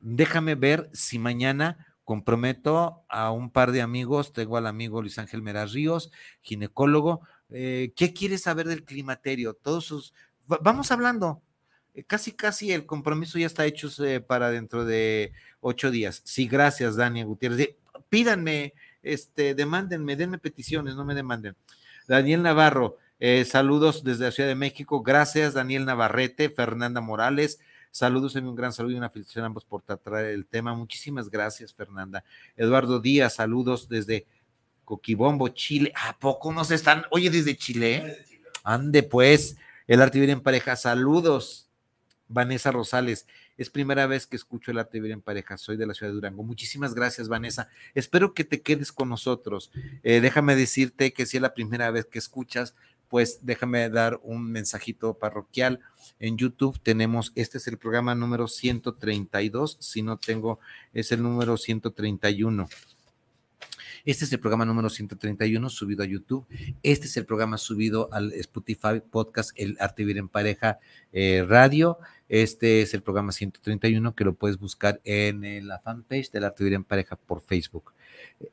Déjame 0.00 0.54
ver 0.54 0.88
si 0.92 1.18
mañana 1.18 1.88
comprometo 2.04 3.04
a 3.08 3.32
un 3.32 3.50
par 3.50 3.72
de 3.72 3.82
amigos, 3.82 4.32
tengo 4.32 4.56
al 4.56 4.66
amigo 4.66 5.02
Luis 5.02 5.18
Ángel 5.18 5.42
Meraz 5.42 5.72
Ríos, 5.72 6.10
ginecólogo, 6.42 7.22
eh, 7.50 7.92
¿qué 7.96 8.12
quieres 8.12 8.42
saber 8.42 8.68
del 8.68 8.84
climaterio? 8.84 9.54
Todos 9.54 9.84
sus, 9.86 10.14
vamos 10.46 10.90
hablando, 10.90 11.42
eh, 11.94 12.04
casi 12.04 12.32
casi 12.32 12.72
el 12.72 12.86
compromiso 12.86 13.38
ya 13.38 13.46
está 13.46 13.66
hecho 13.66 13.88
eh, 14.04 14.20
para 14.20 14.50
dentro 14.50 14.84
de 14.84 15.32
ocho 15.60 15.90
días. 15.90 16.22
Sí, 16.24 16.46
gracias, 16.46 16.96
Dani 16.96 17.22
Gutiérrez. 17.22 17.70
Pídanme, 18.08 18.74
este, 19.02 19.54
demándenme, 19.54 20.16
denme 20.16 20.38
peticiones, 20.38 20.94
no 20.94 21.04
me 21.04 21.14
demanden. 21.14 21.56
Daniel 22.06 22.42
Navarro, 22.42 22.96
saludos 23.44 24.02
desde 24.02 24.24
la 24.24 24.30
Ciudad 24.30 24.48
de 24.48 24.54
México. 24.54 25.02
Gracias, 25.02 25.52
Daniel 25.52 25.84
Navarrete, 25.84 26.48
Fernanda 26.48 27.02
Morales, 27.02 27.58
Saludos, 27.90 28.34
un 28.34 28.54
gran 28.54 28.72
saludo 28.72 28.92
y 28.92 28.98
una 28.98 29.10
felicitación 29.10 29.44
a 29.44 29.46
ambos 29.46 29.64
por 29.64 29.82
tratar 29.82 30.24
el 30.26 30.46
tema. 30.46 30.74
Muchísimas 30.74 31.30
gracias, 31.30 31.72
Fernanda. 31.72 32.22
Eduardo 32.56 33.00
Díaz, 33.00 33.36
saludos 33.36 33.88
desde 33.88 34.26
Coquibombo, 34.88 35.48
Chile. 35.48 35.92
¿A 35.94 36.18
poco 36.18 36.50
nos 36.50 36.70
están? 36.70 37.04
Oye, 37.10 37.28
desde 37.28 37.54
Chile. 37.58 38.24
Ande, 38.64 39.02
pues, 39.02 39.58
el 39.86 40.00
arte 40.00 40.18
vivir 40.18 40.30
en 40.30 40.40
pareja. 40.40 40.76
Saludos, 40.76 41.68
Vanessa 42.26 42.72
Rosales. 42.72 43.26
Es 43.58 43.68
primera 43.68 44.06
vez 44.06 44.26
que 44.26 44.36
escucho 44.36 44.70
el 44.70 44.78
arte 44.78 44.96
vivir 44.96 45.12
en 45.12 45.20
pareja. 45.20 45.58
Soy 45.58 45.76
de 45.76 45.86
la 45.86 45.92
ciudad 45.92 46.10
de 46.10 46.14
Durango. 46.14 46.42
Muchísimas 46.42 46.94
gracias, 46.94 47.28
Vanessa. 47.28 47.68
Espero 47.94 48.32
que 48.32 48.44
te 48.44 48.62
quedes 48.62 48.90
con 48.90 49.10
nosotros. 49.10 49.70
Eh, 50.02 50.22
déjame 50.22 50.56
decirte 50.56 51.12
que 51.12 51.26
si 51.26 51.36
es 51.36 51.42
la 51.42 51.52
primera 51.52 51.90
vez 51.90 52.06
que 52.06 52.18
escuchas, 52.18 52.74
pues 53.10 53.40
déjame 53.42 53.90
dar 53.90 54.18
un 54.22 54.50
mensajito 54.50 55.18
parroquial. 55.18 55.80
En 56.18 56.38
YouTube 56.38 56.80
tenemos, 56.82 57.32
este 57.34 57.58
es 57.58 57.66
el 57.68 57.76
programa 57.76 58.14
número 58.14 58.48
132, 58.48 59.76
si 59.80 60.00
no 60.00 60.16
tengo, 60.16 60.60
es 60.94 61.12
el 61.12 61.22
número 61.22 61.58
131. 61.58 62.66
Este 64.08 64.24
es 64.24 64.32
el 64.32 64.40
programa 64.40 64.64
número 64.64 64.88
131 64.88 65.68
subido 65.68 66.02
a 66.02 66.06
YouTube. 66.06 66.46
Este 66.82 67.04
es 67.04 67.18
el 67.18 67.26
programa 67.26 67.58
subido 67.58 68.08
al 68.10 68.32
Spotify 68.32 69.02
Podcast, 69.10 69.50
el 69.54 69.76
Arte 69.80 70.02
Vivir 70.02 70.16
en 70.16 70.30
Pareja 70.30 70.78
eh, 71.12 71.44
Radio. 71.46 71.98
Este 72.30 72.80
es 72.80 72.94
el 72.94 73.02
programa 73.02 73.32
131 73.32 74.14
que 74.14 74.24
lo 74.24 74.32
puedes 74.32 74.58
buscar 74.58 75.02
en 75.04 75.68
la 75.68 75.78
fanpage 75.80 76.30
del 76.30 76.44
Arte 76.44 76.64
Vivir 76.64 76.76
en 76.76 76.84
Pareja 76.84 77.16
por 77.16 77.42
Facebook 77.42 77.92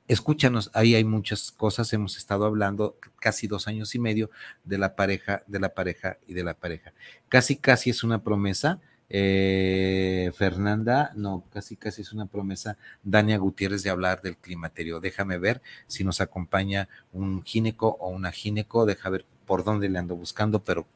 escúchanos, 0.08 0.72
ahí 0.74 0.96
hay 0.96 1.04
muchas 1.04 1.52
cosas, 1.52 1.92
hemos 1.94 2.18
estado 2.18 2.46
hablando 2.46 2.98
casi 3.20 3.48
dos 3.48 3.68
años 3.68 3.96
y 3.96 4.00
medio 4.00 4.30
de 4.64 4.78
la 4.78 4.96
pareja, 4.96 5.44
de 5.48 5.60
la 5.60 5.74
pareja 5.74 6.18
y 6.28 6.34
de 6.34 6.44
la 6.44 6.54
pareja. 6.54 6.94
Casi, 7.30 7.56
casi 7.56 7.90
es 7.90 8.04
una 8.04 8.24
promesa, 8.24 8.80
eh, 9.10 10.32
Fernanda, 10.36 11.12
no, 11.16 11.44
casi, 11.52 11.76
casi 11.76 12.02
es 12.02 12.14
una 12.14 12.26
promesa, 12.26 12.78
Dania 13.04 13.38
Gutiérrez 13.38 13.84
de 13.84 13.90
hablar 13.90 14.22
del 14.22 14.38
climaterio. 14.38 15.00
Déjame 15.00 15.38
ver 15.38 15.62
si 15.88 16.04
nos 16.04 16.22
acompaña 16.22 16.90
un 17.14 17.44
gineco 17.44 17.98
o 18.00 18.10
una 18.10 18.32
gineco, 18.32 18.86
deja 18.86 19.10
ver 19.10 19.26
por 19.46 19.64
dónde 19.64 19.90
le 19.90 20.00
ando 20.00 20.16
buscando, 20.16 20.64
pero 20.64 20.88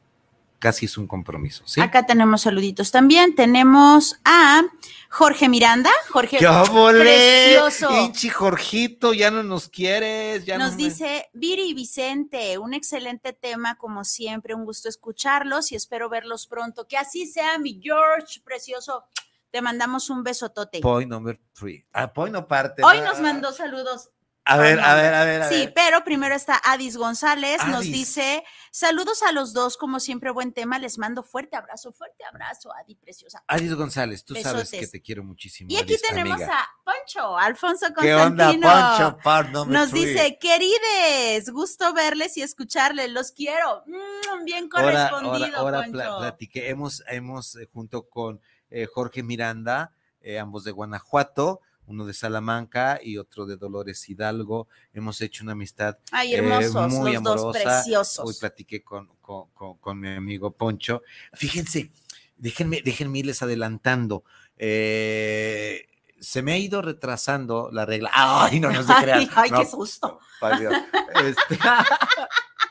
casi 0.60 0.86
es 0.86 0.96
un 0.96 1.08
compromiso. 1.08 1.66
¿sí? 1.66 1.80
Acá 1.80 2.06
tenemos 2.06 2.42
saluditos 2.42 2.92
también. 2.92 3.34
Tenemos 3.34 4.20
a 4.24 4.62
Jorge 5.08 5.48
Miranda. 5.48 5.90
Jorge, 6.10 6.38
¡Qué 6.38 6.46
precioso. 6.46 7.88
Pinche 7.88 8.30
Jorgito, 8.30 9.12
ya 9.12 9.32
no 9.32 9.42
nos 9.42 9.68
quieres. 9.68 10.44
Ya 10.44 10.58
nos 10.58 10.76
dice 10.76 11.28
Viri 11.32 11.70
y 11.70 11.74
Vicente, 11.74 12.58
un 12.58 12.74
excelente 12.74 13.32
tema 13.32 13.76
como 13.76 14.04
siempre, 14.04 14.54
un 14.54 14.64
gusto 14.64 14.88
escucharlos 14.88 15.72
y 15.72 15.74
espero 15.74 16.08
verlos 16.08 16.46
pronto. 16.46 16.86
Que 16.86 16.96
así 16.96 17.26
sea, 17.26 17.58
mi 17.58 17.80
George, 17.82 18.40
precioso. 18.44 19.04
Te 19.50 19.62
mandamos 19.62 20.10
un 20.10 20.22
besotote. 20.22 20.78
Point 20.80 21.10
number 21.10 21.40
three. 21.58 21.84
Ah, 21.92 22.12
point 22.12 22.32
no 22.32 22.46
parte. 22.46 22.84
Hoy 22.84 23.00
nos 23.00 23.20
mandó 23.20 23.52
saludos 23.52 24.10
a 24.44 24.56
ver, 24.56 24.80
a 24.80 24.94
ver, 24.94 25.14
a 25.14 25.24
ver, 25.24 25.44
sí, 25.44 25.68
pero 25.74 26.02
primero 26.02 26.34
está 26.34 26.60
Adis 26.64 26.96
González, 26.96 27.64
nos 27.68 27.82
dice, 27.82 28.42
saludos 28.70 29.22
a 29.22 29.32
los 29.32 29.52
dos, 29.52 29.76
como 29.76 30.00
siempre, 30.00 30.30
buen 30.30 30.52
tema, 30.52 30.78
les 30.78 30.98
mando 30.98 31.22
fuerte 31.22 31.56
abrazo, 31.56 31.92
fuerte 31.92 32.24
abrazo, 32.24 32.72
Adi, 32.74 32.94
preciosa. 32.94 33.44
Adis 33.46 33.74
González, 33.74 34.24
tú 34.24 34.34
sabes 34.36 34.70
que 34.70 34.86
te 34.86 35.02
quiero 35.02 35.22
muchísimo. 35.22 35.70
Y 35.70 35.76
aquí 35.76 35.96
tenemos 35.98 36.40
a 36.40 36.66
Poncho, 36.84 37.36
Alfonso 37.36 37.86
Constantino. 37.94 38.50
¿Qué 38.50 39.04
onda, 39.04 39.18
Poncho? 39.22 39.66
Nos 39.66 39.92
dice, 39.92 40.38
querides, 40.40 41.50
gusto 41.50 41.92
verles 41.92 42.36
y 42.36 42.42
escucharles, 42.42 43.10
los 43.10 43.32
quiero. 43.32 43.84
Mm, 43.86 44.44
bien 44.44 44.68
correspondido, 44.68 45.58
ahora, 45.58 45.84
ahora, 45.84 46.18
platiqué, 46.18 46.70
hemos, 46.70 47.04
hemos 47.08 47.56
eh, 47.56 47.68
junto 47.72 48.08
con 48.08 48.40
eh, 48.70 48.86
Jorge 48.86 49.22
Miranda, 49.22 49.92
eh, 50.20 50.38
ambos 50.38 50.64
de 50.64 50.72
Guanajuato, 50.72 51.60
uno 51.90 52.06
de 52.06 52.14
Salamanca 52.14 53.00
y 53.02 53.18
otro 53.18 53.46
de 53.46 53.56
Dolores 53.56 54.08
Hidalgo. 54.08 54.68
Hemos 54.94 55.20
hecho 55.20 55.42
una 55.42 55.52
amistad 55.52 55.98
Ay, 56.12 56.34
hermosos, 56.34 56.92
muy 56.92 57.16
amorosa. 57.16 57.42
Dos 57.42 57.56
preciosos. 57.56 58.24
Hoy 58.24 58.34
platiqué 58.38 58.82
con, 58.82 59.08
con, 59.20 60.00
mi 60.00 60.08
amigo 60.08 60.52
Poncho. 60.52 61.02
Fíjense, 61.34 61.90
déjenme, 62.36 62.80
déjenme 62.82 63.18
irles 63.18 63.42
adelantando. 63.42 64.22
Eh, 64.56 65.88
se 66.20 66.42
me 66.42 66.52
ha 66.52 66.58
ido 66.58 66.80
retrasando 66.80 67.70
la 67.72 67.86
regla. 67.86 68.10
Ay, 68.12 68.60
no, 68.60 68.70
no 68.70 68.84
se 68.84 68.94
crean. 69.02 69.28
Ay, 69.34 69.50
qué 69.50 69.66
susto. 69.66 70.20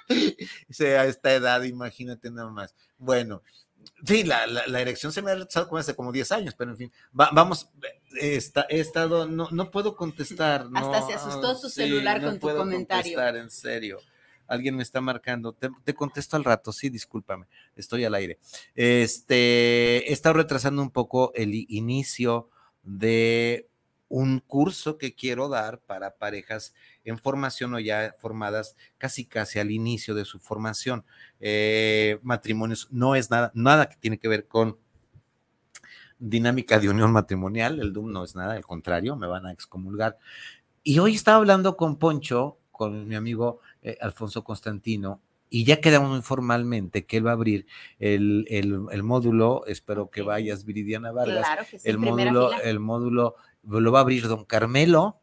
Este, 0.07 0.97
a 0.97 1.05
esta 1.05 1.33
edad, 1.33 1.63
imagínate 1.63 2.31
nada 2.31 2.51
más. 2.51 2.73
Bueno, 2.97 3.41
Sí, 4.05 4.23
la, 4.23 4.47
la, 4.47 4.81
erección 4.81 5.11
se 5.11 5.21
me 5.21 5.31
ha 5.31 5.35
retrasado 5.35 5.75
hace 5.77 5.95
como 5.95 6.11
10 6.11 6.31
años, 6.31 6.55
pero 6.57 6.71
en 6.71 6.77
fin, 6.77 6.91
vamos, 7.11 7.69
he 8.19 8.41
estado, 8.69 9.27
no, 9.27 9.49
no 9.51 9.71
puedo 9.71 9.95
contestar. 9.95 10.67
Hasta 10.73 11.07
se 11.07 11.13
asustó 11.13 11.55
su 11.55 11.69
celular 11.69 12.21
con 12.21 12.39
tu 12.39 12.47
comentario. 12.47 13.15
Contestar, 13.15 13.35
en 13.35 13.49
serio. 13.49 13.99
Alguien 14.47 14.75
me 14.75 14.83
está 14.83 14.99
marcando. 14.99 15.53
Te, 15.53 15.93
contesto 15.93 16.35
al 16.35 16.43
rato, 16.43 16.71
sí, 16.71 16.89
discúlpame, 16.89 17.45
estoy 17.75 18.05
al 18.05 18.15
aire. 18.15 18.39
Este, 18.73 20.09
he 20.09 20.13
estado 20.13 20.33
retrasando 20.33 20.81
un 20.81 20.89
poco 20.89 21.31
el 21.35 21.53
inicio 21.69 22.49
de 22.81 23.68
un 24.09 24.39
curso 24.39 24.97
que 24.97 25.15
quiero 25.15 25.47
dar 25.47 25.79
para 25.79 26.17
parejas 26.17 26.73
en 27.05 27.17
formación 27.17 27.75
o 27.75 27.79
ya 27.79 28.15
formadas 28.19 28.75
casi 28.97 29.25
casi 29.25 29.59
al 29.59 29.71
inicio 29.71 30.15
de 30.15 30.25
su 30.25 30.39
formación. 30.39 31.05
Eh, 31.39 32.19
matrimonios 32.23 32.87
no 32.91 33.15
es 33.15 33.29
nada, 33.29 33.51
nada 33.53 33.87
que 33.87 33.95
tiene 33.95 34.17
que 34.17 34.27
ver 34.27 34.47
con 34.47 34.77
dinámica 36.17 36.79
de 36.79 36.89
unión 36.89 37.11
matrimonial, 37.13 37.79
el 37.79 37.93
DUM 37.93 38.11
no 38.11 38.23
es 38.23 38.35
nada, 38.35 38.53
al 38.53 38.65
contrario, 38.65 39.15
me 39.15 39.27
van 39.27 39.45
a 39.45 39.51
excomulgar. 39.51 40.17
Y 40.83 40.99
hoy 40.99 41.15
estaba 41.15 41.37
hablando 41.37 41.77
con 41.77 41.97
Poncho, 41.97 42.57
con 42.71 43.07
mi 43.07 43.15
amigo 43.15 43.61
eh, 43.81 43.97
Alfonso 44.01 44.43
Constantino, 44.43 45.21
y 45.49 45.63
ya 45.65 45.81
quedamos 45.81 46.15
informalmente 46.15 47.05
que 47.05 47.17
él 47.17 47.25
va 47.27 47.31
a 47.31 47.33
abrir 47.33 47.65
el, 47.99 49.03
módulo, 49.03 49.65
espero 49.65 50.09
que 50.09 50.21
vayas, 50.21 50.65
Viridiana 50.65 51.11
Vargas, 51.11 51.47
el 51.83 51.97
módulo, 51.97 52.51
el 52.61 52.79
módulo 52.79 53.35
lo 53.63 53.91
va 53.91 53.99
a 53.99 54.01
abrir 54.01 54.27
don 54.27 54.45
Carmelo, 54.45 55.19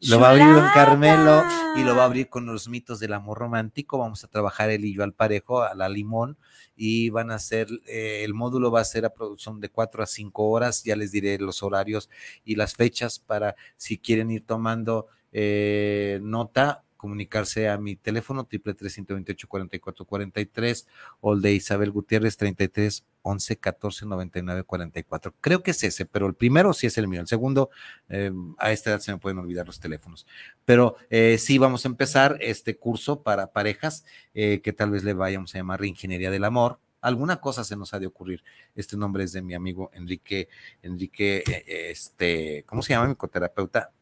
lo 0.00 0.20
va 0.20 0.28
a 0.28 0.30
abrir 0.30 0.46
Don 0.46 0.68
Carmelo 0.74 1.42
y 1.76 1.82
lo 1.82 1.96
va 1.96 2.02
a 2.02 2.06
abrir 2.06 2.28
con 2.28 2.46
los 2.46 2.68
mitos 2.68 3.00
del 3.00 3.12
amor 3.12 3.38
romántico. 3.38 3.98
Vamos 3.98 4.22
a 4.22 4.28
trabajar 4.28 4.70
él 4.70 4.84
y 4.84 4.94
yo 4.94 5.02
al 5.02 5.12
parejo, 5.12 5.62
a 5.62 5.74
la 5.74 5.88
limón, 5.88 6.38
y 6.76 7.10
van 7.10 7.30
a 7.30 7.38
ser, 7.38 7.68
eh, 7.86 8.22
el 8.24 8.34
módulo 8.34 8.70
va 8.70 8.80
a 8.80 8.84
ser 8.84 9.04
a 9.04 9.10
producción 9.10 9.60
de 9.60 9.70
cuatro 9.70 10.02
a 10.02 10.06
cinco 10.06 10.48
horas. 10.50 10.84
Ya 10.84 10.94
les 10.94 11.10
diré 11.10 11.38
los 11.38 11.62
horarios 11.62 12.08
y 12.44 12.54
las 12.54 12.74
fechas 12.74 13.18
para 13.18 13.56
si 13.76 13.98
quieren 13.98 14.30
ir 14.30 14.46
tomando 14.46 15.08
eh, 15.32 16.20
nota 16.22 16.84
comunicarse 16.98 17.70
a 17.70 17.78
mi 17.78 17.96
teléfono 17.96 18.44
triple 18.44 18.74
tres 18.74 18.92
ciento 18.92 19.14
veintiocho 19.14 19.48
cuarenta 19.48 19.76
y 19.76 19.78
cuatro 19.78 20.04
cuarenta 20.04 20.40
y 20.42 20.46
tres 20.46 20.86
o 21.20 21.32
el 21.32 21.40
de 21.40 21.54
Isabel 21.54 21.90
Gutiérrez 21.90 22.36
treinta 22.36 22.64
y 22.64 22.68
tres 22.68 23.06
once 23.22 23.56
catorce 23.56 24.04
noventa 24.04 24.38
y 24.38 24.42
nueve 24.42 24.64
cuarenta 24.64 24.98
y 24.98 25.04
cuatro. 25.04 25.34
Creo 25.40 25.62
que 25.62 25.70
es 25.70 25.82
ese, 25.82 26.04
pero 26.04 26.26
el 26.26 26.34
primero 26.34 26.74
sí 26.74 26.86
es 26.86 26.98
el 26.98 27.08
mío. 27.08 27.22
El 27.22 27.26
segundo, 27.26 27.70
eh, 28.10 28.30
a 28.58 28.72
esta 28.72 28.90
edad 28.90 29.00
se 29.00 29.12
me 29.12 29.18
pueden 29.18 29.38
olvidar 29.38 29.66
los 29.66 29.80
teléfonos. 29.80 30.26
Pero 30.66 30.96
eh, 31.08 31.38
sí 31.38 31.56
vamos 31.56 31.86
a 31.86 31.88
empezar 31.88 32.36
este 32.40 32.76
curso 32.76 33.22
para 33.22 33.52
parejas 33.52 34.04
eh, 34.34 34.60
que 34.60 34.74
tal 34.74 34.90
vez 34.90 35.04
le 35.04 35.14
vayamos 35.14 35.54
a 35.54 35.58
llamar 35.58 35.80
Reingeniería 35.80 36.30
del 36.30 36.44
Amor 36.44 36.80
alguna 37.00 37.40
cosa 37.40 37.62
se 37.62 37.76
nos 37.76 37.94
ha 37.94 38.00
de 38.00 38.06
ocurrir. 38.06 38.42
Este 38.74 38.96
nombre 38.96 39.24
es 39.24 39.32
de 39.32 39.42
mi 39.42 39.54
amigo 39.54 39.90
Enrique, 39.94 40.48
Enrique, 40.82 41.44
este, 41.66 42.64
¿cómo 42.66 42.82
se 42.82 42.92
llama 42.92 43.06
mi 43.06 43.14
coterapeuta? 43.14 43.92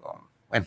Bueno, 0.48 0.66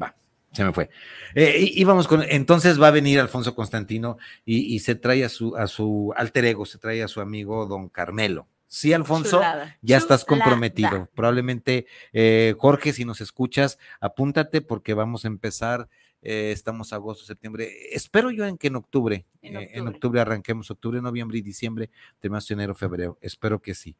va, 0.00 0.14
se 0.52 0.64
me 0.64 0.72
fue. 0.72 0.90
Eh, 1.34 1.56
y, 1.58 1.84
vamos 1.84 2.08
con, 2.08 2.22
entonces 2.22 2.80
va 2.80 2.88
a 2.88 2.92
venir 2.92 3.20
Alfonso 3.20 3.54
Constantino 3.54 4.18
y, 4.44 4.78
se 4.80 4.94
trae 4.94 5.24
a 5.24 5.28
su, 5.28 5.56
a 5.56 5.66
su 5.66 6.12
alter 6.16 6.44
ego, 6.44 6.66
se 6.66 6.78
trae 6.78 7.02
a 7.02 7.08
su 7.08 7.20
amigo 7.20 7.66
don 7.66 7.88
Carmelo. 7.88 8.48
Sí, 8.66 8.92
Alfonso, 8.92 9.40
ya 9.82 9.96
estás 9.96 10.24
comprometido. 10.24 11.08
Probablemente, 11.14 11.86
eh, 12.12 12.54
Jorge, 12.56 12.92
si 12.92 13.04
nos 13.04 13.20
escuchas, 13.20 13.78
apúntate 14.00 14.60
porque 14.60 14.94
vamos 14.94 15.24
a 15.24 15.28
empezar. 15.28 15.88
Eh, 16.22 16.52
estamos 16.52 16.92
agosto, 16.92 17.24
septiembre. 17.24 17.68
Espero 17.92 18.30
yo 18.30 18.44
en 18.44 18.58
que 18.58 18.68
en 18.68 18.76
octubre, 18.76 19.24
en 19.42 19.56
octubre, 19.56 19.78
en 19.78 19.88
octubre 19.88 20.20
arranquemos, 20.20 20.70
octubre, 20.70 21.00
noviembre 21.00 21.38
y 21.38 21.42
diciembre, 21.42 21.90
temas 22.20 22.48
enero, 22.50 22.74
febrero. 22.74 23.18
Espero 23.22 23.60
que 23.60 23.74
sí. 23.74 23.96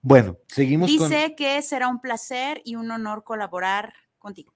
Bueno, 0.00 0.38
seguimos. 0.48 0.88
Dice 0.88 1.34
que 1.36 1.60
será 1.62 1.88
un 1.88 2.00
placer 2.00 2.62
y 2.64 2.74
un 2.74 2.90
honor 2.90 3.22
colaborar 3.22 3.92
contigo. 4.18 4.55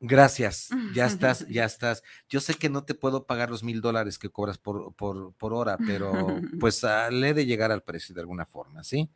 Gracias, 0.00 0.68
ya 0.94 1.06
estás, 1.06 1.46
ya 1.48 1.64
estás. 1.64 2.02
Yo 2.28 2.40
sé 2.40 2.54
que 2.54 2.68
no 2.68 2.84
te 2.84 2.94
puedo 2.94 3.24
pagar 3.24 3.50
los 3.50 3.62
mil 3.62 3.80
dólares 3.80 4.18
que 4.18 4.30
cobras 4.30 4.58
por, 4.58 4.94
por, 4.94 5.54
hora, 5.54 5.78
pero 5.78 6.12
pues 6.60 6.82
uh, 6.84 7.10
le 7.10 7.30
he 7.30 7.34
de 7.34 7.46
llegar 7.46 7.72
al 7.72 7.82
precio 7.82 8.14
de 8.14 8.20
alguna 8.20 8.46
forma, 8.46 8.84
¿sí? 8.84 9.08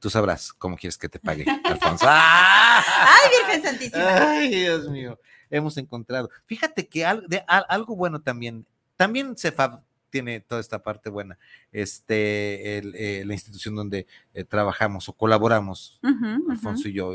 Tú 0.00 0.10
sabrás 0.10 0.52
cómo 0.52 0.76
quieres 0.76 0.98
que 0.98 1.08
te 1.08 1.18
pague, 1.18 1.46
Alfonso. 1.64 2.06
¡Ay, 2.08 3.30
Virgen 3.38 3.62
Santísima! 3.62 4.30
¡Ay, 4.30 4.48
Dios 4.50 4.88
mío! 4.90 5.18
Hemos 5.48 5.78
encontrado. 5.78 6.30
Fíjate 6.46 6.88
que 6.88 7.06
algo 7.06 7.96
bueno 7.96 8.20
también, 8.20 8.66
también 8.96 9.36
CEFAB 9.36 9.80
tiene 10.10 10.40
toda 10.40 10.60
esta 10.60 10.80
parte 10.80 11.10
buena, 11.10 11.38
este, 11.72 12.78
eh, 12.78 13.24
la 13.24 13.32
institución 13.32 13.74
donde 13.74 14.06
eh, 14.32 14.44
trabajamos 14.44 15.08
o 15.08 15.12
colaboramos, 15.12 16.00
Alfonso 16.48 16.88
y 16.88 16.92
yo 16.92 17.14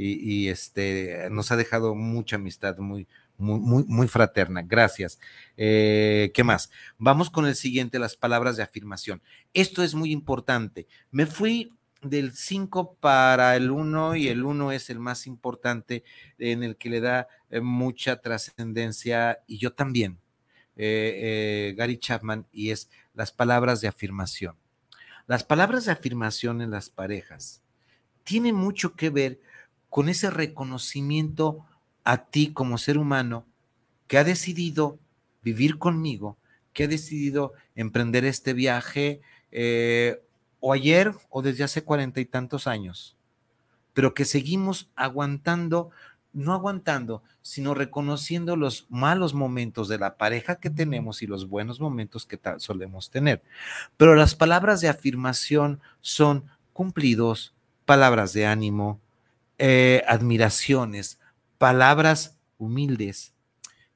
y, 0.00 0.48
este, 0.48 1.28
nos 1.30 1.50
ha 1.50 1.56
dejado 1.56 1.94
mucha 1.94 2.36
amistad, 2.36 2.78
muy, 2.78 3.08
muy, 3.36 3.84
muy, 3.84 4.06
fraterna. 4.06 4.62
Gracias. 4.62 5.18
Eh, 5.56 6.30
¿Qué 6.34 6.44
más? 6.44 6.70
Vamos 6.98 7.30
con 7.30 7.46
el 7.46 7.56
siguiente, 7.56 7.98
las 7.98 8.16
palabras 8.16 8.56
de 8.56 8.62
afirmación. 8.62 9.20
Esto 9.54 9.82
es 9.82 9.94
muy 9.94 10.12
importante. 10.12 10.86
Me 11.10 11.26
fui 11.26 11.72
del 12.00 12.32
5 12.32 12.94
para 13.00 13.56
el 13.56 13.72
1 13.72 14.14
y 14.14 14.28
el 14.28 14.44
1 14.44 14.70
es 14.70 14.88
el 14.88 15.00
más 15.00 15.26
importante 15.26 16.04
en 16.38 16.62
el 16.62 16.76
que 16.76 16.90
le 16.90 17.00
da 17.00 17.26
eh, 17.50 17.60
mucha 17.60 18.20
trascendencia 18.20 19.40
y 19.48 19.58
yo 19.58 19.72
también, 19.72 20.18
eh, 20.76 21.74
Gary 21.76 21.98
Chapman, 21.98 22.46
y 22.52 22.70
es 22.70 22.88
las 23.14 23.32
palabras 23.32 23.80
de 23.80 23.88
afirmación. 23.88 24.54
Las 25.26 25.42
palabras 25.42 25.86
de 25.86 25.92
afirmación 25.92 26.62
en 26.62 26.70
las 26.70 26.88
parejas 26.88 27.62
tienen 28.22 28.54
mucho 28.54 28.94
que 28.94 29.10
ver 29.10 29.40
con 29.90 30.08
ese 30.08 30.30
reconocimiento 30.30 31.64
a 32.04 32.24
ti 32.24 32.52
como 32.52 32.78
ser 32.78 32.98
humano 32.98 33.46
que 34.06 34.18
ha 34.18 34.24
decidido 34.24 34.98
vivir 35.42 35.78
conmigo, 35.78 36.36
que 36.72 36.84
ha 36.84 36.88
decidido 36.88 37.52
emprender 37.74 38.24
este 38.24 38.52
viaje 38.52 39.20
eh, 39.50 40.22
o 40.60 40.72
ayer 40.72 41.12
o 41.30 41.42
desde 41.42 41.64
hace 41.64 41.84
cuarenta 41.84 42.20
y 42.20 42.24
tantos 42.24 42.66
años, 42.66 43.16
pero 43.94 44.14
que 44.14 44.24
seguimos 44.24 44.90
aguantando, 44.96 45.90
no 46.32 46.52
aguantando, 46.52 47.22
sino 47.42 47.74
reconociendo 47.74 48.56
los 48.56 48.86
malos 48.90 49.34
momentos 49.34 49.88
de 49.88 49.98
la 49.98 50.16
pareja 50.16 50.56
que 50.56 50.70
tenemos 50.70 51.22
y 51.22 51.26
los 51.26 51.48
buenos 51.48 51.80
momentos 51.80 52.26
que 52.26 52.38
solemos 52.58 53.10
tener. 53.10 53.42
Pero 53.96 54.14
las 54.14 54.34
palabras 54.34 54.80
de 54.80 54.88
afirmación 54.88 55.80
son 56.00 56.44
cumplidos, 56.72 57.54
palabras 57.84 58.32
de 58.32 58.46
ánimo, 58.46 59.00
eh, 59.58 60.04
admiraciones, 60.06 61.18
palabras 61.58 62.38
humildes. 62.58 63.34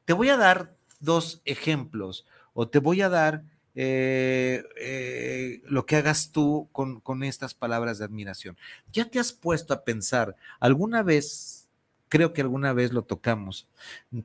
Te 0.04 0.12
voy 0.12 0.28
a 0.28 0.36
dar 0.36 0.74
dos 0.98 1.40
ejemplos 1.44 2.26
o 2.52 2.68
te 2.68 2.80
voy 2.80 3.00
a 3.02 3.08
dar 3.08 3.44
eh, 3.74 4.64
eh, 4.76 5.62
lo 5.64 5.86
que 5.86 5.96
hagas 5.96 6.32
tú 6.32 6.68
con, 6.72 7.00
con, 7.00 7.22
estas 7.22 7.54
palabras 7.54 7.98
de 7.98 8.04
admiración. 8.04 8.58
¿Ya 8.92 9.06
te 9.06 9.18
has 9.18 9.32
puesto 9.32 9.72
a 9.72 9.84
pensar 9.84 10.36
alguna 10.60 11.02
vez, 11.02 11.70
creo 12.08 12.32
que 12.32 12.42
alguna 12.42 12.72
vez 12.72 12.92
lo 12.92 13.02
tocamos, 13.02 13.68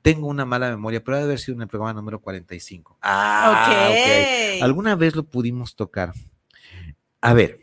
tengo 0.01 0.27
una 0.27 0.45
mala 0.45 0.69
memoria, 0.69 1.03
pero 1.03 1.17
debe 1.17 1.27
haber 1.27 1.39
sido 1.39 1.55
en 1.55 1.61
el 1.61 1.67
programa 1.67 1.93
número 1.93 2.19
45. 2.19 2.97
Ah, 3.01 3.89
ok. 3.91 4.63
Alguna 4.63 4.95
vez 4.95 5.15
lo 5.15 5.23
pudimos 5.23 5.75
tocar. 5.75 6.13
A 7.21 7.33
ver, 7.33 7.61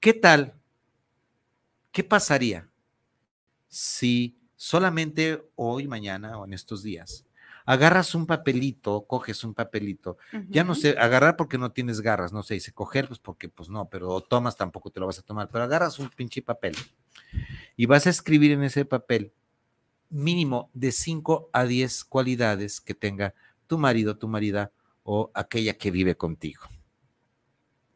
¿qué 0.00 0.14
tal 0.14 0.57
¿Qué 1.98 2.04
pasaría 2.04 2.70
si 3.66 4.38
solamente 4.54 5.50
hoy, 5.56 5.88
mañana 5.88 6.38
o 6.38 6.44
en 6.44 6.52
estos 6.52 6.84
días 6.84 7.26
agarras 7.66 8.14
un 8.14 8.24
papelito, 8.24 9.04
coges 9.08 9.42
un 9.42 9.52
papelito, 9.52 10.16
ya 10.48 10.62
no 10.62 10.76
sé, 10.76 10.90
agarrar 10.96 11.36
porque 11.36 11.58
no 11.58 11.72
tienes 11.72 12.00
garras, 12.00 12.32
no 12.32 12.44
sé, 12.44 12.54
dice 12.54 12.70
coger, 12.70 13.08
pues 13.08 13.18
porque 13.18 13.48
pues 13.48 13.68
no, 13.68 13.88
pero 13.88 14.20
tomas 14.20 14.56
tampoco 14.56 14.90
te 14.90 15.00
lo 15.00 15.06
vas 15.06 15.18
a 15.18 15.22
tomar, 15.22 15.48
pero 15.50 15.64
agarras 15.64 15.98
un 15.98 16.08
pinche 16.08 16.40
papel 16.40 16.76
y 17.76 17.86
vas 17.86 18.06
a 18.06 18.10
escribir 18.10 18.52
en 18.52 18.62
ese 18.62 18.84
papel 18.84 19.32
mínimo 20.08 20.70
de 20.74 20.92
5 20.92 21.50
a 21.52 21.64
10 21.64 22.04
cualidades 22.04 22.80
que 22.80 22.94
tenga 22.94 23.34
tu 23.66 23.76
marido, 23.76 24.18
tu 24.18 24.28
marida 24.28 24.70
o 25.02 25.32
aquella 25.34 25.76
que 25.76 25.90
vive 25.90 26.16
contigo. 26.16 26.62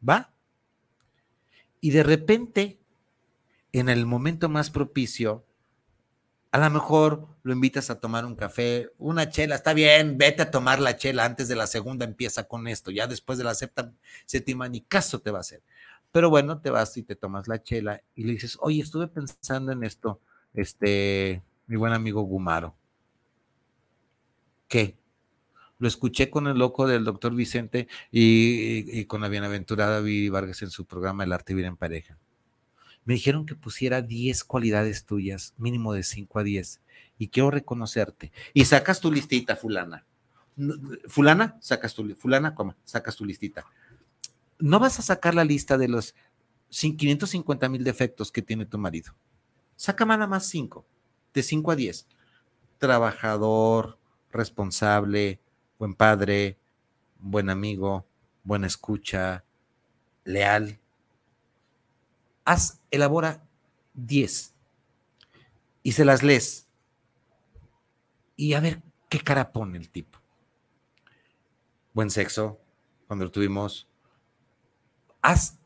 ¿Va? 0.05 0.33
Y 1.79 1.91
de 1.91 2.03
repente 2.03 2.82
en 3.73 3.89
el 3.89 4.05
momento 4.05 4.47
más 4.49 4.69
propicio, 4.69 5.45
a 6.51 6.59
lo 6.59 6.69
mejor 6.69 7.27
lo 7.41 7.53
invitas 7.53 7.89
a 7.89 7.99
tomar 7.99 8.23
un 8.25 8.35
café, 8.35 8.91
una 8.99 9.29
chela, 9.29 9.55
está 9.55 9.73
bien, 9.73 10.19
vete 10.19 10.43
a 10.43 10.51
tomar 10.51 10.79
la 10.79 10.95
chela 10.95 11.25
antes 11.25 11.47
de 11.47 11.55
la 11.55 11.65
segunda, 11.65 12.05
empieza 12.05 12.47
con 12.47 12.67
esto, 12.67 12.91
ya 12.91 13.07
después 13.07 13.39
de 13.39 13.43
la 13.43 13.55
séptima 13.55 14.69
ni 14.69 14.81
caso 14.81 15.19
te 15.19 15.31
va 15.31 15.39
a 15.39 15.41
hacer. 15.41 15.63
Pero 16.11 16.29
bueno, 16.29 16.61
te 16.61 16.69
vas 16.69 16.95
y 16.95 17.01
te 17.01 17.15
tomas 17.15 17.47
la 17.47 17.63
chela 17.63 18.03
y 18.13 18.25
le 18.25 18.33
dices, 18.33 18.59
oye, 18.61 18.81
estuve 18.81 19.07
pensando 19.07 19.71
en 19.71 19.83
esto, 19.83 20.21
este, 20.53 21.41
mi 21.65 21.75
buen 21.75 21.93
amigo 21.93 22.21
Gumaro. 22.21 22.75
¿Qué? 24.67 24.95
Lo 25.79 25.87
escuché 25.87 26.29
con 26.29 26.45
el 26.45 26.59
loco 26.59 26.87
del 26.87 27.03
doctor 27.03 27.33
Vicente 27.33 27.87
y, 28.11 29.05
con 29.05 29.21
la 29.21 29.29
bienaventurada 29.29 29.99
Vivi 30.01 30.29
Vargas 30.29 30.61
en 30.61 30.69
su 30.69 30.85
programa 30.85 31.23
El 31.23 31.33
arte 31.33 31.53
vivir 31.53 31.65
en 31.65 31.77
pareja 31.77 32.19
me 33.05 33.15
dijeron 33.15 33.45
que 33.45 33.55
pusiera 33.55 34.01
10 34.01 34.43
cualidades 34.43 35.05
tuyas, 35.05 35.53
mínimo 35.57 35.93
de 35.93 36.03
5 36.03 36.39
a 36.39 36.43
10, 36.43 36.81
y 37.17 37.27
quiero 37.27 37.51
reconocerte. 37.51 38.31
Y 38.53 38.65
sacas 38.65 38.99
tu 38.99 39.11
listita, 39.11 39.55
fulana. 39.55 40.05
Fulana, 41.07 41.57
sacas 41.59 41.93
tu, 41.93 42.15
fulana, 42.15 42.55
sacas 42.83 43.15
tu 43.15 43.25
listita. 43.25 43.65
No 44.59 44.79
vas 44.79 44.99
a 44.99 45.01
sacar 45.01 45.35
la 45.35 45.43
lista 45.43 45.77
de 45.77 45.87
los 45.87 46.15
550 46.69 47.69
mil 47.69 47.83
defectos 47.83 48.31
que 48.31 48.41
tiene 48.41 48.65
tu 48.65 48.77
marido. 48.77 49.13
Saca 49.75 50.05
nada 50.05 50.27
más 50.27 50.45
5, 50.47 50.85
de 51.33 51.43
5 51.43 51.71
a 51.71 51.75
10. 51.75 52.07
Trabajador, 52.77 53.97
responsable, 54.31 55.39
buen 55.77 55.93
padre, 55.93 56.57
buen 57.19 57.49
amigo, 57.49 58.05
buena 58.43 58.67
escucha, 58.67 59.43
leal, 60.23 60.79
haz, 62.45 62.81
elabora 62.91 63.43
10 63.93 64.53
y 65.83 65.91
se 65.91 66.05
las 66.05 66.23
lees. 66.23 66.67
Y 68.35 68.53
a 68.53 68.59
ver 68.59 68.81
qué 69.09 69.19
cara 69.19 69.51
pone 69.51 69.77
el 69.77 69.89
tipo. 69.89 70.19
Buen 71.93 72.09
sexo, 72.09 72.59
cuando 73.07 73.25
lo 73.25 73.31
tuvimos. 73.31 73.87
Haz 75.21 75.59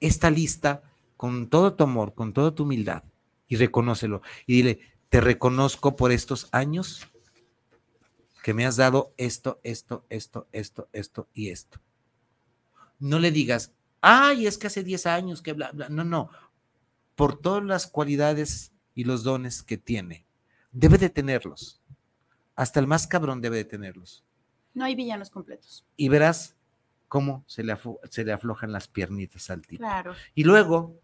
esta 0.00 0.30
lista 0.30 0.82
con 1.16 1.48
todo 1.48 1.74
tu 1.74 1.84
amor, 1.84 2.14
con 2.14 2.32
toda 2.32 2.54
tu 2.54 2.62
humildad 2.62 3.04
y 3.48 3.56
reconócelo. 3.56 4.22
Y 4.46 4.54
dile, 4.54 4.80
te 5.08 5.20
reconozco 5.20 5.96
por 5.96 6.12
estos 6.12 6.48
años 6.52 7.06
que 8.42 8.54
me 8.54 8.64
has 8.64 8.76
dado 8.76 9.12
esto, 9.16 9.60
esto, 9.62 10.06
esto, 10.08 10.46
esto, 10.52 10.88
esto 10.92 11.28
y 11.34 11.50
esto. 11.50 11.80
No 12.98 13.18
le 13.18 13.32
digas, 13.32 13.74
ay, 14.00 14.46
es 14.46 14.58
que 14.58 14.66
hace 14.66 14.82
10 14.82 15.06
años 15.06 15.42
que 15.42 15.52
bla, 15.52 15.70
bla. 15.72 15.88
No, 15.88 16.04
no. 16.04 16.30
Por 17.14 17.38
todas 17.40 17.64
las 17.64 17.86
cualidades 17.86 18.72
y 18.94 19.04
los 19.04 19.22
dones 19.22 19.62
que 19.62 19.76
tiene. 19.78 20.26
Debe 20.72 20.98
de 20.98 21.10
tenerlos. 21.10 21.80
Hasta 22.54 22.80
el 22.80 22.86
más 22.86 23.06
cabrón 23.06 23.40
debe 23.40 23.56
de 23.56 23.64
tenerlos. 23.64 24.24
No 24.74 24.84
hay 24.84 24.94
villanos 24.94 25.30
completos. 25.30 25.84
Y 25.96 26.08
verás 26.08 26.56
cómo 27.08 27.44
se 27.46 27.64
le, 27.64 27.76
se 28.08 28.24
le 28.24 28.32
aflojan 28.32 28.72
las 28.72 28.86
piernitas 28.86 29.50
al 29.50 29.66
tipo. 29.66 29.80
Claro. 29.80 30.14
Y 30.34 30.44
luego, 30.44 31.00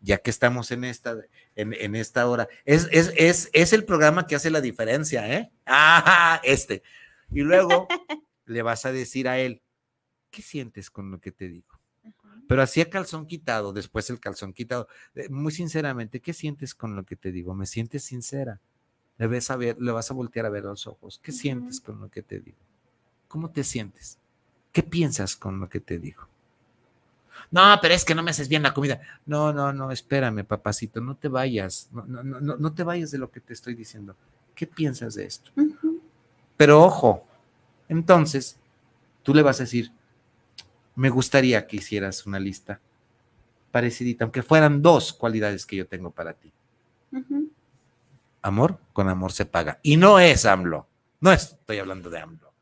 ya 0.00 0.18
que 0.18 0.30
estamos 0.30 0.70
en 0.70 0.84
esta, 0.84 1.16
en, 1.54 1.74
en 1.74 1.94
esta 1.94 2.26
hora, 2.26 2.48
es, 2.64 2.88
es, 2.90 3.12
es, 3.16 3.50
es 3.52 3.72
el 3.72 3.84
programa 3.84 4.26
que 4.26 4.36
hace 4.36 4.50
la 4.50 4.60
diferencia, 4.60 5.30
¿eh? 5.30 5.52
Ah, 5.66 6.40
este. 6.44 6.82
Y 7.30 7.40
luego 7.40 7.86
le 8.46 8.62
vas 8.62 8.86
a 8.86 8.92
decir 8.92 9.28
a 9.28 9.38
él, 9.38 9.62
¿qué 10.30 10.42
sientes 10.42 10.90
con 10.90 11.10
lo 11.10 11.20
que 11.20 11.30
te 11.30 11.48
digo? 11.48 11.69
Pero 12.50 12.62
así 12.62 12.80
a 12.80 12.90
calzón 12.90 13.26
quitado, 13.26 13.72
después 13.72 14.10
el 14.10 14.18
calzón 14.18 14.52
quitado. 14.52 14.88
Eh, 15.14 15.28
Muy 15.30 15.52
sinceramente, 15.52 16.20
¿qué 16.20 16.32
sientes 16.32 16.74
con 16.74 16.96
lo 16.96 17.04
que 17.04 17.14
te 17.14 17.30
digo? 17.30 17.54
¿Me 17.54 17.64
sientes 17.64 18.02
sincera? 18.02 18.58
Le, 19.18 19.28
ves 19.28 19.50
a 19.52 19.56
ver, 19.56 19.80
le 19.80 19.92
vas 19.92 20.10
a 20.10 20.14
voltear 20.14 20.46
a 20.46 20.50
ver 20.50 20.64
los 20.64 20.88
ojos. 20.88 21.20
¿Qué 21.22 21.32
sientes 21.32 21.80
con 21.80 22.00
lo 22.00 22.10
que 22.10 22.22
te 22.22 22.40
digo? 22.40 22.58
¿Cómo 23.28 23.50
te 23.50 23.64
sientes? 23.64 24.18
¿Qué 24.72 24.82
piensas 24.82 25.36
con 25.36 25.60
lo 25.60 25.68
que 25.68 25.80
te 25.80 25.98
digo? 26.00 26.28
No, 27.50 27.78
pero 27.80 27.94
es 27.94 28.04
que 28.04 28.14
no 28.14 28.22
me 28.22 28.30
haces 28.30 28.48
bien 28.48 28.62
la 28.62 28.74
comida. 28.74 29.00
No, 29.26 29.52
no, 29.52 29.72
no, 29.72 29.90
espérame, 29.90 30.44
papacito, 30.44 31.00
no 31.00 31.16
te 31.16 31.28
vayas. 31.28 31.88
No, 31.92 32.04
no, 32.06 32.22
no, 32.22 32.56
no- 32.56 32.72
te 32.74 32.82
vayas 32.84 33.10
de 33.10 33.18
lo 33.18 33.30
que 33.30 33.40
te 33.40 33.52
estoy 33.52 33.74
diciendo. 33.74 34.16
¿Qué 34.54 34.66
piensas 34.66 35.14
de 35.14 35.24
esto? 35.24 35.50
Pero 36.56 36.82
ojo, 36.82 37.26
entonces 37.88 38.58
tú 39.22 39.34
le 39.34 39.42
vas 39.42 39.60
a 39.60 39.64
decir, 39.64 39.92
me 41.00 41.08
gustaría 41.08 41.66
que 41.66 41.78
hicieras 41.78 42.26
una 42.26 42.38
lista 42.38 42.78
parecidita, 43.70 44.24
aunque 44.24 44.42
fueran 44.42 44.82
dos 44.82 45.14
cualidades 45.14 45.64
que 45.64 45.76
yo 45.76 45.86
tengo 45.86 46.10
para 46.10 46.34
ti. 46.34 46.52
Amor, 48.42 48.78
con 48.92 49.08
amor 49.08 49.32
se 49.32 49.46
paga. 49.46 49.80
Y 49.82 49.96
no 49.96 50.20
es 50.20 50.44
AMLO. 50.44 50.86
No 51.20 51.32
estoy 51.32 51.78
hablando 51.78 52.10
de 52.10 52.18
AMLO. 52.18 52.52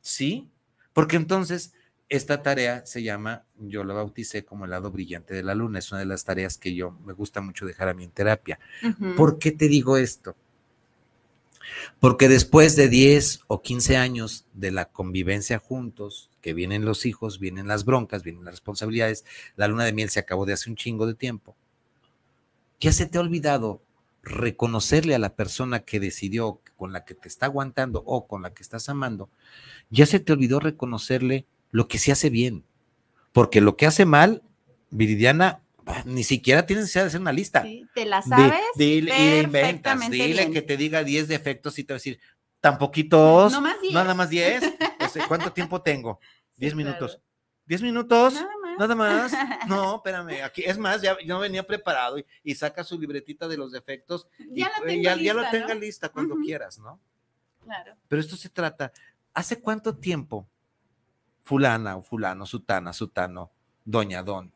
¿Sí? 0.00 0.50
Porque 0.92 1.14
entonces 1.14 1.72
esta 2.08 2.42
tarea 2.42 2.84
se 2.84 3.04
llama, 3.04 3.44
yo 3.56 3.84
la 3.84 3.94
bauticé 3.94 4.44
como 4.44 4.64
el 4.64 4.72
lado 4.72 4.90
brillante 4.90 5.32
de 5.32 5.44
la 5.44 5.54
luna. 5.54 5.78
Es 5.78 5.92
una 5.92 6.00
de 6.00 6.06
las 6.06 6.24
tareas 6.24 6.58
que 6.58 6.74
yo 6.74 6.90
me 7.06 7.12
gusta 7.12 7.40
mucho 7.42 7.64
dejar 7.64 7.88
a 7.88 7.94
mí 7.94 8.02
en 8.02 8.10
terapia. 8.10 8.58
¿Por 9.16 9.38
qué 9.38 9.52
te 9.52 9.68
digo 9.68 9.96
esto? 9.96 10.34
Porque 12.00 12.28
después 12.28 12.76
de 12.76 12.88
10 12.88 13.40
o 13.46 13.62
15 13.62 13.96
años 13.96 14.46
de 14.52 14.70
la 14.70 14.86
convivencia 14.86 15.58
juntos, 15.58 16.30
que 16.40 16.54
vienen 16.54 16.84
los 16.84 17.06
hijos, 17.06 17.38
vienen 17.38 17.68
las 17.68 17.84
broncas, 17.84 18.22
vienen 18.22 18.44
las 18.44 18.54
responsabilidades, 18.54 19.24
la 19.56 19.68
luna 19.68 19.84
de 19.84 19.92
miel 19.92 20.10
se 20.10 20.20
acabó 20.20 20.44
de 20.44 20.52
hace 20.52 20.70
un 20.70 20.76
chingo 20.76 21.06
de 21.06 21.14
tiempo. 21.14 21.56
Ya 22.80 22.92
se 22.92 23.06
te 23.06 23.18
ha 23.18 23.20
olvidado 23.20 23.80
reconocerle 24.22 25.14
a 25.14 25.18
la 25.18 25.34
persona 25.34 25.80
que 25.80 26.00
decidió, 26.00 26.60
con 26.76 26.92
la 26.92 27.04
que 27.04 27.14
te 27.14 27.28
está 27.28 27.46
aguantando 27.46 28.02
o 28.06 28.26
con 28.26 28.42
la 28.42 28.54
que 28.54 28.62
estás 28.62 28.88
amando, 28.88 29.30
ya 29.90 30.06
se 30.06 30.20
te 30.20 30.32
olvidó 30.32 30.60
reconocerle 30.60 31.46
lo 31.70 31.88
que 31.88 31.98
se 31.98 32.12
hace 32.12 32.30
bien. 32.30 32.64
Porque 33.32 33.60
lo 33.60 33.76
que 33.76 33.86
hace 33.86 34.04
mal, 34.04 34.42
Viridiana, 34.90 35.61
ni 36.04 36.24
siquiera 36.24 36.64
tienes 36.66 36.84
necesidad 36.84 37.04
de 37.04 37.08
hacer 37.08 37.20
una 37.20 37.32
lista. 37.32 37.62
Sí, 37.62 37.86
te 37.94 38.04
la 38.04 38.22
sabes 38.22 38.52
dile, 38.76 39.14
y 39.18 39.30
le 39.30 39.38
inventas, 39.42 39.62
perfectamente 39.62 40.16
dile 40.16 40.34
bien. 40.42 40.52
que 40.52 40.62
te 40.62 40.76
diga 40.76 41.02
10 41.04 41.28
defectos 41.28 41.78
y 41.78 41.84
te 41.84 41.92
va 41.92 41.96
a 41.96 41.98
decir, 41.98 42.18
tan 42.60 42.78
poquitos, 42.78 43.52
No 43.52 43.60
más 43.60 43.80
diez. 43.80 43.92
nada 43.94 44.14
más 44.14 44.30
10. 44.30 44.62
O 45.00 45.08
sea, 45.08 45.26
¿Cuánto 45.28 45.52
tiempo 45.52 45.82
tengo? 45.82 46.20
10 46.56 46.72
Sí, 46.72 46.76
minutos. 46.76 47.10
claro. 47.12 47.22
10 47.66 47.82
minutos. 47.82 48.34
Nada 48.34 48.56
más. 48.62 48.78
Nada 48.78 48.94
más. 48.94 49.32
No, 49.68 49.96
espérame. 49.96 50.42
Aquí, 50.44 50.62
es 50.64 50.78
más, 50.78 51.02
ya 51.02 51.16
yo 51.24 51.38
venía 51.38 51.62
preparado 51.66 52.18
y, 52.18 52.26
y 52.42 52.54
saca 52.54 52.82
su 52.84 52.98
libretita 52.98 53.46
de 53.48 53.56
los 53.56 53.72
defectos. 53.72 54.26
y, 54.38 54.60
Ya 54.60 54.68
la 54.78 54.86
tengo 54.86 55.02
ya, 55.02 55.16
ya 55.16 55.34
lo 55.34 55.40
lista, 55.42 55.50
tenga 55.58 55.74
lista 55.74 56.08
cuando 56.08 56.36
quieras, 56.36 56.78
¿no? 56.78 56.98
Claro. 57.64 57.94
Pero 58.08 58.20
esto 58.20 58.36
se 58.36 58.48
trata, 58.48 58.92
¿hace 59.34 59.60
cuánto 59.60 59.94
tiempo 59.96 60.46
fulana 61.44 61.96
o 61.96 62.02
fulano, 62.02 62.46
sutana, 62.46 62.92
sutano, 62.92 63.50
doña, 63.84 64.22
don, 64.22 64.52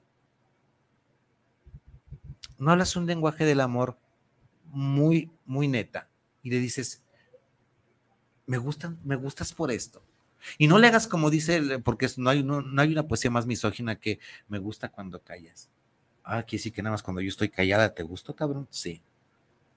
no 2.59 2.71
hablas 2.71 2.97
un 2.97 3.07
lenguaje 3.07 3.45
del 3.45 3.61
amor 3.61 3.99
muy, 4.67 5.31
muy 5.45 5.69
neta 5.69 6.09
y 6.43 6.51
le 6.51 6.59
dices, 6.59 7.03
me 8.47 8.59
gustan, 8.59 8.99
me 9.05 9.17
gustas 9.17 9.53
por 9.53 9.71
esto. 9.71 10.03
Y 10.59 10.69
no 10.69 10.79
le 10.79 10.87
hagas 10.87 11.09
como 11.09 11.31
dice, 11.31 11.79
porque 11.81 12.09
no 12.19 12.31
hay, 12.31 12.43
no, 12.43 12.63
no 12.63 12.83
hay 12.83 12.93
una 12.93 13.09
poesía 13.09 13.31
más 13.31 13.47
misógina 13.47 13.99
que 13.99 14.21
me 14.49 14.59
gusta 14.59 14.91
cuando 14.91 15.21
callas. 15.21 15.69
Ah, 16.23 16.39
aquí 16.39 16.59
sí 16.59 16.71
que 16.71 16.83
nada 16.83 16.93
más 16.93 17.03
cuando 17.03 17.21
yo 17.21 17.29
estoy 17.29 17.49
callada, 17.49 17.95
¿te 17.95 18.03
gustó, 18.03 18.35
cabrón? 18.35 18.69
Sí. 18.71 19.03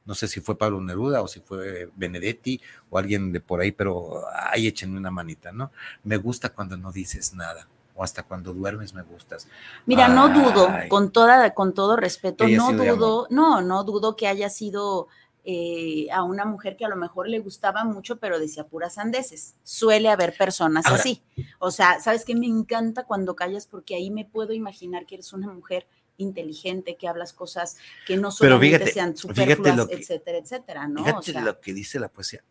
No 0.05 0.15
sé 0.15 0.27
si 0.27 0.41
fue 0.41 0.57
Pablo 0.57 0.81
Neruda 0.81 1.21
o 1.21 1.27
si 1.27 1.39
fue 1.39 1.89
Benedetti 1.95 2.61
o 2.89 2.97
alguien 2.97 3.31
de 3.31 3.39
por 3.39 3.61
ahí, 3.61 3.71
pero 3.71 4.23
ahí 4.33 4.67
échenme 4.67 4.97
una 4.97 5.11
manita, 5.11 5.51
¿no? 5.51 5.71
Me 6.03 6.17
gusta 6.17 6.49
cuando 6.49 6.77
no 6.77 6.91
dices 6.91 7.33
nada 7.33 7.67
o 7.99 8.03
hasta 8.03 8.23
cuando 8.23 8.53
duermes 8.53 8.93
me 8.93 9.01
gustas. 9.03 9.45
Mira, 9.85 10.07
no 10.07 10.29
dudo, 10.29 10.69
con 10.87 11.11
toda, 11.11 11.53
con 11.53 11.73
todo 11.73 11.97
respeto, 11.97 12.47
no 12.47 12.71
dudo, 12.71 13.27
no, 13.29 13.61
no 13.61 13.83
dudo 13.83 14.15
que 14.15 14.25
haya 14.25 14.49
sido 14.49 15.09
eh, 15.43 16.07
a 16.13 16.23
una 16.23 16.45
mujer 16.45 16.77
que 16.77 16.85
a 16.85 16.87
lo 16.87 16.95
mejor 16.95 17.27
le 17.27 17.39
gustaba 17.39 17.83
mucho, 17.83 18.15
pero 18.17 18.39
decía 18.39 18.65
puras 18.65 18.93
sandeces. 18.93 19.55
Suele 19.63 20.07
haber 20.07 20.33
personas 20.37 20.85
Ahora- 20.85 20.99
así. 21.01 21.21
O 21.59 21.71
sea, 21.71 21.99
¿sabes 21.99 22.23
qué? 22.23 22.35
Me 22.35 22.45
encanta 22.47 23.03
cuando 23.03 23.35
callas 23.35 23.67
porque 23.67 23.95
ahí 23.95 24.11
me 24.11 24.23
puedo 24.23 24.53
imaginar 24.53 25.05
que 25.05 25.15
eres 25.15 25.33
una 25.33 25.47
mujer 25.51 25.85
inteligente, 26.15 26.95
que 26.95 27.07
hablas 27.09 27.33
cosas 27.33 27.75
que 28.07 28.15
no 28.15 28.29
Pero 28.29 28.31
solamente 28.31 28.77
fíjate, 28.77 28.91
sean 28.93 29.17
superfluas, 29.17 29.75
lo 29.75 29.87
que- 29.89 29.95
etcétera, 29.95 30.37
etcétera, 30.37 30.87
¿no? 30.87 31.01
O 31.01 31.05
Fíjate 31.05 31.31
sea, 31.33 31.41
lo 31.41 31.59
que 31.59 31.73
dice 31.73 31.99
la 31.99 32.07
poesía. 32.07 32.43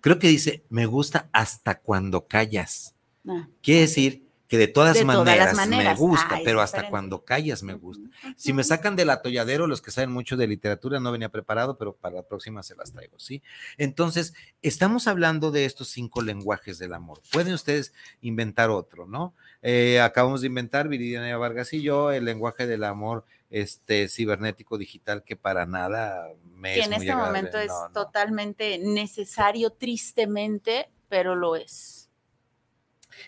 Creo 0.00 0.20
que 0.20 0.28
dice, 0.28 0.62
me 0.68 0.86
gusta 0.86 1.28
hasta 1.32 1.80
cuando 1.80 2.26
callas. 2.26 2.94
ah, 3.28 3.48
Quiere 3.62 3.80
decir 3.82 4.25
que 4.48 4.58
de 4.58 4.68
todas, 4.68 4.94
De 4.94 5.00
todas 5.04 5.36
las 5.36 5.54
maneras, 5.56 5.86
me 5.86 5.94
gusta, 5.94 6.26
Ah, 6.36 6.40
pero 6.44 6.60
hasta 6.60 6.78
diferente. 6.78 6.90
cuando 6.90 7.24
callas 7.24 7.62
me 7.62 7.74
gusta. 7.74 8.08
Si 8.36 8.52
me 8.52 8.62
sacan 8.64 8.94
del 8.96 9.10
atolladero, 9.10 9.66
los 9.66 9.82
que 9.82 9.90
saben 9.90 10.10
mucho 10.12 10.36
de 10.36 10.46
literatura, 10.46 11.00
no 11.00 11.10
venía 11.12 11.28
preparado, 11.30 11.76
pero 11.78 11.94
para 11.96 12.16
la 12.16 12.22
próxima 12.22 12.62
se 12.62 12.74
las 12.76 12.92
traigo, 12.92 13.18
¿sí? 13.18 13.42
Entonces, 13.76 14.34
estamos 14.62 15.06
hablando 15.08 15.50
de 15.50 15.64
estos 15.64 15.88
cinco 15.88 16.22
lenguajes 16.22 16.78
del 16.78 16.94
amor. 16.94 17.20
Pueden 17.32 17.54
ustedes 17.54 17.92
inventar 18.20 18.70
otro, 18.70 19.06
¿no? 19.06 19.34
Eh, 19.62 20.00
acabamos 20.00 20.42
de 20.42 20.46
inventar, 20.46 20.88
Viridiana 20.88 21.36
Vargas 21.36 21.72
y 21.72 21.82
yo, 21.82 22.12
el 22.12 22.24
lenguaje 22.24 22.66
del 22.66 22.84
amor 22.84 23.24
este 23.48 24.08
cibernético 24.08 24.76
digital 24.76 25.22
que 25.22 25.36
para 25.36 25.66
nada 25.66 26.28
me 26.56 26.74
que 26.74 26.80
es 26.80 26.86
en 26.86 26.90
muy 26.90 26.98
este 27.00 27.12
agradable. 27.12 27.38
momento 27.42 27.58
es 27.58 27.68
No, 27.68 27.88
no. 27.88 27.92
totalmente 27.92 28.78
necesario, 28.78 29.70
tristemente, 29.70 30.88
pero 31.08 31.36
lo 31.36 31.54
es. 31.56 32.05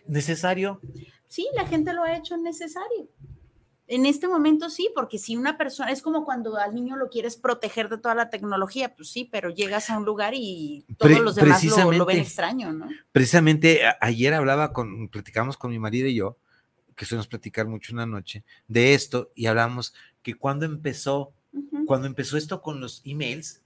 Necesario. 0.06 0.80
Sí, 1.26 1.46
la 1.54 1.66
gente 1.66 1.92
lo 1.92 2.02
ha 2.02 2.16
hecho 2.16 2.36
necesario. 2.36 3.08
En 3.86 4.04
este 4.04 4.28
momento 4.28 4.68
sí, 4.68 4.90
porque 4.94 5.18
si 5.18 5.34
una 5.36 5.56
persona, 5.56 5.90
es 5.90 6.02
como 6.02 6.26
cuando 6.26 6.58
al 6.58 6.74
niño 6.74 6.96
lo 6.96 7.08
quieres 7.08 7.36
proteger 7.36 7.88
de 7.88 7.96
toda 7.96 8.14
la 8.14 8.28
tecnología, 8.28 8.94
pues 8.94 9.08
sí, 9.08 9.26
pero 9.30 9.48
llegas 9.48 9.88
a 9.88 9.96
un 9.96 10.04
lugar 10.04 10.34
y 10.36 10.84
todos 10.98 11.12
Pre- 11.14 11.22
los 11.24 11.34
demás 11.36 11.64
lo, 11.64 11.92
lo 11.92 12.04
ven 12.04 12.18
extraño, 12.18 12.70
¿no? 12.72 12.86
Precisamente 13.12 13.80
ayer 14.02 14.34
hablaba 14.34 14.74
con, 14.74 15.08
platicamos 15.08 15.56
con 15.56 15.70
mi 15.70 15.78
marido 15.78 16.06
y 16.06 16.14
yo, 16.16 16.36
que 16.94 17.06
solemos 17.06 17.28
platicar 17.28 17.66
mucho 17.66 17.94
una 17.94 18.04
noche, 18.04 18.44
de 18.66 18.92
esto 18.92 19.30
y 19.34 19.46
hablamos 19.46 19.94
que 20.22 20.34
cuando 20.34 20.66
empezó, 20.66 21.32
cuando 21.86 22.06
empezó 22.06 22.36
esto 22.36 22.60
con 22.60 22.80
los 22.80 23.00
emails, 23.06 23.62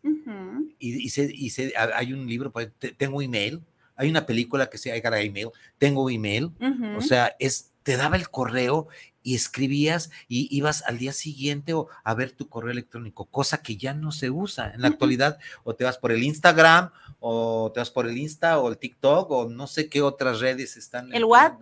y, 0.79 1.05
y 1.05 1.09
se- 1.11 1.33
y 1.35 1.51
se- 1.51 1.73
ha- 1.77 1.97
hay 1.97 2.13
un 2.13 2.29
libro, 2.29 2.53
pues, 2.53 2.71
te- 2.79 2.93
tengo 2.93 3.23
email, 3.23 3.61
hay 3.97 4.11
una 4.11 4.27
película 4.27 4.69
que 4.71 4.79
se 4.79 4.89
llama 4.89 4.99
I 4.99 5.01
Got 5.03 5.27
Email, 5.27 5.49
tengo 5.79 6.09
email, 6.11 6.51
o 6.97 7.01
sea, 7.01 7.35
es, 7.39 7.71
te 7.83 7.97
daba 7.97 8.17
el 8.17 8.29
correo 8.31 8.89
y 9.25 9.35
escribías 9.37 10.11
y 10.29 10.49
ibas 10.57 10.83
al 10.83 10.99
día 10.99 11.13
siguiente 11.13 11.75
o 11.75 11.89
a 12.03 12.15
ver 12.15 12.33
tu 12.33 12.49
correo 12.49 12.73
electrónico, 12.73 13.27
cosa 13.27 13.63
que 13.63 13.77
ya 13.77 13.95
no 13.95 14.11
se 14.13 14.31
usa 14.31 14.73
en 14.75 14.81
la 14.83 14.89
actualidad, 14.89 15.39
o 15.65 15.75
te 15.75 15.85
vas 15.85 15.99
por 15.99 16.11
el 16.13 16.23
Instagram, 16.25 16.91
o 17.21 17.71
te 17.73 17.79
vas 17.81 17.91
por 17.91 18.07
el 18.09 18.19
Insta, 18.19 18.59
o 18.59 18.69
el 18.69 18.79
TikTok, 18.79 19.31
o 19.31 19.49
no 19.49 19.67
sé 19.69 19.89
qué 19.89 20.03
otras 20.03 20.41
redes 20.41 20.77
están. 20.77 21.13
El 21.15 21.25
What- 21.25 21.59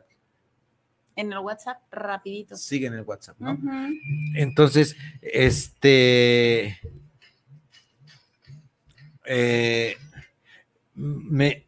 En 1.16 1.32
el 1.32 1.38
WhatsApp, 1.40 1.82
rapidito. 1.92 2.56
Siguen 2.56 2.94
el 2.94 3.02
WhatsApp, 3.02 3.36
¿no? 3.40 3.58
Entonces, 4.36 4.96
este. 5.20 6.78
eh, 9.26 9.96
me, 10.94 11.64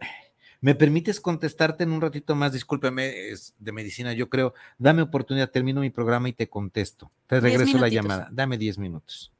¿Me 0.63 0.75
permites 0.77 1.21
contestarte 1.21 1.83
en 1.85 1.91
un 1.93 2.01
ratito 2.01 2.35
más? 2.37 2.53
Discúlpeme, 2.53 3.29
es 3.31 3.55
de 3.59 3.73
medicina, 3.73 4.13
yo 4.15 4.31
creo. 4.31 4.55
Dame 4.79 5.03
oportunidad, 5.03 5.51
termino 5.51 5.81
mi 5.81 5.91
programa 5.91 6.29
y 6.29 6.33
te 6.33 6.49
contesto. 6.49 7.11
Te 7.27 7.41
regreso 7.41 7.79
la 7.79 7.89
llamada. 7.89 8.29
Dame 8.33 8.57
10 8.57 8.79
minutos. 8.79 9.33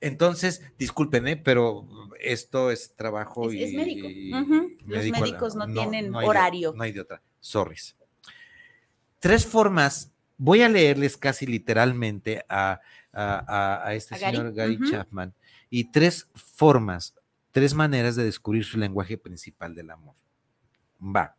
Entonces, 0.00 0.62
discúlpenme, 0.78 1.36
pero 1.36 1.88
esto 2.20 2.70
es 2.70 2.94
trabajo 2.96 3.48
Es- 3.48 3.54
y. 3.54 3.62
es 3.64 3.72
médico. 3.74 4.06
y. 4.08 4.30
Los 4.30 4.78
médico 4.86 5.20
médicos 5.20 5.54
no 5.54 5.66
tienen 5.66 6.10
de- 6.12 6.18
horario. 6.18 6.72
no 6.76 6.82
hay 6.82 6.92
de 6.92 7.00
otra. 7.00 7.22
Sorris. 7.40 7.96
Tres 9.20 9.46
formas. 9.46 10.10
Voy 10.38 10.62
a 10.62 10.68
leerles 10.68 11.16
casi 11.16 11.46
literalmente 11.46 12.44
a, 12.48 12.80
a- 13.12 13.44
a- 13.82 13.86
a 13.88 13.94
este 13.94 14.14
A 14.16 14.18
Gary, 14.18 14.36
señor 14.36 14.54
Gary. 14.54 14.78
Chapman 14.90 15.34
y 15.70 15.90
tres 15.92 16.28
formas 16.34 17.14
tres 17.52 17.74
maneras 17.74 18.16
de 18.16 18.24
descubrir 18.24 18.64
su 18.64 18.78
lenguaje 18.78 19.18
principal 19.18 19.74
del 19.74 19.90
amor. 19.90 20.16
Va. 21.00 21.36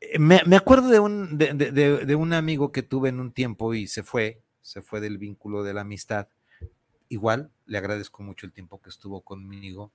Eh, 0.00 0.18
me, 0.18 0.56
acuerdo 0.56 0.88
de 0.88 1.00
un, 1.00 1.38
de, 1.38 2.14
un 2.14 2.32
amigo 2.32 2.70
que 2.70 2.82
tuve 2.82 3.08
en 3.08 3.20
un 3.20 3.32
tiempo 3.32 3.74
y 3.74 3.86
se 3.86 4.02
fue, 4.02 4.42
se 4.60 4.82
fue 4.82 5.00
del 5.00 5.18
vínculo 5.18 5.62
de 5.62 5.74
la 5.74 5.80
amistad. 5.80 6.28
Igual, 7.08 7.50
le 7.66 7.78
agradezco 7.78 8.22
mucho 8.22 8.46
el 8.46 8.52
tiempo 8.52 8.80
que 8.80 8.90
estuvo 8.90 9.22
conmigo, 9.22 9.92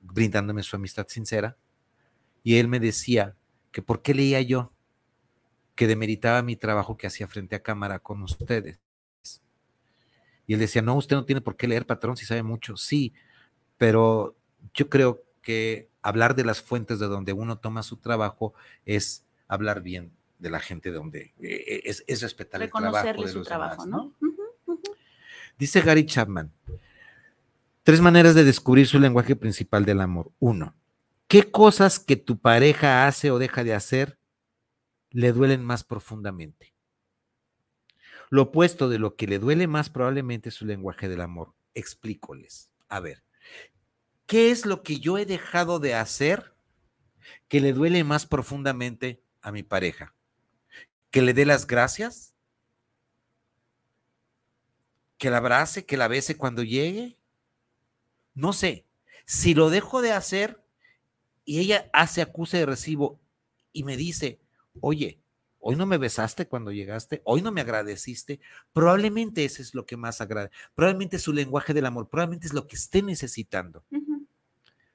brindándome 0.00 0.62
su 0.62 0.76
amistad 0.76 1.06
sincera. 1.08 1.56
Y 2.42 2.56
él 2.56 2.68
me 2.68 2.80
decía 2.80 3.36
que 3.70 3.82
por 3.82 4.02
qué 4.02 4.14
leía 4.14 4.40
yo, 4.40 4.72
que 5.74 5.86
demeritaba 5.86 6.42
mi 6.42 6.56
trabajo 6.56 6.96
que 6.96 7.06
hacía 7.06 7.26
frente 7.26 7.56
a 7.56 7.62
cámara 7.62 7.98
con 7.98 8.22
ustedes. 8.22 8.81
Y 10.46 10.54
él 10.54 10.60
decía, 10.60 10.82
no, 10.82 10.94
usted 10.96 11.16
no 11.16 11.24
tiene 11.24 11.40
por 11.40 11.56
qué 11.56 11.68
leer, 11.68 11.86
patrón, 11.86 12.16
si 12.16 12.24
sabe 12.24 12.42
mucho. 12.42 12.76
Sí, 12.76 13.12
pero 13.78 14.36
yo 14.74 14.88
creo 14.88 15.24
que 15.40 15.88
hablar 16.02 16.34
de 16.34 16.44
las 16.44 16.60
fuentes 16.60 16.98
de 16.98 17.06
donde 17.06 17.32
uno 17.32 17.58
toma 17.58 17.82
su 17.82 17.96
trabajo 17.96 18.54
es 18.84 19.24
hablar 19.48 19.82
bien 19.82 20.12
de 20.38 20.50
la 20.50 20.60
gente 20.60 20.90
de 20.90 20.96
donde 20.96 21.32
eh, 21.40 21.82
es, 21.84 22.04
es 22.06 22.20
respetar 22.20 22.62
el 22.62 22.70
trabajo 22.70 23.22
de 23.22 23.28
su 23.28 23.42
trabajo, 23.42 23.86
¿no? 23.86 24.12
Dice 25.58 25.80
Gary 25.80 26.04
Chapman, 26.04 26.50
tres 27.84 28.00
maneras 28.00 28.34
de 28.34 28.42
descubrir 28.42 28.86
su 28.88 28.98
lenguaje 28.98 29.36
principal 29.36 29.84
del 29.84 30.00
amor. 30.00 30.32
Uno, 30.40 30.74
¿qué 31.28 31.50
cosas 31.50 32.00
que 32.00 32.16
tu 32.16 32.38
pareja 32.38 33.06
hace 33.06 33.30
o 33.30 33.38
deja 33.38 33.62
de 33.62 33.74
hacer 33.74 34.18
le 35.10 35.32
duelen 35.32 35.64
más 35.64 35.84
profundamente? 35.84 36.71
Lo 38.32 38.44
opuesto 38.44 38.88
de 38.88 38.98
lo 38.98 39.14
que 39.14 39.26
le 39.26 39.38
duele 39.38 39.66
más 39.66 39.90
probablemente 39.90 40.48
es 40.48 40.54
su 40.54 40.64
lenguaje 40.64 41.06
del 41.06 41.20
amor. 41.20 41.52
Explícoles. 41.74 42.70
A 42.88 42.98
ver, 42.98 43.22
¿qué 44.24 44.50
es 44.50 44.64
lo 44.64 44.82
que 44.82 45.00
yo 45.00 45.18
he 45.18 45.26
dejado 45.26 45.80
de 45.80 45.92
hacer 45.92 46.54
que 47.48 47.60
le 47.60 47.74
duele 47.74 48.04
más 48.04 48.24
profundamente 48.24 49.22
a 49.42 49.52
mi 49.52 49.62
pareja? 49.62 50.14
¿Que 51.10 51.20
le 51.20 51.34
dé 51.34 51.44
las 51.44 51.66
gracias? 51.66 52.34
¿Que 55.18 55.28
la 55.28 55.36
abrace, 55.36 55.84
que 55.84 55.98
la 55.98 56.08
bese 56.08 56.38
cuando 56.38 56.62
llegue? 56.62 57.18
No 58.32 58.54
sé. 58.54 58.86
Si 59.26 59.52
lo 59.52 59.68
dejo 59.68 60.00
de 60.00 60.12
hacer 60.12 60.64
y 61.44 61.58
ella 61.58 61.90
hace 61.92 62.22
acuse 62.22 62.56
de 62.56 62.64
recibo 62.64 63.20
y 63.74 63.84
me 63.84 63.98
dice, 63.98 64.40
oye, 64.80 65.21
hoy 65.62 65.76
no 65.76 65.86
me 65.86 65.96
besaste 65.96 66.46
cuando 66.46 66.72
llegaste, 66.72 67.22
hoy 67.24 67.40
no 67.40 67.52
me 67.52 67.60
agradeciste, 67.60 68.40
probablemente 68.72 69.44
ese 69.44 69.62
es 69.62 69.74
lo 69.74 69.86
que 69.86 69.96
más 69.96 70.20
agrada, 70.20 70.50
probablemente 70.74 71.18
su 71.18 71.32
lenguaje 71.32 71.72
del 71.72 71.86
amor, 71.86 72.08
probablemente 72.08 72.48
es 72.48 72.52
lo 72.52 72.66
que 72.66 72.76
esté 72.76 73.00
necesitando. 73.00 73.84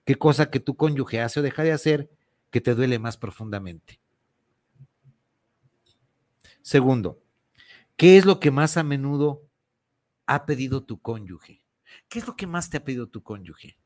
¿Qué 0.03 0.15
cosa 0.15 0.51
que 0.51 0.59
tu 0.59 0.75
cónyuge 0.75 1.21
hace 1.21 1.39
o 1.39 1.43
deja 1.43 1.63
de 1.63 1.71
hacer 1.71 2.09
que 2.51 2.61
te 2.61 2.75
duele 2.75 2.99
más 2.99 3.17
profundamente? 3.17 3.99
Segundo, 6.61 7.21
¿qué 7.95 8.17
es 8.17 8.25
lo 8.25 8.39
que 8.41 8.51
más 8.51 8.75
a 8.75 8.83
menudo 8.83 9.43
ha 10.25 10.45
pedido 10.45 10.83
tu 10.83 10.99
cónyuge? 10.99 11.61
¿Qué 12.09 12.19
es 12.19 12.27
lo 12.27 12.35
que 12.35 12.45
más 12.45 12.69
te 12.69 12.77
ha 12.77 12.83
pedido 12.83 13.07
tu 13.07 13.23
cónyuge? 13.23 13.77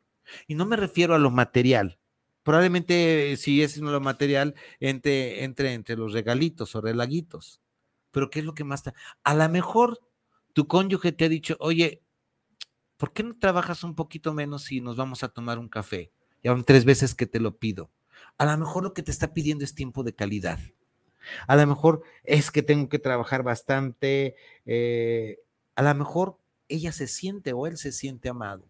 Y 0.48 0.56
no 0.56 0.66
me 0.66 0.78
refiero 0.78 1.14
a 1.14 1.20
lo 1.20 1.30
material, 1.30 2.00
Probablemente 2.44 3.38
si 3.38 3.62
es 3.62 3.78
lo 3.78 4.00
material, 4.02 4.56
entre, 4.80 5.44
entre, 5.44 5.74
entre 5.74 5.96
los 5.96 6.14
regalitos 6.14 6.76
o 6.76 6.82
relaguitos. 6.82 7.62
Pero 8.12 8.30
¿qué 8.30 8.40
es 8.40 8.46
lo 8.46 8.56
que 8.56 8.64
más 8.64 8.82
está? 8.82 8.94
A 9.24 9.36
lo 9.36 9.48
mejor 9.50 10.00
tu 10.54 10.68
cónyuge 10.68 11.12
te 11.12 11.26
ha 11.26 11.30
dicho, 11.30 11.56
oye, 11.60 12.02
¿por 12.98 13.14
qué 13.14 13.24
no 13.24 13.38
trabajas 13.38 13.84
un 13.84 13.96
poquito 13.96 14.34
menos 14.34 14.64
si 14.64 14.82
nos 14.82 14.96
vamos 14.96 15.24
a 15.24 15.30
tomar 15.30 15.60
un 15.60 15.70
café? 15.70 16.12
Ya 16.44 16.52
van 16.52 16.64
tres 16.64 16.84
veces 16.84 17.14
que 17.14 17.28
te 17.28 17.40
lo 17.40 17.58
pido. 17.58 17.92
A 18.38 18.46
lo 18.46 18.58
mejor 18.58 18.84
lo 18.84 18.94
que 18.94 19.04
te 19.04 19.12
está 19.12 19.34
pidiendo 19.34 19.64
es 19.64 19.76
tiempo 19.76 20.04
de 20.04 20.16
calidad. 20.16 20.60
A 21.48 21.56
lo 21.56 21.68
mejor 21.68 22.02
es 22.24 22.50
que 22.50 22.64
tengo 22.64 22.90
que 22.90 22.98
trabajar 22.98 23.44
bastante. 23.44 24.36
Eh, 24.66 25.40
a 25.76 25.84
lo 25.84 25.94
mejor 25.94 26.40
ella 26.68 26.92
se 26.92 27.06
siente 27.06 27.54
o 27.54 27.68
él 27.68 27.78
se 27.78 27.92
siente 27.92 28.30
amado 28.30 28.66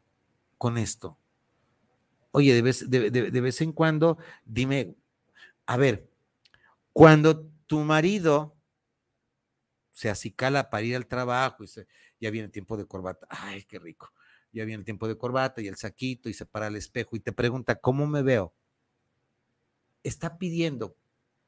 con 0.58 0.78
esto 0.78 1.18
oye, 2.32 2.54
de 2.54 2.62
vez, 2.62 2.90
de, 2.90 3.42
vez 3.42 3.62
en 3.62 3.72
cuando, 3.72 4.18
dime, 4.46 4.96
a 5.66 5.78
ver, 5.78 6.10
cuando 6.94 7.48
tu 7.68 7.80
marido 7.80 8.58
se 9.92 10.10
acicala 10.10 10.70
para 10.70 10.84
ir 10.84 10.96
al 10.96 11.08
trabajo 11.08 11.64
y 11.64 11.68
ya 12.20 12.30
viene 12.32 12.46
el 12.46 12.52
tiempo 12.52 12.78
de 12.78 12.86
corbata, 12.86 13.28
ay, 13.30 13.64
qué 13.64 13.80
rico, 13.80 14.12
ya 14.52 14.66
viene 14.66 14.80
el 14.80 14.86
tiempo 14.86 15.08
de 15.08 15.18
corbata 15.18 15.62
y 15.62 15.68
el 15.68 15.76
saquito 15.76 16.30
y 16.30 16.34
se 16.34 16.46
para 16.46 16.68
el 16.68 16.76
espejo 16.76 17.16
y 17.16 17.20
te 17.20 17.32
pregunta, 17.32 17.76
¿cómo 17.76 18.08
me 18.08 18.22
veo? 18.22 18.54
Está 20.04 20.38
pidiendo, 20.38 20.98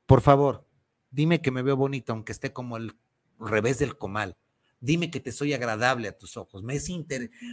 por 0.05 0.21
favor, 0.21 0.67
dime 1.09 1.41
que 1.41 1.51
me 1.51 1.61
veo 1.61 1.75
bonito, 1.75 2.13
aunque 2.13 2.31
esté 2.31 2.53
como 2.53 2.77
el 2.77 2.95
revés 3.39 3.79
del 3.79 3.97
comal. 3.97 4.37
Dime 4.79 5.09
que 5.09 5.21
te 5.21 5.31
soy 5.31 5.53
agradable 5.53 6.09
a 6.09 6.17
tus 6.17 6.35
ojos. 6.35 6.61
Me 6.61 6.75
es, 6.75 6.89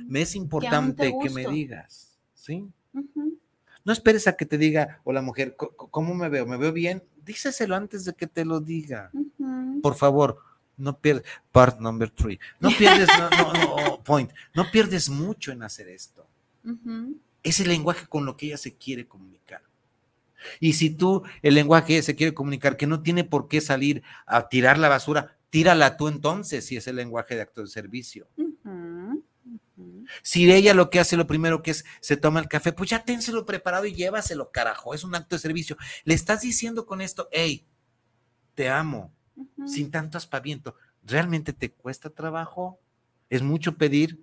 me 0.08 0.22
es 0.22 0.34
importante 0.34 1.14
que 1.22 1.30
me 1.30 1.46
digas, 1.46 2.18
¿sí? 2.34 2.68
No 3.84 3.92
esperes 3.92 4.26
a 4.28 4.36
que 4.36 4.46
te 4.46 4.58
diga, 4.58 5.00
o 5.04 5.12
la 5.12 5.22
mujer, 5.22 5.56
¿cómo 5.56 6.14
me 6.14 6.28
veo? 6.28 6.46
¿Me 6.46 6.56
veo 6.56 6.72
bien? 6.72 7.02
Díceselo 7.24 7.74
antes 7.74 8.04
de 8.04 8.12
que 8.14 8.26
te 8.26 8.44
lo 8.44 8.60
diga. 8.60 9.10
Por 9.82 9.94
favor, 9.94 10.38
no 10.76 10.98
pierdes, 10.98 11.24
part 11.52 11.78
number 11.78 12.10
three, 12.10 12.38
no 12.58 12.70
pierdes, 12.70 13.08
no, 13.18 13.30
no, 13.30 14.02
point, 14.04 14.30
no 14.54 14.70
pierdes 14.70 15.08
mucho 15.08 15.52
en 15.52 15.62
hacer 15.62 15.88
esto. 15.88 16.26
Es 17.42 17.60
el 17.60 17.68
lenguaje 17.68 18.06
con 18.06 18.26
lo 18.26 18.36
que 18.36 18.46
ella 18.46 18.58
se 18.58 18.74
quiere 18.74 19.06
comunicar. 19.06 19.62
Y 20.58 20.74
si 20.74 20.90
tú, 20.90 21.22
el 21.42 21.54
lenguaje 21.54 22.02
se 22.02 22.14
quiere 22.14 22.34
comunicar, 22.34 22.76
que 22.76 22.86
no 22.86 23.02
tiene 23.02 23.24
por 23.24 23.48
qué 23.48 23.60
salir 23.60 24.02
a 24.26 24.48
tirar 24.48 24.78
la 24.78 24.88
basura, 24.88 25.36
tírala 25.50 25.96
tú 25.96 26.08
entonces, 26.08 26.66
si 26.66 26.76
es 26.76 26.86
el 26.86 26.96
lenguaje 26.96 27.34
de 27.34 27.42
acto 27.42 27.60
de 27.60 27.66
servicio. 27.66 28.26
Si 30.22 30.50
ella 30.50 30.74
lo 30.74 30.90
que 30.90 31.00
hace, 31.00 31.16
lo 31.16 31.26
primero 31.26 31.62
que 31.62 31.72
es, 31.72 31.84
se 32.00 32.16
toma 32.16 32.40
el 32.40 32.48
café, 32.48 32.72
pues 32.72 32.90
ya 32.90 33.04
ténselo 33.04 33.46
preparado 33.46 33.86
y 33.86 33.94
llévaselo, 33.94 34.50
carajo. 34.50 34.94
Es 34.94 35.04
un 35.04 35.14
acto 35.14 35.36
de 35.36 35.40
servicio. 35.40 35.76
Le 36.04 36.14
estás 36.14 36.40
diciendo 36.40 36.86
con 36.86 37.00
esto, 37.00 37.28
hey, 37.32 37.66
te 38.54 38.68
amo, 38.68 39.12
sin 39.66 39.90
tanto 39.90 40.18
aspaviento. 40.18 40.74
¿Realmente 41.02 41.52
te 41.52 41.72
cuesta 41.72 42.10
trabajo? 42.10 42.80
¿Es 43.28 43.42
mucho 43.42 43.76
pedir? 43.76 44.22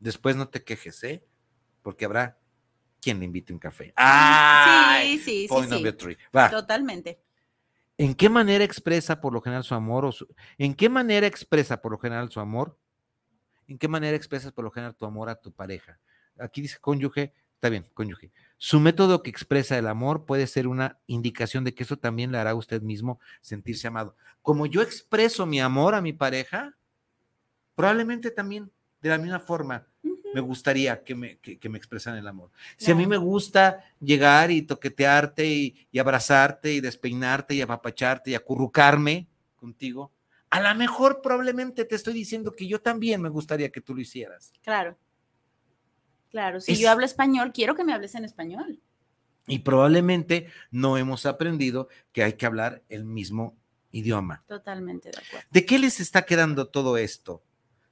Después 0.00 0.36
no 0.36 0.48
te 0.48 0.62
quejes, 0.62 1.02
¿eh? 1.04 1.24
Porque 1.82 2.04
habrá 2.04 2.38
quien 3.00 3.18
le 3.18 3.24
invite 3.24 3.52
un 3.52 3.58
café. 3.58 3.92
¡Ah! 3.96 5.00
Sí, 5.02 5.18
sí, 5.18 5.48
sí. 5.48 6.16
Totalmente. 6.50 7.20
¿En 7.96 8.14
qué 8.14 8.28
manera 8.28 8.62
expresa 8.62 9.20
por 9.20 9.32
lo 9.32 9.40
general 9.40 9.64
su 9.64 9.74
amor? 9.74 10.04
O 10.04 10.12
¿En 10.56 10.74
qué 10.74 10.88
manera 10.88 11.26
expresa 11.26 11.80
por 11.80 11.92
lo 11.92 11.98
general 11.98 12.30
su 12.30 12.38
amor? 12.38 12.78
¿En 13.68 13.78
qué 13.78 13.86
manera 13.86 14.16
expresas 14.16 14.50
por 14.52 14.64
lo 14.64 14.70
general 14.70 14.96
tu 14.96 15.04
amor 15.04 15.28
a 15.28 15.36
tu 15.36 15.52
pareja? 15.52 16.00
Aquí 16.38 16.62
dice 16.62 16.78
cónyuge, 16.80 17.34
está 17.54 17.68
bien, 17.68 17.86
cónyuge. 17.94 18.32
Su 18.56 18.80
método 18.80 19.22
que 19.22 19.30
expresa 19.30 19.78
el 19.78 19.86
amor 19.86 20.24
puede 20.24 20.46
ser 20.46 20.66
una 20.66 20.98
indicación 21.06 21.64
de 21.64 21.74
que 21.74 21.82
eso 21.82 21.98
también 21.98 22.32
le 22.32 22.38
hará 22.38 22.50
a 22.50 22.54
usted 22.54 22.82
mismo 22.82 23.20
sentirse 23.40 23.86
amado. 23.86 24.16
Como 24.42 24.66
yo 24.66 24.82
expreso 24.82 25.46
mi 25.46 25.60
amor 25.60 25.94
a 25.94 26.00
mi 26.00 26.12
pareja, 26.12 26.76
probablemente 27.74 28.30
también 28.30 28.72
de 29.02 29.10
la 29.10 29.18
misma 29.18 29.38
forma 29.38 29.86
me 30.34 30.40
gustaría 30.40 31.02
que 31.02 31.14
me, 31.14 31.38
que, 31.38 31.68
me 31.68 31.78
expresan 31.78 32.16
el 32.16 32.26
amor. 32.26 32.50
Si 32.76 32.90
a 32.90 32.94
mí 32.94 33.06
me 33.06 33.16
gusta 33.16 33.84
llegar 34.00 34.50
y 34.50 34.62
toquetearte 34.62 35.46
y, 35.46 35.86
y 35.90 35.98
abrazarte 35.98 36.72
y 36.72 36.80
despeinarte 36.80 37.54
y 37.54 37.62
apapacharte 37.62 38.30
y 38.30 38.34
acurrucarme 38.34 39.26
contigo, 39.56 40.12
a 40.50 40.60
lo 40.60 40.74
mejor 40.74 41.20
probablemente 41.22 41.84
te 41.84 41.94
estoy 41.94 42.14
diciendo 42.14 42.52
que 42.52 42.66
yo 42.66 42.80
también 42.80 43.20
me 43.20 43.28
gustaría 43.28 43.68
que 43.70 43.80
tú 43.80 43.94
lo 43.94 44.00
hicieras. 44.00 44.52
Claro. 44.62 44.96
Claro, 46.30 46.60
si 46.60 46.76
yo 46.76 46.90
hablo 46.90 47.06
español, 47.06 47.52
quiero 47.54 47.74
que 47.74 47.84
me 47.84 47.94
hables 47.94 48.14
en 48.14 48.24
español. 48.24 48.80
Y 49.46 49.60
probablemente 49.60 50.48
no 50.70 50.98
hemos 50.98 51.24
aprendido 51.24 51.88
que 52.12 52.22
hay 52.22 52.34
que 52.34 52.44
hablar 52.44 52.82
el 52.90 53.04
mismo 53.04 53.56
idioma. 53.92 54.44
Totalmente 54.46 55.10
de 55.10 55.18
acuerdo. 55.18 55.48
¿De 55.50 55.64
qué 55.64 55.78
les 55.78 56.00
está 56.00 56.22
quedando 56.26 56.68
todo 56.68 56.98
esto? 56.98 57.42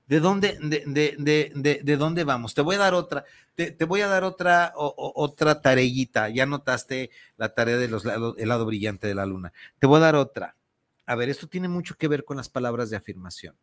¿De 0.07 0.21
dónde, 0.21 0.59
de, 0.61 1.81
de, 1.83 1.97
dónde 1.97 2.25
vamos? 2.25 2.55
Te 2.55 2.61
voy 2.61 2.77
a 2.77 2.79
dar 2.79 2.95
otra, 2.95 3.25
te, 3.57 3.85
voy 3.87 4.03
a 4.03 4.07
dar 4.07 4.23
otra, 4.23 4.73
otra 4.77 5.61
tareita. 5.61 6.29
Ya 6.29 6.47
notaste 6.47 7.11
la 7.37 7.55
tarea 7.55 7.77
del 7.77 7.91
lado 8.49 8.67
brillante 8.67 9.09
de 9.09 9.15
la 9.15 9.27
luna. 9.27 9.53
Te 9.79 9.87
voy 9.87 9.97
a 9.97 10.01
dar 10.01 10.15
otra. 10.15 10.56
A 11.07 11.15
ver, 11.15 11.29
esto 11.29 11.47
tiene 11.49 11.69
mucho 11.69 11.97
que 11.97 12.09
ver 12.09 12.25
con 12.25 12.37
las 12.37 12.49
palabras 12.49 12.91
de 12.91 12.97
afirmación. 12.97 13.57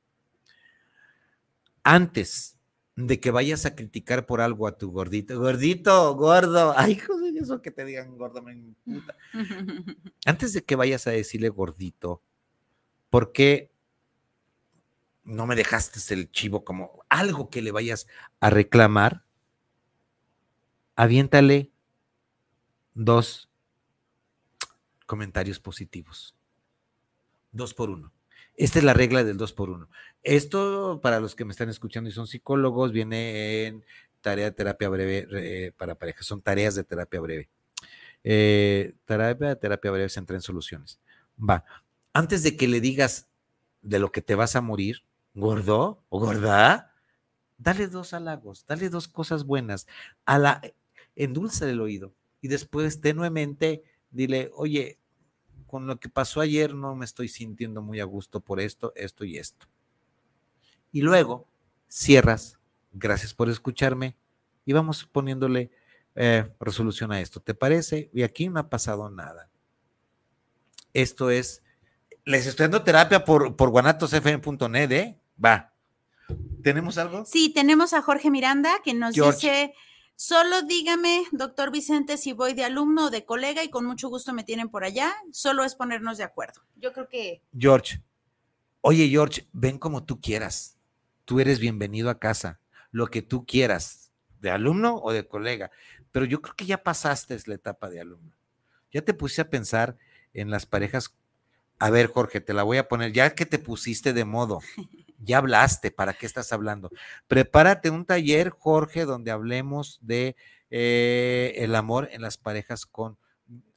Antes 1.83 2.57
de 2.95 3.19
que 3.19 3.31
vayas 3.31 3.65
a 3.65 3.75
criticar 3.75 4.25
por 4.25 4.39
algo 4.39 4.67
a 4.67 4.77
tu 4.77 4.91
gordito, 4.91 5.39
gordito, 5.39 6.15
gordo, 6.15 6.73
ay, 6.77 6.95
joder, 6.95 7.37
eso 7.37 7.61
que 7.61 7.71
te 7.71 7.85
digan 7.85 8.17
gordo 8.17 8.41
me 8.41 8.55
puta. 8.85 9.15
Antes 10.25 10.53
de 10.53 10.63
que 10.63 10.75
vayas 10.75 11.05
a 11.07 11.11
decirle 11.11 11.49
gordito, 11.49 12.21
¿por 13.09 13.31
qué 13.31 13.73
no 15.23 15.47
me 15.47 15.55
dejaste 15.55 16.13
el 16.13 16.31
chivo 16.31 16.63
como 16.63 17.03
algo 17.09 17.49
que 17.49 17.61
le 17.61 17.71
vayas 17.71 18.07
a 18.39 18.49
reclamar, 18.49 19.23
aviéntale 20.95 21.71
dos 22.93 23.49
comentarios 25.05 25.59
positivos. 25.59 26.35
Dos 27.53 27.73
por 27.73 27.89
uno. 27.89 28.11
Esta 28.55 28.79
es 28.79 28.85
la 28.85 28.93
regla 28.93 29.23
del 29.23 29.37
dos 29.37 29.53
por 29.53 29.69
uno. 29.69 29.89
Esto, 30.21 30.99
para 31.01 31.19
los 31.19 31.35
que 31.35 31.45
me 31.45 31.51
están 31.51 31.69
escuchando 31.69 32.09
y 32.09 32.13
son 32.13 32.27
psicólogos, 32.27 32.91
viene 32.91 33.65
en 33.65 33.85
tarea 34.21 34.45
de 34.45 34.51
terapia 34.51 34.89
breve 34.89 35.27
eh, 35.31 35.71
para 35.77 35.95
parejas. 35.95 36.25
Son 36.25 36.41
tareas 36.41 36.75
de 36.75 36.83
terapia 36.83 37.21
breve. 37.21 37.49
Eh, 38.23 38.93
terapia 39.05 39.55
terapia 39.55 39.91
breve 39.91 40.09
se 40.09 40.19
entra 40.19 40.35
en 40.35 40.41
soluciones. 40.41 40.99
Va. 41.37 41.63
Antes 42.11 42.43
de 42.43 42.57
que 42.57 42.67
le 42.67 42.81
digas 42.81 43.29
de 43.81 43.99
lo 43.99 44.11
que 44.11 44.21
te 44.21 44.35
vas 44.35 44.55
a 44.55 44.61
morir, 44.61 45.03
gordo 45.33 46.03
o 46.09 46.19
gorda, 46.19 46.93
dale 47.57 47.87
dos 47.87 48.13
halagos, 48.13 48.65
dale 48.67 48.89
dos 48.89 49.07
cosas 49.07 49.45
buenas. 49.45 49.87
A 50.25 50.37
la, 50.37 50.61
endulza 51.15 51.69
el 51.69 51.81
oído 51.81 52.13
y 52.41 52.47
después 52.47 53.01
tenuemente 53.01 53.83
dile, 54.11 54.51
oye, 54.53 54.99
con 55.73 55.87
lo 55.87 55.99
que 55.99 56.07
pasó 56.07 56.39
ayer 56.39 56.75
no 56.75 56.95
me 56.95 57.03
estoy 57.03 57.27
sintiendo 57.27 57.81
muy 57.81 57.99
a 57.99 58.03
gusto 58.03 58.41
por 58.41 58.59
esto, 58.59 58.93
esto 58.95 59.25
y 59.25 59.39
esto. 59.39 59.65
Y 60.91 61.01
luego 61.01 61.47
cierras, 61.87 62.59
gracias 62.91 63.33
por 63.33 63.49
escucharme 63.49 64.15
y 64.65 64.73
vamos 64.73 65.03
poniéndole 65.03 65.71
eh, 66.13 66.47
resolución 66.59 67.11
a 67.11 67.21
esto. 67.21 67.39
¿Te 67.39 67.55
parece? 67.55 68.11
Y 68.13 68.21
aquí 68.21 68.49
no 68.49 68.59
ha 68.59 68.69
pasado 68.69 69.09
nada. 69.09 69.49
Esto 70.93 71.31
es, 71.31 71.63
les 72.23 72.45
estoy 72.45 72.65
dando 72.65 72.83
terapia 72.83 73.25
por, 73.25 73.55
por 73.55 73.71
guanatosfm.net, 73.71 74.91
¿eh? 74.91 75.19
Va. 75.43 75.73
¿Tenemos 76.61 76.99
algo? 76.99 77.25
Sí, 77.25 77.51
tenemos 77.51 77.93
a 77.93 78.03
Jorge 78.03 78.29
Miranda 78.29 78.75
que 78.83 78.93
nos 78.93 79.15
dice, 79.15 79.73
solo 80.23 80.61
dígame, 80.61 81.25
doctor 81.33 81.69
Vicente, 81.69 82.15
si 82.15 82.31
voy 82.31 82.53
de 82.53 82.63
alumno 82.63 83.07
o 83.07 83.09
de 83.09 83.25
colega 83.25 83.61
y 83.61 83.69
con 83.69 83.83
mucho 83.83 84.07
gusto 84.07 84.33
me 84.33 84.45
tienen 84.45 84.69
por 84.69 84.85
allá. 84.85 85.13
Solo 85.33 85.65
es 85.65 85.75
ponernos 85.75 86.17
de 86.17 86.23
acuerdo. 86.23 86.61
Yo 86.77 86.93
creo 86.93 87.09
que... 87.09 87.41
George, 87.57 88.01
oye 88.79 89.09
George, 89.09 89.49
ven 89.51 89.77
como 89.77 90.05
tú 90.05 90.21
quieras. 90.21 90.77
Tú 91.25 91.41
eres 91.41 91.59
bienvenido 91.59 92.09
a 92.09 92.19
casa. 92.19 92.61
Lo 92.91 93.07
que 93.07 93.21
tú 93.21 93.45
quieras, 93.45 94.13
de 94.39 94.49
alumno 94.49 94.95
o 94.95 95.11
de 95.11 95.27
colega. 95.27 95.71
Pero 96.13 96.25
yo 96.25 96.41
creo 96.41 96.55
que 96.55 96.65
ya 96.65 96.83
pasaste 96.83 97.37
la 97.45 97.55
etapa 97.55 97.89
de 97.89 97.99
alumno. 97.99 98.33
Ya 98.93 99.01
te 99.01 99.13
puse 99.13 99.41
a 99.41 99.49
pensar 99.49 99.97
en 100.33 100.49
las 100.49 100.65
parejas. 100.65 101.13
A 101.79 101.89
ver, 101.89 102.07
Jorge, 102.07 102.39
te 102.39 102.53
la 102.53 102.63
voy 102.63 102.77
a 102.77 102.87
poner, 102.87 103.11
ya 103.11 103.35
que 103.35 103.45
te 103.45 103.59
pusiste 103.59 104.13
de 104.13 104.23
modo, 104.23 104.61
ya 105.23 105.37
hablaste, 105.37 105.91
¿para 105.91 106.13
qué 106.13 106.25
estás 106.25 106.51
hablando? 106.53 106.91
Prepárate 107.27 107.89
un 107.89 108.05
taller, 108.05 108.49
Jorge, 108.49 109.05
donde 109.05 109.31
hablemos 109.31 109.99
de 110.01 110.35
eh, 110.69 111.53
el 111.57 111.75
amor 111.75 112.09
en 112.11 112.21
las 112.21 112.37
parejas 112.37 112.85
con, 112.85 113.17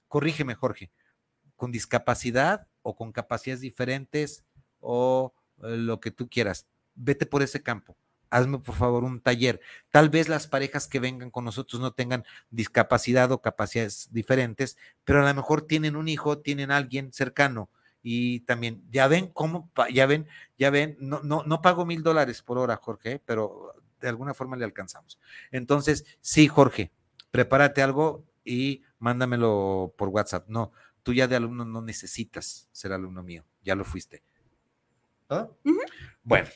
corrígeme, 0.08 0.54
Jorge, 0.54 0.90
con 1.56 1.72
discapacidad 1.72 2.66
o 2.82 2.96
con 2.96 3.12
capacidades 3.12 3.60
diferentes 3.60 4.44
o 4.80 5.34
eh, 5.62 5.76
lo 5.76 6.00
que 6.00 6.10
tú 6.10 6.28
quieras. 6.28 6.66
Vete 6.94 7.26
por 7.26 7.42
ese 7.42 7.62
campo 7.62 7.96
hazme 8.30 8.58
por 8.58 8.74
favor 8.74 9.04
un 9.04 9.20
taller. 9.20 9.60
Tal 9.90 10.08
vez 10.10 10.28
las 10.28 10.46
parejas 10.46 10.88
que 10.88 11.00
vengan 11.00 11.30
con 11.30 11.44
nosotros 11.44 11.80
no 11.80 11.92
tengan 11.92 12.24
discapacidad 12.50 13.30
o 13.32 13.40
capacidades 13.40 14.08
diferentes, 14.12 14.76
pero 15.04 15.22
a 15.22 15.28
lo 15.28 15.34
mejor 15.34 15.62
tienen 15.62 15.96
un 15.96 16.08
hijo, 16.08 16.38
tienen 16.38 16.70
alguien 16.70 17.12
cercano 17.12 17.70
y 18.08 18.38
también, 18.42 18.84
ya 18.88 19.08
ven 19.08 19.26
cómo, 19.32 19.68
ya 19.92 20.06
ven, 20.06 20.28
ya 20.56 20.70
ven, 20.70 20.96
no, 21.00 21.22
no, 21.24 21.42
no 21.44 21.60
pago 21.60 21.84
mil 21.84 22.04
dólares 22.04 22.40
por 22.40 22.56
hora, 22.56 22.76
Jorge, 22.76 23.20
pero 23.26 23.74
de 24.00 24.08
alguna 24.08 24.32
forma 24.32 24.54
le 24.54 24.64
alcanzamos. 24.64 25.18
Entonces, 25.50 26.04
sí, 26.20 26.46
Jorge, 26.46 26.92
prepárate 27.32 27.82
algo 27.82 28.24
y 28.44 28.84
mándamelo 29.00 29.92
por 29.98 30.10
WhatsApp. 30.10 30.46
No, 30.46 30.70
tú 31.02 31.14
ya 31.14 31.26
de 31.26 31.34
alumno 31.34 31.64
no 31.64 31.82
necesitas 31.82 32.68
ser 32.70 32.92
alumno 32.92 33.24
mío, 33.24 33.44
ya 33.64 33.74
lo 33.74 33.84
fuiste. 33.84 34.22
¿Ah? 35.28 35.48
Bueno, 36.22 36.48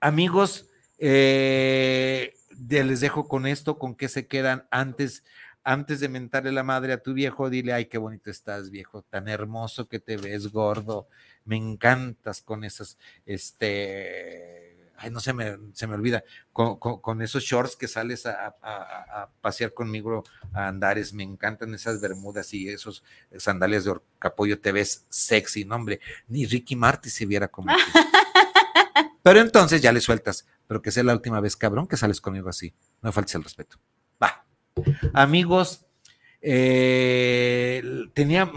amigos, 0.00 0.70
eh, 0.96 2.32
les 2.70 3.00
dejo 3.00 3.28
con 3.28 3.46
esto, 3.46 3.78
con 3.78 3.96
que 3.96 4.08
se 4.08 4.26
quedan 4.26 4.66
antes, 4.70 5.24
antes 5.66 5.98
de 5.98 6.08
mentarle 6.08 6.52
la 6.52 6.62
madre 6.62 6.92
a 6.92 7.02
tu 7.02 7.12
viejo, 7.12 7.50
dile, 7.50 7.72
ay, 7.72 7.86
qué 7.86 7.98
bonito 7.98 8.30
estás, 8.30 8.70
viejo, 8.70 9.02
tan 9.02 9.26
hermoso 9.26 9.88
que 9.88 9.98
te 9.98 10.16
ves, 10.16 10.52
gordo, 10.52 11.08
me 11.44 11.56
encantas 11.56 12.40
con 12.40 12.62
esas, 12.62 12.98
este, 13.26 14.92
ay, 14.96 15.10
no 15.10 15.18
se 15.18 15.32
me, 15.32 15.58
se 15.72 15.88
me 15.88 15.94
olvida, 15.94 16.22
con, 16.52 17.20
esos 17.20 17.42
shorts 17.42 17.74
que 17.74 17.88
sales 17.88 18.26
a, 18.26 18.54
pasear 19.40 19.74
conmigo 19.74 20.22
a 20.52 20.68
andares, 20.68 21.12
me 21.12 21.24
encantan 21.24 21.74
esas 21.74 22.00
bermudas 22.00 22.54
y 22.54 22.68
esos 22.68 23.02
sandalias 23.36 23.84
de 23.84 23.96
capollo, 24.20 24.60
te 24.60 24.70
ves 24.70 25.04
sexy, 25.08 25.64
no, 25.64 25.74
hombre, 25.74 25.98
ni 26.28 26.46
Ricky 26.46 26.76
Marty 26.76 27.10
se 27.10 27.26
viera 27.26 27.48
como 27.48 27.74
Pero 29.24 29.40
entonces 29.40 29.82
ya 29.82 29.90
le 29.90 30.00
sueltas, 30.00 30.46
pero 30.68 30.80
que 30.80 30.92
sea 30.92 31.02
la 31.02 31.12
última 31.12 31.40
vez, 31.40 31.56
cabrón, 31.56 31.88
que 31.88 31.96
sales 31.96 32.20
conmigo 32.20 32.48
así. 32.48 32.72
No 33.02 33.08
me 33.08 33.12
faltes 33.12 33.34
el 33.34 33.42
respeto. 33.42 33.80
Amigos, 35.12 35.86
eh, 36.42 37.82
tenía, 38.14 38.50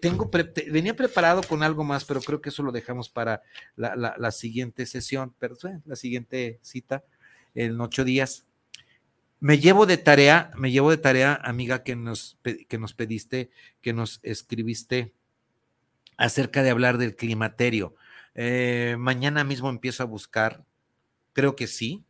tengo, 0.00 0.30
venía 0.70 0.94
preparado 0.94 1.42
con 1.42 1.62
algo 1.62 1.84
más, 1.84 2.04
pero 2.04 2.20
creo 2.20 2.40
que 2.40 2.48
eso 2.48 2.62
lo 2.62 2.72
dejamos 2.72 3.08
para 3.08 3.42
la, 3.76 4.30
siguiente 4.30 4.86
sesión, 4.86 5.34
pero 5.38 5.56
la 5.84 5.96
siguiente 5.96 6.58
cita 6.62 7.04
en 7.54 7.80
ocho 7.80 8.04
días. 8.04 8.46
Me 9.40 9.58
llevo 9.58 9.86
de 9.86 9.98
tarea, 9.98 10.50
me 10.56 10.70
llevo 10.70 10.90
de 10.90 10.96
tarea, 10.96 11.38
amiga, 11.42 11.82
que 11.82 11.96
nos, 11.96 12.38
que 12.42 12.78
nos 12.78 12.94
pediste, 12.94 13.50
que 13.80 13.92
nos 13.92 14.20
escribiste 14.22 15.12
acerca 16.16 16.62
de 16.62 16.70
hablar 16.70 16.98
del 16.98 17.16
climaterio. 17.16 17.94
Eh, 18.34 18.96
mañana 18.98 19.44
mismo 19.44 19.68
empiezo 19.68 20.02
a 20.02 20.06
buscar, 20.06 20.64
creo 21.32 21.56
que 21.56 21.66
sí, 21.66 22.04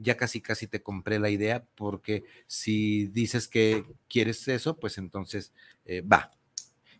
ya 0.00 0.16
casi 0.16 0.40
casi 0.40 0.66
te 0.66 0.82
compré 0.82 1.18
la 1.18 1.30
idea, 1.30 1.64
porque 1.74 2.24
si 2.46 3.06
dices 3.06 3.48
que 3.48 3.84
quieres 4.08 4.46
eso, 4.48 4.76
pues 4.76 4.98
entonces 4.98 5.52
eh, 5.84 6.00
va. 6.00 6.30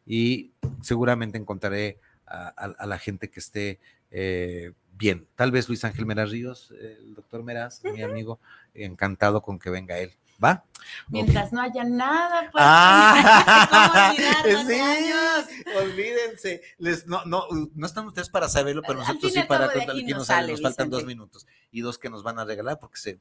Y 0.07 0.53
seguramente 0.83 1.39
encontraré 1.39 1.99
a, 2.27 2.87
la 2.87 2.99
gente 2.99 3.31
que 3.31 3.41
esté 3.41 3.79
eh, 4.11 4.73
bien. 4.93 5.27
Tal 5.35 5.51
vez 5.53 5.69
Luis 5.69 5.85
Ángel 5.85 6.07
Meraz 6.07 6.31
Ríos, 6.31 6.73
el 6.81 7.15
doctor 7.15 7.43
Meraz, 7.43 7.83
mi 7.85 8.03
amigo, 8.03 8.41
encantado 8.75 9.43
con 9.43 9.59
que 9.59 9.71
venga 9.71 9.99
él. 9.99 10.13
¿Va? 10.43 10.65
Mientras 11.09 11.53
no 11.53 11.61
haya 11.61 11.85
nada, 11.85 12.51
pues. 12.51 12.65
Ah, 12.65 14.13
sí, 14.45 15.65
olvídense. 15.77 16.63
Les, 16.79 17.07
no, 17.07 17.25
no, 17.25 17.47
no 17.75 17.87
están 17.87 18.07
ustedes 18.07 18.29
para 18.29 18.49
saberlo, 18.49 18.83
pero 18.87 19.01
nosotros 19.01 19.33
sí 19.33 19.43
para 19.43 19.73
contar 19.73 19.97
que 19.97 20.15
nos, 20.15 20.29
nos 20.29 20.63
faltan 20.63 20.91
dos 20.91 21.05
minutos 21.05 21.47
y 21.71 21.81
dos 21.81 21.99
que 21.99 22.11
nos 22.11 22.23
van 22.23 22.39
a 22.39 22.45
regalar 22.45 22.79
porque 22.79 22.99
se, 22.99 23.19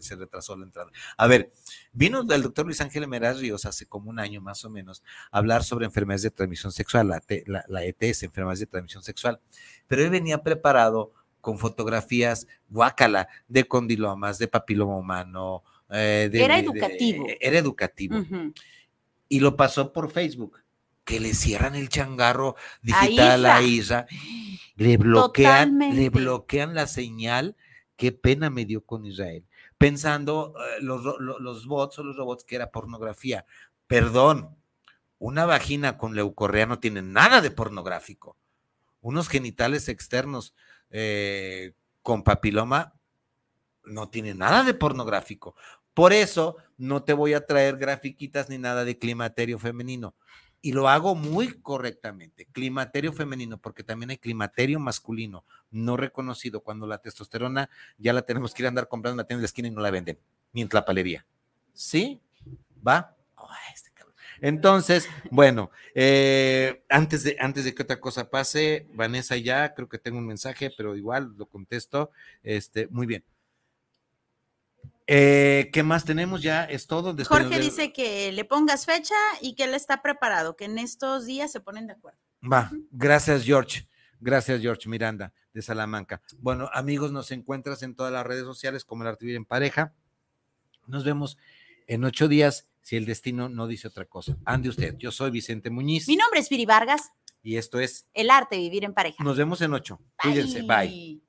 se, 0.00 0.16
retrasó 0.16 0.56
la 0.56 0.64
entrada. 0.64 0.90
A 1.16 1.26
ver, 1.26 1.52
vino 1.92 2.20
el 2.20 2.42
doctor 2.42 2.66
Luis 2.66 2.80
Ángel 2.80 3.06
Meraz 3.06 3.38
Ríos 3.38 3.66
hace 3.66 3.86
como 3.86 4.10
un 4.10 4.18
año 4.18 4.40
más 4.40 4.64
o 4.64 4.70
menos 4.70 5.02
a 5.30 5.38
hablar 5.38 5.64
sobre 5.64 5.86
enfermedades 5.86 6.22
de 6.22 6.30
transmisión 6.30 6.72
sexual, 6.72 7.08
la, 7.08 7.22
la, 7.46 7.64
la 7.68 7.84
ETS, 7.84 8.22
enfermedades 8.22 8.60
de 8.60 8.66
transmisión 8.66 9.02
sexual, 9.02 9.40
pero 9.86 10.02
él 10.02 10.10
venía 10.10 10.42
preparado 10.42 11.12
con 11.40 11.58
fotografías 11.58 12.46
guácala 12.70 13.28
de 13.48 13.64
condilomas, 13.64 14.38
de 14.38 14.48
papiloma 14.48 14.96
humano, 14.96 15.62
eh, 15.90 16.30
era 16.32 16.58
educativo. 16.58 17.26
era 17.40 17.58
educativo. 17.58 18.24
Y 19.28 19.40
lo 19.40 19.56
pasó 19.56 19.92
por 19.92 20.10
Facebook. 20.10 20.60
Que 21.04 21.20
le 21.20 21.34
cierran 21.34 21.74
el 21.74 21.90
changarro 21.90 22.56
digital 22.80 23.44
a 23.44 23.60
Isa. 23.60 24.06
Le 24.76 24.96
bloquean, 24.96 25.78
le 25.78 26.08
bloquean 26.08 26.74
la 26.74 26.86
señal. 26.86 27.56
Qué 27.96 28.10
pena 28.10 28.48
me 28.48 28.64
dio 28.64 28.80
con 28.80 29.04
Israel. 29.04 29.44
Pensando 29.76 30.54
eh, 30.56 30.80
los, 30.80 31.04
los 31.20 31.66
bots 31.66 31.98
o 31.98 32.04
los 32.04 32.16
robots 32.16 32.44
que 32.44 32.56
era 32.56 32.70
pornografía. 32.70 33.44
Perdón, 33.86 34.56
una 35.18 35.46
vagina 35.46 35.96
con 35.96 36.14
leucorrea 36.14 36.66
no 36.66 36.80
tiene 36.80 37.02
nada 37.02 37.40
de 37.40 37.50
pornográfico. 37.50 38.36
Unos 39.00 39.28
genitales 39.28 39.88
externos 39.88 40.54
eh, 40.90 41.72
con 42.02 42.22
papiloma 42.22 42.93
no 43.86 44.08
tiene 44.08 44.34
nada 44.34 44.62
de 44.62 44.74
pornográfico. 44.74 45.54
Por 45.94 46.12
eso 46.12 46.56
no 46.76 47.04
te 47.04 47.12
voy 47.12 47.34
a 47.34 47.46
traer 47.46 47.76
grafiquitas 47.76 48.48
ni 48.48 48.58
nada 48.58 48.84
de 48.84 48.98
climaterio 48.98 49.58
femenino. 49.58 50.14
Y 50.60 50.72
lo 50.72 50.88
hago 50.88 51.14
muy 51.14 51.60
correctamente. 51.60 52.46
Climaterio 52.46 53.12
femenino, 53.12 53.58
porque 53.58 53.84
también 53.84 54.10
hay 54.10 54.18
climaterio 54.18 54.80
masculino, 54.80 55.44
no 55.70 55.96
reconocido, 55.96 56.62
cuando 56.62 56.86
la 56.86 56.98
testosterona 56.98 57.68
ya 57.98 58.12
la 58.12 58.22
tenemos 58.22 58.54
que 58.54 58.62
ir 58.62 58.66
a 58.66 58.68
andar 58.70 58.88
comprando 58.88 59.18
la 59.18 59.26
tienda 59.26 59.40
de 59.40 59.42
la 59.42 59.46
esquina 59.46 59.68
y 59.68 59.70
no 59.70 59.82
la 59.82 59.90
venden, 59.90 60.18
ni 60.52 60.62
en 60.62 60.68
la 60.72 60.84
palería. 60.84 61.26
¿Sí? 61.74 62.20
¿Va? 62.86 63.14
este 63.72 63.90
Entonces, 64.40 65.08
bueno, 65.30 65.70
eh, 65.94 66.82
antes, 66.88 67.24
de, 67.24 67.36
antes 67.38 67.64
de 67.64 67.74
que 67.74 67.82
otra 67.82 68.00
cosa 68.00 68.30
pase, 68.30 68.86
Vanessa 68.94 69.36
ya, 69.36 69.74
creo 69.74 69.88
que 69.88 69.98
tengo 69.98 70.18
un 70.18 70.26
mensaje, 70.26 70.72
pero 70.74 70.96
igual 70.96 71.34
lo 71.36 71.46
contesto. 71.46 72.10
Este, 72.42 72.86
muy 72.88 73.06
bien. 73.06 73.22
Eh, 75.06 75.70
¿Qué 75.72 75.82
más 75.82 76.04
tenemos? 76.04 76.42
Ya 76.42 76.64
es 76.64 76.86
todo. 76.86 77.14
Jorge 77.24 77.60
dice 77.60 77.92
que 77.92 78.32
le 78.32 78.44
pongas 78.44 78.86
fecha 78.86 79.14
y 79.40 79.54
que 79.54 79.64
él 79.64 79.74
está 79.74 80.00
preparado, 80.00 80.56
que 80.56 80.64
en 80.64 80.78
estos 80.78 81.26
días 81.26 81.52
se 81.52 81.60
ponen 81.60 81.86
de 81.86 81.92
acuerdo. 81.94 82.18
Va, 82.42 82.70
gracias 82.90 83.44
George. 83.44 83.86
Gracias 84.20 84.60
George 84.62 84.88
Miranda 84.88 85.32
de 85.52 85.60
Salamanca. 85.60 86.22
Bueno, 86.38 86.70
amigos, 86.72 87.12
nos 87.12 87.30
encuentras 87.30 87.82
en 87.82 87.94
todas 87.94 88.12
las 88.12 88.26
redes 88.26 88.44
sociales 88.44 88.84
como 88.84 89.02
el 89.02 89.08
Arte 89.08 89.34
en 89.34 89.44
Pareja. 89.44 89.92
Nos 90.86 91.04
vemos 91.04 91.36
en 91.86 92.04
ocho 92.04 92.28
días 92.28 92.68
si 92.80 92.96
el 92.96 93.06
destino 93.06 93.48
no 93.48 93.66
dice 93.66 93.88
otra 93.88 94.04
cosa. 94.04 94.36
Ande 94.44 94.68
usted. 94.68 94.96
Yo 94.98 95.10
soy 95.10 95.30
Vicente 95.30 95.70
Muñiz. 95.70 96.08
Mi 96.08 96.16
nombre 96.16 96.40
es 96.40 96.48
Piri 96.48 96.66
Vargas. 96.66 97.12
Y 97.42 97.56
esto 97.56 97.78
es 97.78 98.08
El 98.14 98.30
Arte 98.30 98.56
de 98.56 98.62
Vivir 98.62 98.84
en 98.84 98.94
Pareja. 98.94 99.22
Nos 99.22 99.36
vemos 99.36 99.60
en 99.60 99.74
ocho. 99.74 100.00
Cuídense. 100.22 100.62
Bye. 100.62 101.20